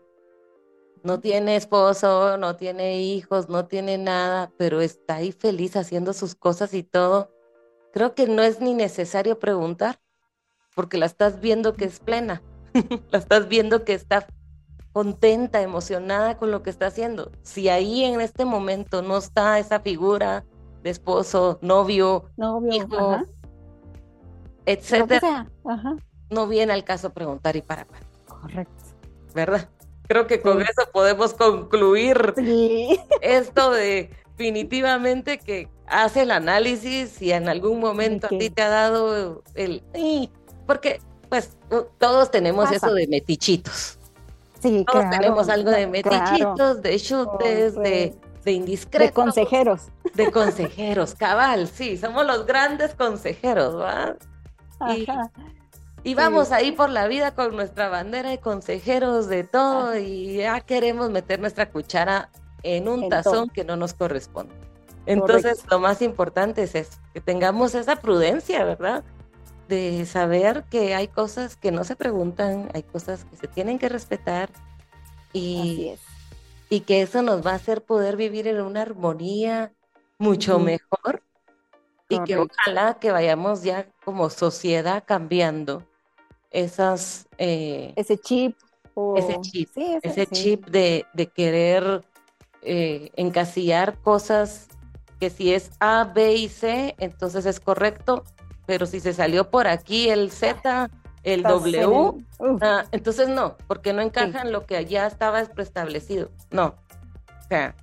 no 1.04 1.20
tiene 1.20 1.56
esposo, 1.56 2.38
no 2.38 2.56
tiene 2.56 3.00
hijos, 3.00 3.48
no 3.48 3.68
tiene 3.68 3.98
nada, 3.98 4.52
pero 4.58 4.82
está 4.82 5.18
ahí 5.18 5.32
feliz 5.32 5.76
haciendo 5.76 6.14
sus 6.14 6.34
cosas 6.34 6.74
y 6.74 6.82
todo, 6.82 7.32
creo 7.94 8.16
que 8.16 8.28
no 8.28 8.42
es 8.42 8.60
ni 8.60 8.74
necesario 8.74 9.38
preguntar, 9.38 10.00
porque 10.76 10.98
la 10.98 11.06
estás 11.06 11.40
viendo 11.40 11.76
que 11.76 11.86
es 11.86 12.00
plena, 12.00 12.42
la 13.12 13.20
estás 13.20 13.48
viendo 13.48 13.86
que 13.86 13.94
está 13.94 14.28
contenta, 14.92 15.62
emocionada 15.62 16.38
con 16.38 16.52
lo 16.52 16.64
que 16.64 16.70
está 16.70 16.88
haciendo. 16.88 17.32
Si 17.44 17.70
ahí 17.70 18.04
en 18.04 18.22
este 18.22 18.46
momento 18.46 19.02
no 19.02 19.18
está 19.18 19.60
esa 19.60 19.82
figura 19.82 20.46
de 20.82 20.90
esposo, 20.90 21.60
novio, 21.62 22.32
hijo, 22.72 23.22
etcétera, 24.66 25.52
no 26.30 26.48
viene 26.48 26.74
al 26.74 26.84
caso 26.84 27.12
preguntar 27.12 27.56
y 27.56 27.62
para 27.62 27.86
Correcto. 28.46 28.84
¿Verdad? 29.34 29.70
Creo 30.08 30.28
que 30.28 30.40
con 30.40 30.62
eso 30.62 30.90
podemos 30.94 31.34
concluir 31.34 32.36
esto 33.22 33.72
de 33.72 34.12
definitivamente 34.38 35.38
que 35.38 35.70
hace 35.88 36.24
el 36.24 36.32
análisis 36.32 37.22
y 37.22 37.32
en 37.32 37.48
algún 37.48 37.80
momento 37.80 38.28
a 38.28 38.30
ti 38.30 38.50
te 38.50 38.62
ha 38.62 38.70
dado 38.70 39.44
el... 39.56 39.84
Porque 40.68 41.00
pues 41.30 41.58
todos 41.98 42.32
tenemos 42.32 42.72
eso 42.72 42.94
de 42.94 43.08
metichitos. 43.08 43.98
Sí, 44.60 44.86
todos 44.92 45.10
tenemos 45.10 45.50
algo 45.50 45.72
de 45.72 45.88
metichitos, 45.88 46.82
de 46.82 47.00
chutes, 47.00 47.76
de, 47.76 48.16
de 48.44 48.52
indiscretos. 48.52 49.08
De 49.08 49.14
consejeros. 49.14 49.82
De 50.14 50.32
consejeros, 50.32 51.16
cabal, 51.16 51.68
sí, 51.68 51.98
somos 51.98 52.26
los 52.26 52.46
grandes 52.46 52.94
consejeros, 52.96 53.76
¿va? 53.76 54.16
Y, 54.94 55.06
vamos 56.14 56.52
ahí 56.52 56.72
por 56.72 56.92
la 56.92 57.08
vida 57.08 57.34
con 57.34 57.56
nuestra 57.56 57.90
bandera 57.90 58.30
de 58.30 58.38
consejeros 58.38 59.28
de 59.28 59.44
todo 59.44 59.98
y 59.98 60.38
ya 60.38 60.62
queremos 60.62 61.10
meter 61.10 61.40
nuestra 61.40 61.72
cuchara 61.72 62.30
en 62.62 62.88
un 62.88 63.10
tazón 63.10 63.50
que 63.50 63.64
no 63.64 63.76
nos 63.76 63.96
corresponde. 63.96 64.54
Entonces, 65.08 65.64
lo 65.70 65.80
más 65.80 66.02
importante 66.02 66.64
es 66.64 66.76
eso, 66.76 67.00
que 67.14 67.22
tengamos 67.22 67.74
esa 67.76 67.96
prudencia, 67.96 68.64
¿verdad? 68.64 69.04
De 69.68 70.06
saber 70.06 70.64
que 70.70 70.94
hay 70.94 71.08
cosas 71.08 71.56
que 71.56 71.72
no 71.72 71.84
se 71.84 71.96
preguntan, 71.96 72.70
hay 72.74 72.84
cosas 72.84 73.26
que 73.26 73.36
se 73.36 73.48
tienen 73.48 73.80
que 73.80 73.90
respetar 73.90 74.50
y, 75.34 75.94
y 76.70 76.82
que 76.82 77.02
eso 77.02 77.24
nos 77.24 77.46
va 77.46 77.52
a 77.52 77.56
hacer 77.56 77.84
poder 77.84 78.16
vivir 78.16 78.48
en 78.48 78.62
una 78.62 78.84
armonía 78.84 79.74
mucho 80.18 80.60
mejor 80.60 81.24
y 82.10 82.20
que 82.24 82.38
ojalá 82.38 83.00
que 83.00 83.12
vayamos 83.12 83.64
ya 83.64 83.88
como 84.04 84.30
sociedad 84.30 85.04
cambiando 85.06 85.84
esas... 86.56 87.28
Eh, 87.38 87.94
ese 87.96 88.18
chip. 88.18 88.58
ese 89.18 89.42
chip, 89.42 89.70
ese, 90.04 90.28
chip 90.28 90.66
de, 90.68 91.06
de 91.14 91.28
querer 91.28 92.02
eh, 92.62 93.12
encasillar 93.16 94.00
cosas 94.00 94.70
que 95.20 95.30
si 95.30 95.54
es 95.54 95.72
A, 95.80 96.12
B 96.16 96.34
y 96.34 96.50
C, 96.50 96.96
entonces 96.98 97.46
es 97.46 97.60
correcto, 97.60 98.24
pero 98.66 98.86
si 98.86 99.00
se 99.00 99.14
salió 99.14 99.50
por 99.50 99.68
aquí 99.68 100.10
el 100.10 100.32
Z, 100.32 100.90
el 101.24 101.44
W, 101.44 102.26
ah, 102.62 102.86
entonces 102.92 103.28
no, 103.30 103.58
porque 103.68 103.94
no 103.94 104.02
encajan 104.02 104.52
lo 104.52 104.66
que 104.66 104.84
ya 104.86 105.08
estaba 105.08 105.44
preestablecido. 105.46 106.32
No. 106.52 106.76
O 107.28 107.48
sea, 107.48 107.76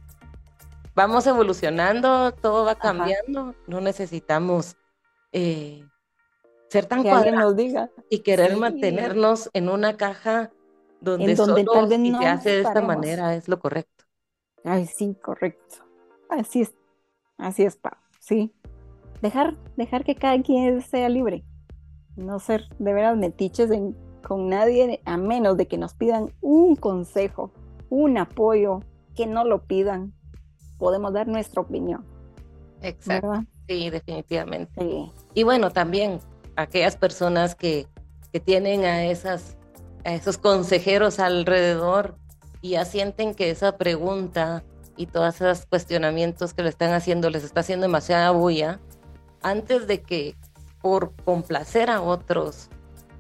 vamos 0.95 1.27
evolucionando, 1.27 2.33
todo 2.33 2.64
va 2.64 2.75
cambiando, 2.75 3.55
no 3.66 3.81
necesitamos 3.81 4.77
eh, 5.33 5.85
ser 6.73 6.87
tan 6.87 7.03
cuadrados 7.03 7.55
diga. 7.55 7.91
y 8.09 8.20
querer 8.20 8.57
mantenernos 8.57 9.51
en 9.53 9.68
una 9.68 9.99
caja 9.99 10.51
donde, 11.03 11.35
donde 11.35 11.64
solo 11.64 11.89
si 11.89 12.12
se 12.12 12.27
hace 12.27 12.51
de 12.51 12.61
esta 12.62 12.81
manera 12.81 13.35
es 13.35 13.47
lo 13.47 13.59
correcto. 13.59 14.05
Ay, 14.64 14.87
sí, 14.87 15.14
correcto. 15.23 15.85
Así 16.31 16.62
es, 16.62 16.73
así 17.37 17.64
es, 17.64 17.77
pa. 17.77 17.99
Sí. 18.20 18.55
Dejar, 19.20 19.55
dejar 19.77 20.03
que 20.03 20.14
cada 20.14 20.41
quien 20.43 20.81
sea 20.81 21.11
libre. 21.11 21.45
No 22.16 22.39
ser 22.39 22.68
de 22.79 22.95
veras 22.95 23.18
metiches 23.18 23.70
con 24.27 24.49
nadie, 24.49 25.03
a 25.05 25.18
menos 25.18 25.59
de 25.59 25.68
que 25.68 25.77
nos 25.77 25.93
pidan 25.93 26.33
un 26.41 26.77
consejo, 26.77 27.53
un 27.91 28.16
apoyo, 28.16 28.81
que 29.14 29.27
no 29.27 29.45
lo 29.45 29.64
pidan. 29.64 30.14
Podemos 30.79 31.12
dar 31.12 31.29
nuestra 31.29 31.61
opinión. 31.61 32.05
Exacto. 32.81 33.45
Sí, 33.68 33.91
definitivamente. 33.91 35.11
Y 35.35 35.43
bueno, 35.43 35.70
también 35.70 36.20
aquellas 36.57 36.96
personas 36.96 37.55
que, 37.55 37.86
que 38.32 38.40
tienen 38.40 38.84
a 38.84 39.05
esas 39.07 39.57
a 40.05 40.14
esos 40.14 40.38
consejeros 40.38 41.20
alrededor 41.20 42.16
y 42.61 42.70
ya 42.70 42.84
sienten 42.84 43.34
que 43.34 43.50
esa 43.50 43.76
pregunta 43.76 44.64
y 44.96 45.07
todos 45.07 45.36
esos 45.36 45.66
cuestionamientos 45.66 46.55
que 46.55 46.62
le 46.62 46.68
están 46.68 46.92
haciendo 46.92 47.30
les 47.30 47.44
está 47.44 47.61
haciendo 47.61 47.84
demasiada 47.84 48.30
bulla, 48.30 48.80
antes 49.42 49.86
de 49.86 50.03
que 50.03 50.36
por 50.80 51.14
complacer 51.24 51.90
a 51.90 52.03
otros, 52.03 52.68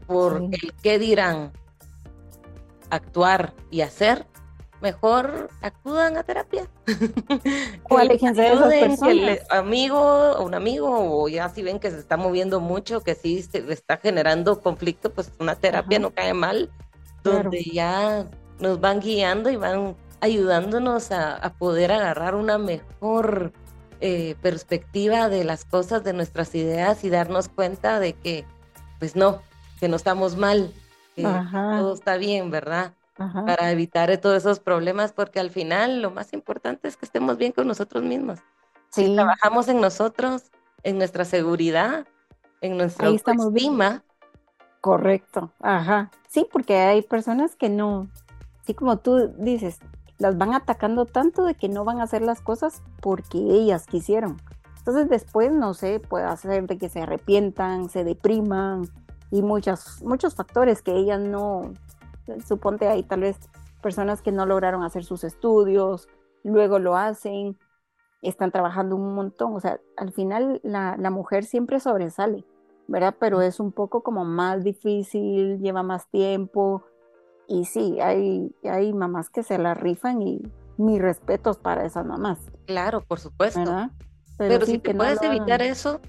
por 0.06 0.42
el 0.50 0.74
qué 0.82 0.98
dirán, 0.98 1.52
actuar 2.90 3.54
y 3.70 3.80
hacer, 3.80 4.26
mejor 4.82 5.48
acudan 5.62 6.18
a 6.18 6.24
terapia. 6.24 6.66
o 7.88 7.96
aléjense 7.96 8.42
de 8.42 8.52
esas 8.52 8.74
personas. 8.74 9.38
amigo 9.50 9.98
o 9.98 10.44
un 10.44 10.54
amigo, 10.54 10.88
o 10.90 11.28
ya 11.28 11.48
si 11.48 11.62
ven 11.62 11.78
que 11.78 11.90
se 11.90 11.98
está 11.98 12.16
moviendo 12.16 12.60
mucho, 12.60 13.00
que 13.00 13.14
sí 13.14 13.42
se 13.42 13.72
está 13.72 13.96
generando 13.96 14.60
conflicto, 14.60 15.10
pues 15.12 15.32
una 15.38 15.54
terapia 15.54 15.98
no 16.00 16.10
cae 16.10 16.34
mal, 16.34 16.70
donde 17.22 17.62
ya 17.62 18.26
nos 18.58 18.80
van 18.80 19.00
guiando 19.00 19.50
y 19.50 19.56
van 19.56 19.96
ayudándonos 20.20 21.12
a, 21.12 21.54
poder 21.58 21.92
agarrar 21.92 22.34
una 22.34 22.58
mejor 22.58 23.52
eh, 24.00 24.34
perspectiva 24.42 25.28
de 25.28 25.44
las 25.44 25.64
cosas, 25.64 26.02
de 26.04 26.12
nuestras 26.12 26.54
ideas 26.54 27.04
y 27.04 27.10
darnos 27.10 27.48
cuenta 27.48 28.00
de 28.00 28.14
que, 28.14 28.44
pues 28.98 29.14
no, 29.14 29.42
que 29.78 29.88
no 29.88 29.96
estamos 29.96 30.36
mal, 30.36 30.72
que 31.14 31.22
todo 31.22 31.94
está 31.94 32.16
bien, 32.16 32.50
¿verdad? 32.50 32.92
Para 33.46 33.70
evitar 33.70 34.16
todos 34.18 34.38
esos 34.38 34.60
problemas, 34.60 35.12
porque 35.12 35.40
al 35.40 35.50
final 35.50 36.02
lo 36.02 36.10
más 36.10 36.32
importante 36.32 36.88
es 36.88 36.96
que 36.96 37.04
estemos 37.04 37.36
bien 37.36 37.52
con 37.52 37.66
nosotros 37.66 38.02
mismos. 38.02 38.40
Si 38.90 39.14
trabajamos 39.14 39.68
en 39.68 39.80
nosotros, 39.80 40.50
en 40.82 40.98
nuestra 40.98 41.24
seguridad, 41.24 42.06
en 42.60 42.76
nuestra 42.76 43.08
Ahí 43.08 43.14
autoestima. 43.14 44.04
Correcto, 44.80 45.52
ajá. 45.60 46.10
Sí, 46.28 46.46
porque 46.50 46.76
hay 46.76 47.02
personas 47.02 47.54
que 47.56 47.68
no, 47.68 48.08
así 48.60 48.74
como 48.74 48.98
tú 48.98 49.32
dices, 49.38 49.78
las 50.18 50.38
van 50.38 50.54
atacando 50.54 51.04
tanto 51.06 51.44
de 51.44 51.54
que 51.54 51.68
no 51.68 51.84
van 51.84 52.00
a 52.00 52.04
hacer 52.04 52.22
las 52.22 52.40
cosas 52.40 52.82
porque 53.00 53.38
ellas 53.38 53.86
quisieron. 53.86 54.40
Entonces 54.78 55.08
después, 55.08 55.52
no 55.52 55.74
sé, 55.74 56.00
puede 56.00 56.24
hacer 56.24 56.66
de 56.66 56.78
que 56.78 56.88
se 56.88 57.02
arrepientan, 57.02 57.88
se 57.88 58.02
depriman 58.02 58.88
y 59.30 59.42
muchos, 59.42 60.02
muchos 60.02 60.34
factores 60.34 60.82
que 60.82 60.96
ellas 60.96 61.20
no, 61.20 61.72
suponte 62.46 62.88
hay 62.88 63.02
tal 63.02 63.20
vez 63.20 63.38
personas 63.82 64.22
que 64.22 64.32
no 64.32 64.46
lograron 64.46 64.82
hacer 64.84 65.04
sus 65.04 65.24
estudios, 65.24 66.08
luego 66.44 66.78
lo 66.78 66.96
hacen, 66.96 67.58
están 68.22 68.52
trabajando 68.52 68.96
un 68.96 69.14
montón, 69.14 69.54
o 69.54 69.60
sea, 69.60 69.80
al 69.96 70.12
final 70.12 70.60
la, 70.62 70.96
la 70.96 71.10
mujer 71.10 71.44
siempre 71.44 71.80
sobresale, 71.80 72.44
¿verdad? 72.86 73.14
Pero 73.18 73.42
es 73.42 73.58
un 73.60 73.72
poco 73.72 74.02
como 74.02 74.24
más 74.24 74.62
difícil, 74.62 75.58
lleva 75.58 75.82
más 75.82 76.08
tiempo, 76.10 76.84
y 77.48 77.64
sí, 77.64 78.00
hay, 78.00 78.54
hay 78.64 78.92
mamás 78.92 79.28
que 79.28 79.42
se 79.42 79.58
la 79.58 79.74
rifan 79.74 80.22
y 80.22 80.40
mis 80.78 81.00
respetos 81.00 81.58
para 81.58 81.84
esas 81.84 82.06
mamás. 82.06 82.38
Claro, 82.66 83.02
por 83.02 83.20
supuesto. 83.20 83.90
Pero, 84.38 84.64
si 84.64 84.78
te 84.78 84.94
puedes 84.94 85.20
evitar 85.22 85.60
eso, 85.60 86.00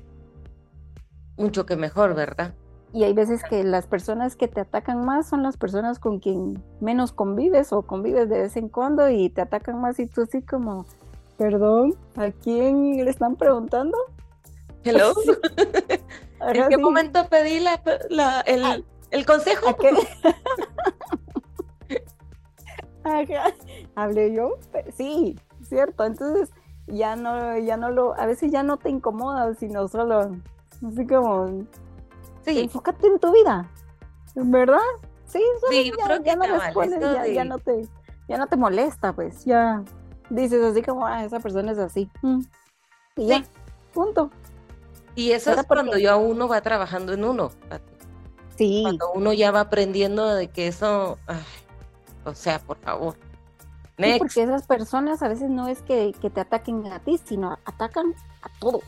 mucho 1.38 1.66
que 1.66 1.76
mejor, 1.76 2.16
¿verdad? 2.16 2.54
Y 2.94 3.04
hay 3.04 3.14
veces 3.14 3.44
que 3.44 3.64
las 3.64 3.88
personas 3.88 4.36
que 4.36 4.48
te 4.48 4.62
atacan 4.62 5.04
más 5.04 5.28
son 5.28 5.42
las 5.42 5.58
personas 5.58 5.98
con 5.98 6.20
quien 6.20 6.64
menos 6.80 7.12
convives 7.12 7.74
o 7.74 7.82
convives 7.82 8.30
de 8.30 8.42
vez 8.42 8.56
en 8.56 8.70
cuando 8.70 9.10
y 9.10 9.32
te 9.32 9.42
atacan 9.42 9.82
más 9.82 10.00
y 10.00 10.06
tú 10.06 10.22
así 10.22 10.44
como, 10.44 10.86
perdón, 11.38 11.96
¿a 12.16 12.30
quién 12.30 13.04
le 13.04 13.10
están 13.10 13.36
preguntando? 13.36 13.98
Hello. 14.84 15.14
¿En 16.40 16.70
qué 16.70 16.78
momento 16.78 17.28
pedí 17.30 17.60
la, 17.60 17.82
el, 18.46 18.64
ah. 18.64 18.78
el 19.10 19.26
consejo? 19.26 19.76
Hablé 23.96 24.34
yo, 24.34 24.60
sí, 24.96 25.40
cierto. 25.68 26.06
Entonces 26.06 26.52
ya 26.88 27.16
no, 27.16 27.58
ya 27.58 27.76
no 27.78 27.90
lo, 27.90 28.14
a 28.20 28.28
veces 28.28 28.52
ya 28.52 28.62
no 28.62 28.78
te 28.78 28.90
incomoda, 28.90 29.56
sino 29.56 29.88
solo, 29.88 30.36
así 30.86 31.08
como, 31.08 31.66
sí. 32.46 32.60
enfócate 32.60 33.08
en 33.08 33.20
tu 33.20 33.32
vida, 33.32 33.70
¿verdad? 34.36 34.80
Sí, 35.26 35.42
sí 35.70 35.92
ya, 35.98 36.22
ya, 36.22 36.36
no 36.36 36.46
respondes, 36.46 37.00
ya, 37.00 37.28
ya, 37.28 37.44
no 37.44 37.58
te, 37.58 37.88
ya 38.28 38.38
no 38.38 38.48
te 38.48 38.56
molesta, 38.56 39.14
pues, 39.14 39.46
ya 39.46 39.84
dices 40.30 40.64
así 40.64 40.82
como, 40.82 41.06
ah, 41.06 41.24
esa 41.24 41.40
persona 41.40 41.72
es 41.72 41.78
así. 41.78 42.10
Mm. 42.22 42.42
Y 43.18 43.28
ya, 43.28 43.44
punto. 43.94 44.32
Y 45.16 45.32
eso 45.32 45.52
es 45.52 45.66
cuando 45.66 45.98
ya 45.98 46.18
uno 46.18 46.48
va 46.48 46.62
trabajando 46.62 47.14
en 47.14 47.24
uno. 47.24 47.52
Sí. 48.58 48.82
Cuando 48.84 49.12
uno 49.14 49.34
ya 49.34 49.52
va 49.52 49.62
aprendiendo 49.62 50.34
de 50.34 50.48
que 50.48 50.68
eso, 50.68 51.18
o 52.26 52.34
sea, 52.34 52.60
por 52.60 52.78
favor. 52.78 53.16
Sí, 53.98 54.16
porque 54.18 54.42
esas 54.42 54.66
personas 54.66 55.22
a 55.22 55.28
veces 55.28 55.50
no 55.50 55.68
es 55.68 55.82
que, 55.84 56.14
te 56.34 56.42
ataquen 56.42 56.88
a 56.88 57.00
ti, 57.00 57.20
sino 57.24 57.58
atacan 57.66 58.16
a 58.42 58.50
todo 58.60 58.82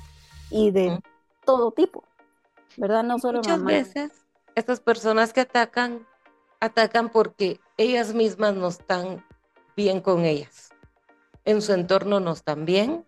y 0.50 0.72
de 0.72 1.00
todo 1.46 1.72
tipo, 1.72 2.04
¿verdad? 2.78 3.04
No 3.04 3.20
solo 3.20 3.40
Muchas 3.40 3.64
veces 3.64 4.12
estas 4.56 4.80
personas 4.80 5.34
que 5.34 5.42
atacan, 5.42 6.08
atacan 6.60 7.10
porque 7.10 7.60
ellas 7.78 8.14
mismas 8.14 8.56
no 8.56 8.68
están 8.68 9.24
bien 9.76 10.02
con 10.02 10.26
ellas. 10.26 10.70
En 11.44 11.62
su 11.62 11.74
entorno 11.74 12.20
no 12.20 12.32
están 12.32 12.66
bien 12.66 13.06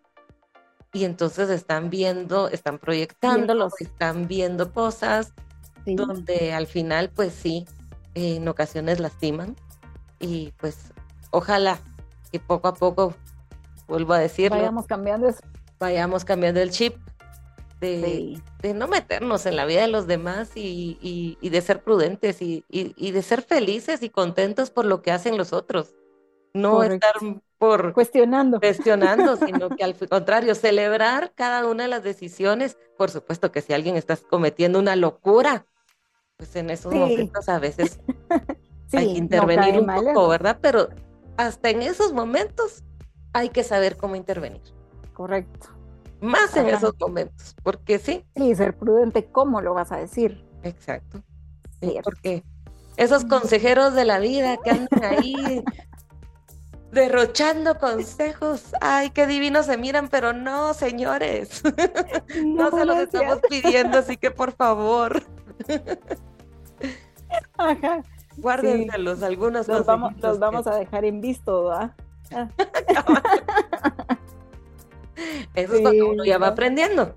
y 0.94 1.06
entonces 1.06 1.50
están 1.50 1.90
viendo, 1.90 2.50
están 2.50 2.78
proyectando, 2.78 3.70
están 3.80 4.28
viendo 4.28 4.72
cosas 4.74 5.34
donde 5.86 6.54
al 6.54 6.68
final, 6.68 7.10
pues 7.10 7.34
sí, 7.34 7.66
en 8.14 8.48
ocasiones 8.48 9.00
lastiman 9.00 9.56
y 10.20 10.54
pues 10.58 10.92
ojalá 11.32 11.80
que 12.32 12.40
poco 12.40 12.68
a 12.68 12.74
poco, 12.74 13.14
vuelvo 13.88 14.14
a 14.14 14.20
decirlo, 14.20 14.58
vayamos 14.58 14.86
cambiando. 14.86 15.34
Vayamos 15.80 16.26
cambiando 16.26 16.60
el 16.60 16.72
chip 16.72 16.98
de, 17.80 18.42
no 18.74 18.88
meternos 18.88 19.46
en 19.46 19.56
la 19.56 19.66
vida 19.66 19.82
de 19.82 19.88
los 19.88 20.08
demás 20.08 20.52
y, 20.56 21.38
de 21.42 21.62
ser 21.62 21.84
prudentes 21.84 22.42
y, 22.42 22.64
de 22.70 23.22
ser 23.22 23.42
felices 23.42 24.04
y 24.04 24.10
contentos 24.10 24.72
por 24.72 24.86
lo 24.86 25.02
que 25.02 25.12
hacen 25.12 25.38
los 25.38 25.54
otros. 25.54 25.96
No 26.54 26.82
estar 26.82 27.14
por 27.58 27.94
cuestionando. 27.94 28.60
Cuestionando, 28.60 29.36
sino 29.46 29.70
que 29.70 29.84
al 29.84 29.96
contrario, 29.96 30.56
celebrar 30.56 31.34
cada 31.36 31.68
una 31.68 31.84
de 31.84 31.90
las 31.90 32.04
decisiones. 32.04 32.78
Por 32.98 33.12
supuesto 33.12 33.52
que 33.52 33.62
si 33.62 33.74
alguien 33.74 33.96
está 33.96 34.18
cometiendo 34.18 34.80
una 34.80 34.96
locura, 34.96 35.66
pues 36.38 36.56
en 36.56 36.70
esos 36.70 36.94
momentos 36.94 37.50
a 37.50 37.60
veces 37.60 38.00
hay 38.94 39.14
que 39.14 39.20
intervenir 39.20 39.80
un 39.80 39.88
poco, 39.88 40.28
¿verdad? 40.30 40.58
Pero 40.62 40.90
hasta 41.38 41.70
en 41.70 41.84
esos 41.84 42.14
momentos 42.14 42.84
hay 43.34 43.50
que 43.50 43.64
saber 43.64 43.98
cómo 43.98 44.16
intervenir. 44.16 44.62
Correcto. 45.14 45.77
Más 46.22 46.56
en 46.56 46.68
esos 46.70 46.96
momentos, 47.00 47.56
porque 47.64 48.00
sí. 48.00 48.26
Y 48.36 48.56
ser 48.56 48.76
prudente, 48.76 49.26
¿cómo 49.26 49.62
lo 49.62 49.74
vas 49.74 49.92
a 49.92 49.98
decir? 49.98 50.44
Exacto. 50.64 51.22
Sí, 51.82 51.98
porque 52.04 52.44
esos 52.98 53.26
consejeros 53.26 53.94
de 53.94 54.06
la 54.06 54.20
vida 54.20 54.58
que 54.64 54.72
andan 54.72 55.04
ahí 55.04 55.64
derrochando 56.92 57.78
consejos, 57.78 58.74
ay, 58.82 59.12
qué 59.12 59.28
divinos 59.28 59.68
se 59.68 59.78
miran, 59.78 60.08
pero 60.10 60.34
no, 60.34 60.74
señores, 60.74 61.62
no, 62.44 62.72
se 62.72 62.86
los 62.86 62.98
estamos 62.98 63.40
pidiendo, 63.50 64.00
así 64.00 64.18
que 64.18 64.32
por 64.32 64.52
favor. 64.54 65.24
Ajá. 67.58 68.04
Guárdenselos, 68.38 69.24
algunos 69.24 69.68
los 69.68 69.86
vamos, 69.86 70.14
los 70.22 70.40
vamos 70.40 70.68
a 70.68 70.76
dejar 70.76 71.06
en 71.06 71.22
visto, 71.22 71.66
¿verdad? 71.66 71.94
Eso 75.54 75.76
es 75.76 75.82
cuando 75.82 76.10
uno 76.10 76.26
ya 76.26 76.38
va 76.38 76.48
aprendiendo. 76.48 77.16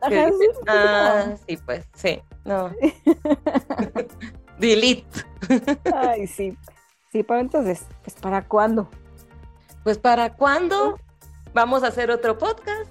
Ajá, 0.00 0.28
sí, 0.28 0.48
ah, 0.66 1.34
sí, 1.46 1.56
pues, 1.64 1.84
sí, 1.94 2.22
no. 2.44 2.70
Delete. 4.58 5.24
Ay, 5.94 6.26
sí. 6.26 6.56
Sí, 7.12 7.22
pero 7.22 7.40
entonces, 7.40 7.86
pues, 8.02 8.14
¿para 8.16 8.46
cuándo? 8.46 8.88
Pues, 9.84 9.98
¿para 9.98 10.34
cuándo 10.34 10.98
vamos 11.54 11.82
a 11.82 11.88
hacer 11.88 12.10
otro 12.10 12.38
podcast? 12.38 12.90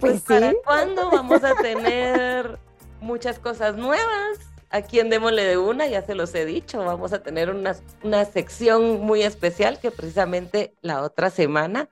Pues, 0.00 0.22
pues 0.22 0.40
¿para 0.40 0.52
cuándo 0.64 1.10
vamos 1.10 1.42
a 1.42 1.54
tener 1.56 2.58
muchas 3.00 3.38
cosas 3.38 3.76
nuevas? 3.76 4.38
Aquí 4.70 5.00
en 5.00 5.10
Démosle 5.10 5.44
de 5.44 5.58
Una, 5.58 5.86
ya 5.86 6.02
se 6.02 6.14
los 6.14 6.34
he 6.34 6.44
dicho, 6.44 6.84
vamos 6.84 7.12
a 7.12 7.22
tener 7.22 7.50
una, 7.50 7.76
una 8.02 8.24
sección 8.24 9.00
muy 9.00 9.22
especial 9.22 9.78
que 9.78 9.90
precisamente 9.90 10.74
la 10.82 11.02
otra 11.02 11.30
semana 11.30 11.88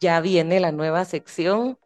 ya 0.00 0.20
viene 0.20 0.60
la 0.60 0.72
nueva 0.72 1.04
sección 1.04 1.78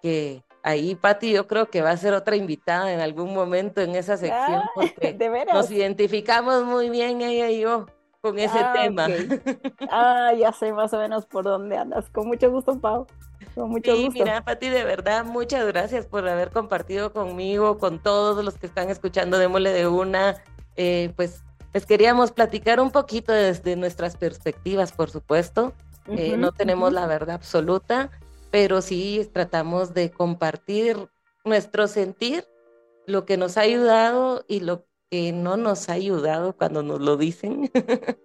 que 0.00 0.42
ahí 0.62 0.94
Patti 0.94 1.32
yo 1.32 1.46
creo 1.46 1.70
que 1.70 1.82
va 1.82 1.90
a 1.90 1.96
ser 1.96 2.14
otra 2.14 2.36
invitada 2.36 2.92
en 2.92 3.00
algún 3.00 3.34
momento 3.34 3.80
en 3.80 3.94
esa 3.94 4.16
sección 4.16 4.62
ah, 4.62 4.70
porque 4.74 5.16
nos 5.52 5.70
identificamos 5.70 6.64
muy 6.64 6.90
bien 6.90 7.20
ella 7.20 7.50
y 7.50 7.60
yo 7.60 7.86
con 8.22 8.38
ese 8.38 8.58
ah, 8.58 8.72
tema. 8.72 9.08
Ah, 9.90 10.32
ya 10.38 10.52
sé 10.52 10.72
más 10.72 10.92
o 10.94 10.98
menos 10.98 11.26
por 11.26 11.44
dónde 11.44 11.76
andas. 11.76 12.08
Con 12.10 12.28
mucho 12.28 12.50
gusto, 12.50 12.78
Pau. 12.78 13.06
Con 13.54 13.70
mucho 13.70 13.94
sí, 13.94 14.08
Mira, 14.12 14.44
Pati, 14.44 14.68
de 14.68 14.84
verdad, 14.84 15.24
muchas 15.24 15.66
gracias 15.66 16.06
por 16.06 16.26
haber 16.28 16.50
compartido 16.50 17.12
conmigo, 17.12 17.78
con 17.78 17.98
todos 18.00 18.42
los 18.44 18.56
que 18.56 18.66
están 18.66 18.88
escuchando 18.88 19.38
Démosle 19.38 19.72
de 19.72 19.88
una. 19.88 20.36
Eh, 20.76 21.12
pues 21.16 21.42
les 21.74 21.84
queríamos 21.84 22.30
platicar 22.30 22.80
un 22.80 22.90
poquito 22.90 23.32
desde 23.32 23.76
nuestras 23.76 24.16
perspectivas, 24.16 24.92
por 24.92 25.10
supuesto. 25.10 25.74
Eh, 26.08 26.36
no 26.36 26.52
tenemos 26.52 26.92
la 26.92 27.06
verdad 27.06 27.36
absoluta, 27.36 28.10
pero 28.50 28.82
sí 28.82 29.28
tratamos 29.32 29.94
de 29.94 30.10
compartir 30.10 31.08
nuestro 31.44 31.88
sentir, 31.88 32.44
lo 33.06 33.24
que 33.24 33.36
nos 33.36 33.56
ha 33.56 33.62
ayudado 33.62 34.44
y 34.48 34.60
lo 34.60 34.86
que 35.10 35.32
no 35.32 35.56
nos 35.56 35.88
ha 35.88 35.94
ayudado 35.94 36.56
cuando 36.56 36.82
nos 36.82 37.00
lo 37.00 37.16
dicen. 37.16 37.70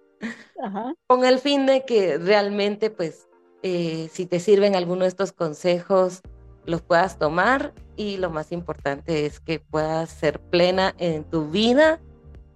Con 1.06 1.24
el 1.24 1.38
fin 1.38 1.66
de 1.66 1.84
que 1.84 2.18
realmente 2.18 2.90
pues 2.90 3.28
eh, 3.62 4.08
si 4.12 4.26
te 4.26 4.40
sirven 4.40 4.76
alguno 4.76 5.02
de 5.02 5.08
estos 5.08 5.32
consejos, 5.32 6.22
los 6.64 6.82
puedas 6.82 7.18
tomar 7.18 7.72
y 7.96 8.18
lo 8.18 8.30
más 8.30 8.52
importante 8.52 9.26
es 9.26 9.40
que 9.40 9.58
puedas 9.58 10.10
ser 10.10 10.38
plena 10.38 10.94
en 10.98 11.24
tu 11.24 11.50
vida 11.50 12.00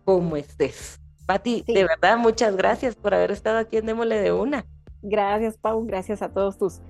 como 0.04 0.36
estés. 0.36 1.00
Pati, 1.26 1.64
de 1.66 1.84
verdad, 1.84 2.18
muchas 2.18 2.56
gracias 2.56 2.94
por 2.94 3.14
haber 3.14 3.30
estado 3.30 3.58
aquí 3.58 3.78
en 3.78 3.86
Démosle 3.86 4.20
de 4.20 4.32
Una. 4.32 4.66
Gracias, 5.02 5.56
Pau, 5.56 5.84
gracias 5.84 6.22
a 6.22 6.28
todos 6.30 6.58
tus, 6.58 6.80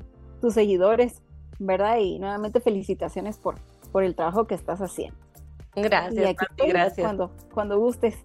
tus 0.40 0.54
seguidores, 0.54 1.22
¿verdad? 1.58 1.98
Y 1.98 2.18
nuevamente 2.18 2.60
felicitaciones 2.60 3.38
por, 3.38 3.56
por 3.90 4.04
el 4.04 4.14
trabajo 4.14 4.46
que 4.46 4.54
estás 4.54 4.80
haciendo. 4.80 5.16
Gracias, 5.74 6.34
Pati, 6.34 6.68
gracias. 6.68 7.04
Cuando, 7.04 7.30
cuando 7.52 7.78
gustes. 7.78 8.16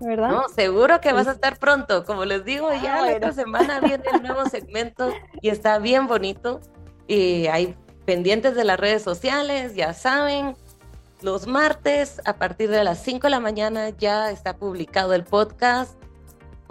¿verdad? 0.00 0.30
No, 0.30 0.48
seguro 0.48 1.00
que 1.00 1.12
vas 1.12 1.28
a 1.28 1.32
estar 1.32 1.58
pronto. 1.58 2.04
Como 2.04 2.24
les 2.24 2.44
digo, 2.44 2.68
ya 2.82 3.02
la 3.02 3.16
otra 3.16 3.32
semana 3.32 3.80
viene 3.80 4.04
el 4.12 4.22
nuevo 4.22 4.44
segmento 4.50 5.12
y 5.40 5.48
está 5.48 5.78
bien 5.78 6.06
bonito. 6.06 6.60
Y 7.06 7.46
hay 7.46 7.76
pendientes 8.04 8.54
de 8.54 8.64
las 8.64 8.78
redes 8.78 9.02
sociales, 9.02 9.74
ya 9.74 9.94
saben. 9.94 10.56
Los 11.20 11.46
martes, 11.46 12.20
a 12.24 12.34
partir 12.34 12.68
de 12.68 12.82
las 12.82 13.00
5 13.04 13.28
de 13.28 13.30
la 13.30 13.38
mañana, 13.38 13.90
ya 13.90 14.32
está 14.32 14.56
publicado 14.56 15.14
el 15.14 15.22
podcast. 15.22 15.96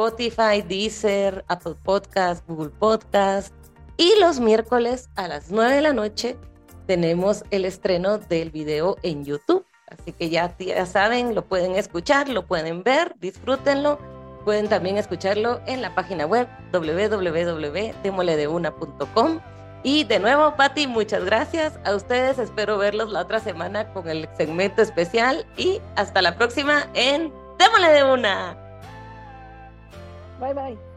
Spotify, 0.02 0.64
Deezer, 0.68 1.46
Apple 1.48 1.76
Podcast, 1.84 2.44
Google 2.48 2.72
Podcast. 2.80 3.54
Y 3.98 4.16
los 4.20 4.40
miércoles 4.40 5.12
a 5.16 5.28
las 5.28 5.52
9 5.52 5.76
de 5.76 5.82
la 5.82 5.94
noche 5.94 6.38
tenemos 6.88 7.44
el 7.52 7.66
estreno 7.66 8.18
del 8.18 8.50
video 8.50 8.98
en 9.04 9.24
YouTube. 9.24 9.64
Así 9.90 10.12
que 10.12 10.32
ya, 10.32 10.58
ya 10.58 10.88
saben, 10.88 11.36
lo 11.36 11.46
pueden 11.46 11.76
escuchar, 11.76 12.30
lo 12.30 12.48
pueden 12.48 12.82
ver, 12.82 13.14
disfrútenlo. 13.20 14.00
Pueden 14.44 14.70
también 14.70 14.98
escucharlo 14.98 15.62
en 15.68 15.84
la 15.84 15.94
página 15.94 16.26
web 16.26 16.48
www.demoledeuna.com. 16.72 19.40
Y 19.84 20.04
de 20.06 20.18
nuevo, 20.18 20.56
Patti, 20.56 20.88
muchas 20.88 21.24
gracias 21.26 21.78
a 21.86 21.94
ustedes. 21.94 22.40
Espero 22.40 22.80
verlos 22.80 23.12
la 23.12 23.22
otra 23.22 23.40
semana 23.40 23.94
con 23.94 24.10
el 24.10 24.28
segmento 24.36 24.82
especial 24.82 25.46
y 25.58 25.80
hasta 25.96 26.24
la 26.24 26.36
próxima 26.38 26.88
en 26.96 27.32
Démole 27.60 27.90
de 27.90 28.04
Una. 28.04 28.71
Bye 30.42 30.54
bye. 30.54 30.91